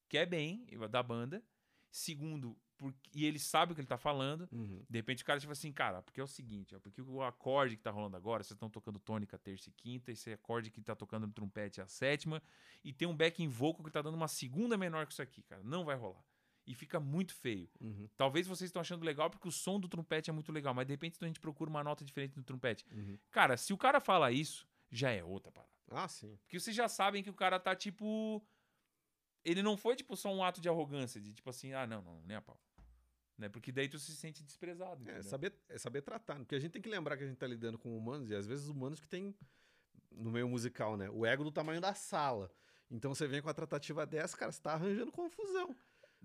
[0.07, 1.43] quer bem da banda.
[1.89, 4.47] Segundo, porque, e ele sabe o que ele tá falando.
[4.51, 4.83] Uhum.
[4.87, 7.75] De repente o cara, tipo assim, cara, porque é o seguinte, ó, porque o acorde
[7.75, 10.95] que tá rolando agora, vocês estão tocando tônica terça e quinta, esse acorde que tá
[10.95, 12.41] tocando no trompete é a sétima,
[12.83, 15.63] e tem um backing vocal que tá dando uma segunda menor que isso aqui, cara.
[15.63, 16.23] Não vai rolar.
[16.67, 17.69] E fica muito feio.
[17.79, 18.09] Uhum.
[18.17, 20.93] Talvez vocês estão achando legal porque o som do trompete é muito legal, mas de
[20.93, 22.85] repente a gente procura uma nota diferente no trompete.
[22.91, 23.17] Uhum.
[23.31, 25.71] Cara, se o cara fala isso, já é outra parada.
[25.89, 26.37] Ah, sim.
[26.41, 28.45] Porque vocês já sabem que o cara tá tipo.
[29.49, 32.21] Ele não foi tipo só um ato de arrogância, de tipo assim, ah, não, não,
[32.25, 32.59] nem a pau.
[33.37, 33.47] Né?
[33.47, 35.09] Porque daí tu se sente desprezado.
[35.09, 36.35] É saber, é saber tratar.
[36.37, 38.45] Porque a gente tem que lembrar que a gente tá lidando com humanos, e às
[38.47, 39.33] vezes humanos que tem,
[40.11, 41.09] no meio musical, né?
[41.09, 42.51] O ego do tamanho da sala.
[42.89, 45.67] Então você vem com a tratativa dessa, cara, você tá arranjando confusão.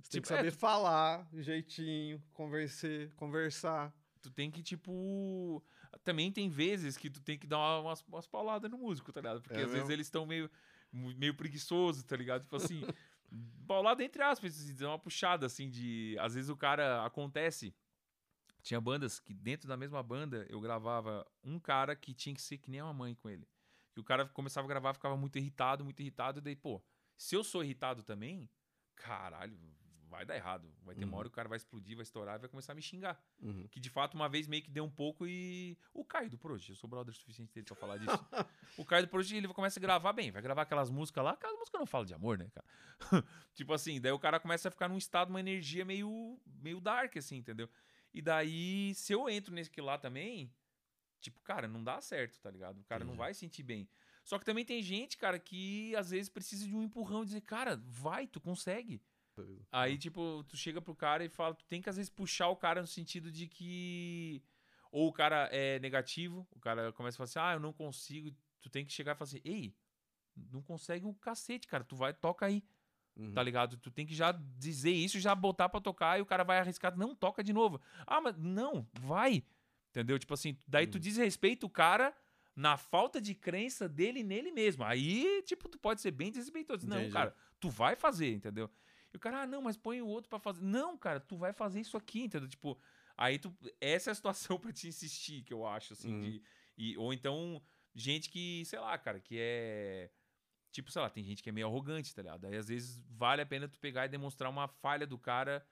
[0.01, 3.95] Você tem Tipo, que é, saber falar, jeitinho, conversar, conversar.
[4.21, 5.63] Tu tem que, tipo.
[6.03, 9.21] Também tem vezes que tu tem que dar uma- umas, umas pauladas no músico, tá
[9.21, 9.43] ligado?
[9.43, 9.93] Porque É às vezes mesmo?
[9.93, 10.51] eles estão meio,
[10.93, 12.43] meio preguiçosos, tá ligado?
[12.43, 12.81] Tipo assim.
[13.67, 16.17] paulada entre aspas, uma puxada, assim, de.
[16.21, 17.75] Às vezes o cara acontece.
[18.63, 22.59] Tinha bandas que dentro da mesma banda eu gravava um cara que tinha que ser
[22.59, 23.49] que nem uma mãe com ele.
[23.97, 26.83] E o cara começava a gravar, ficava muito irritado, muito irritado, e daí, pô,
[27.17, 28.49] se eu sou irritado também,
[28.95, 29.59] caralho,
[30.13, 30.71] vai dar errado.
[30.85, 31.19] Vai ter uma Uhum.
[31.19, 33.21] hora que o cara vai explodir, vai estourar e vai começar a me xingar.
[33.41, 33.67] Uhum.
[33.69, 35.77] Que de fato, uma vez meio que deu um pouco e.
[35.93, 38.11] O Caio do Prodigy, eu sou brother o suficiente dele pra falar disso.
[38.79, 41.59] o Caio do Prodigy, ele começa a gravar bem, vai gravar aquelas músicas lá, aquelas
[41.59, 42.67] músicas não falam de amor, né, cara?
[43.55, 47.17] tipo assim, daí o cara começa a ficar num estado, uma energia meio, meio dark,
[47.17, 47.69] assim, entendeu?
[48.15, 50.53] E daí, se eu entro nesse que lá também,
[51.21, 52.81] tipo, cara, não dá certo, tá ligado?
[52.81, 53.89] O cara não vai sentir bem.
[54.25, 57.81] Só que também tem gente, cara, que às vezes precisa de um empurrão, dizer, cara,
[57.85, 59.01] vai, tu consegue.
[59.71, 62.57] Aí, tipo, tu chega pro cara e fala, tu tem que às vezes puxar o
[62.57, 64.43] cara no sentido de que.
[64.91, 68.31] Ou o cara é negativo, o cara começa a falar assim, ah, eu não consigo.
[68.61, 69.75] Tu tem que chegar e falar assim, ei,
[70.51, 71.83] não consegue um cacete, cara.
[71.83, 72.63] Tu vai, toca aí,
[73.17, 73.33] Uhum.
[73.33, 73.77] tá ligado?
[73.79, 76.97] Tu tem que já dizer isso, já botar pra tocar e o cara vai arriscar,
[76.97, 77.81] não, toca de novo.
[78.07, 79.43] Ah, mas não, vai.
[79.91, 80.19] Entendeu?
[80.19, 81.01] Tipo assim, daí tu Uhum.
[81.01, 82.15] desrespeita o cara
[82.55, 84.85] na falta de crença dele nele mesmo.
[84.85, 86.87] Aí, tipo, tu pode ser bem desrespeitoso.
[86.87, 88.71] Não, cara, tu vai fazer, entendeu?
[89.13, 90.63] E o cara, ah, não, mas põe o outro pra fazer.
[90.63, 92.49] Não, cara, tu vai fazer isso aqui, entendeu?
[92.49, 92.79] Tipo,
[93.17, 93.55] aí tu.
[93.81, 96.21] Essa é a situação pra te insistir, que eu acho, assim, Uhum.
[96.21, 96.43] de.
[96.79, 97.63] E, ou então,
[97.95, 100.11] gente que, sei lá, cara, que é.
[100.71, 102.47] Tipo, sei lá, tem gente que é meio arrogante, tá ligado?
[102.47, 105.67] Aí às vezes vale a pena tu pegar e demonstrar uma falha do cara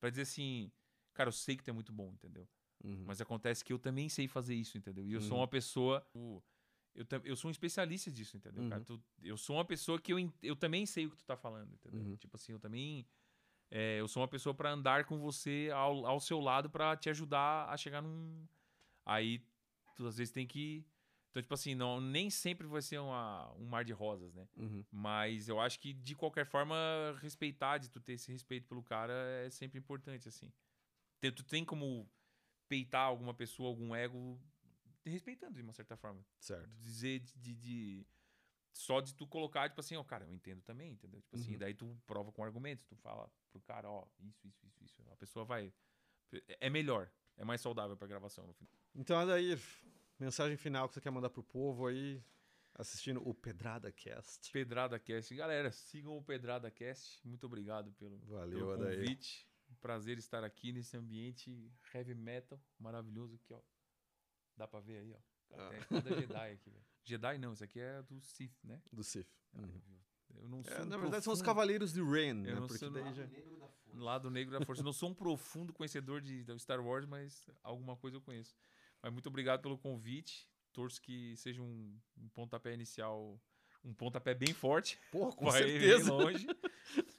[0.00, 0.72] pra dizer assim,
[1.14, 2.48] cara, eu sei que tu é muito bom, entendeu?
[2.82, 3.04] Uhum.
[3.06, 5.06] Mas acontece que eu também sei fazer isso, entendeu?
[5.06, 5.42] E eu sou Uhum.
[5.42, 6.04] uma pessoa.
[6.94, 8.68] Eu, eu sou um especialista disso, entendeu?
[8.68, 8.80] cara?
[8.80, 8.84] Uhum.
[8.98, 11.72] Tu- eu sou uma pessoa que eu, eu também sei o que tu tá falando,
[11.72, 12.00] entendeu?
[12.02, 12.16] Uhum.
[12.16, 13.06] Tipo assim, eu também.
[13.70, 17.08] é, eu sou uma pessoa pra andar com você ao, ao seu lado pra te
[17.08, 18.46] ajudar a chegar num.
[19.06, 19.44] Aí
[19.96, 20.84] tu às vezes tem que.
[21.30, 24.48] Então, tipo assim, não, nem sempre vai ser uma, um mar de rosas, né?
[24.56, 24.84] Uhum.
[24.90, 26.74] Mas eu acho que, de qualquer forma,
[27.22, 29.12] respeitar, de tu ter esse respeito pelo cara
[29.46, 30.52] é sempre importante, assim.
[31.20, 32.10] Te- Tu tem como
[32.68, 34.40] peitar alguma pessoa, algum ego,
[35.08, 36.24] respeitando de uma certa forma.
[36.38, 36.68] Certo.
[36.78, 37.38] Dizer de.
[37.38, 38.06] de- de-
[38.72, 41.20] só de tu colocar, tipo assim, ó, cara, eu entendo também, entendeu?
[41.22, 41.58] Tipo assim, Uhum.
[41.58, 45.02] daí tu prova com argumentos, tu fala pro cara, ó, isso, isso, isso, isso.
[45.10, 45.72] A pessoa vai.
[46.60, 48.72] É melhor, é mais saudável pra gravação no final.
[48.94, 49.60] Então, Adair,
[50.20, 52.22] mensagem final que você quer mandar pro povo aí,
[52.74, 54.50] assistindo o Pedrada Cast.
[54.52, 55.34] Pedrada Cast.
[55.34, 57.26] Galera, sigam o Pedrada Cast.
[57.26, 59.00] Muito obrigado pelo, Valeu, pelo Adair.
[59.00, 59.48] convite.
[59.68, 63.60] Um prazer estar aqui nesse ambiente heavy metal maravilhoso aqui, ó.
[64.60, 65.56] Dá pra ver aí, ó.
[65.56, 65.68] Ah.
[65.70, 66.84] Tem cada Jedi aqui, velho.
[67.02, 68.78] Jedi não, isso aqui é do Sith, né?
[68.92, 69.26] Do Sif.
[69.54, 69.80] Ah, Uhum.
[70.36, 72.54] Eu não sou É, um na verdade, são os profundo- Cavaleiros de Ren, né?
[72.54, 73.14] não Porque daí nada.
[73.16, 73.26] já...
[73.26, 73.98] Negro da Força.
[73.98, 74.80] Lado Negro da Força.
[74.82, 78.54] Eu não sou um profundo conhecedor de, Star Wars, mas alguma coisa eu conheço.
[79.02, 80.46] Mas muito obrigado pelo convite.
[80.72, 83.40] torço que seja um, um pontapé inicial,
[83.82, 85.00] um pontapé bem forte.
[85.10, 86.04] Porra, com vai certeza.
[86.04, 86.46] bem longe.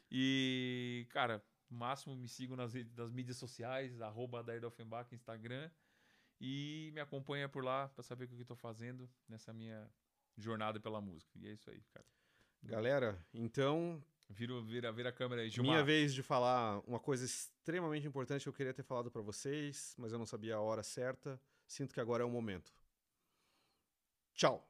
[0.10, 5.70] E, cara, máximo me sigam nas, nas mídias sociais, arroba Adair Offenbach, Instagram.
[6.44, 9.88] E me acompanha por lá pra saber o que eu tô fazendo nessa minha
[10.36, 11.38] jornada pela música.
[11.38, 12.06] E é isso aí, cara.
[12.64, 14.04] Galera, então,
[14.34, 15.74] Vira, vira, vira a câmera aí, Gilmar.
[15.74, 19.94] minha vez de falar uma coisa extremamente importante que eu queria ter falado pra vocês,
[19.98, 21.40] mas eu não sabia a hora certa.
[21.68, 22.74] Sinto que agora é o momento.
[24.34, 24.68] Tchau.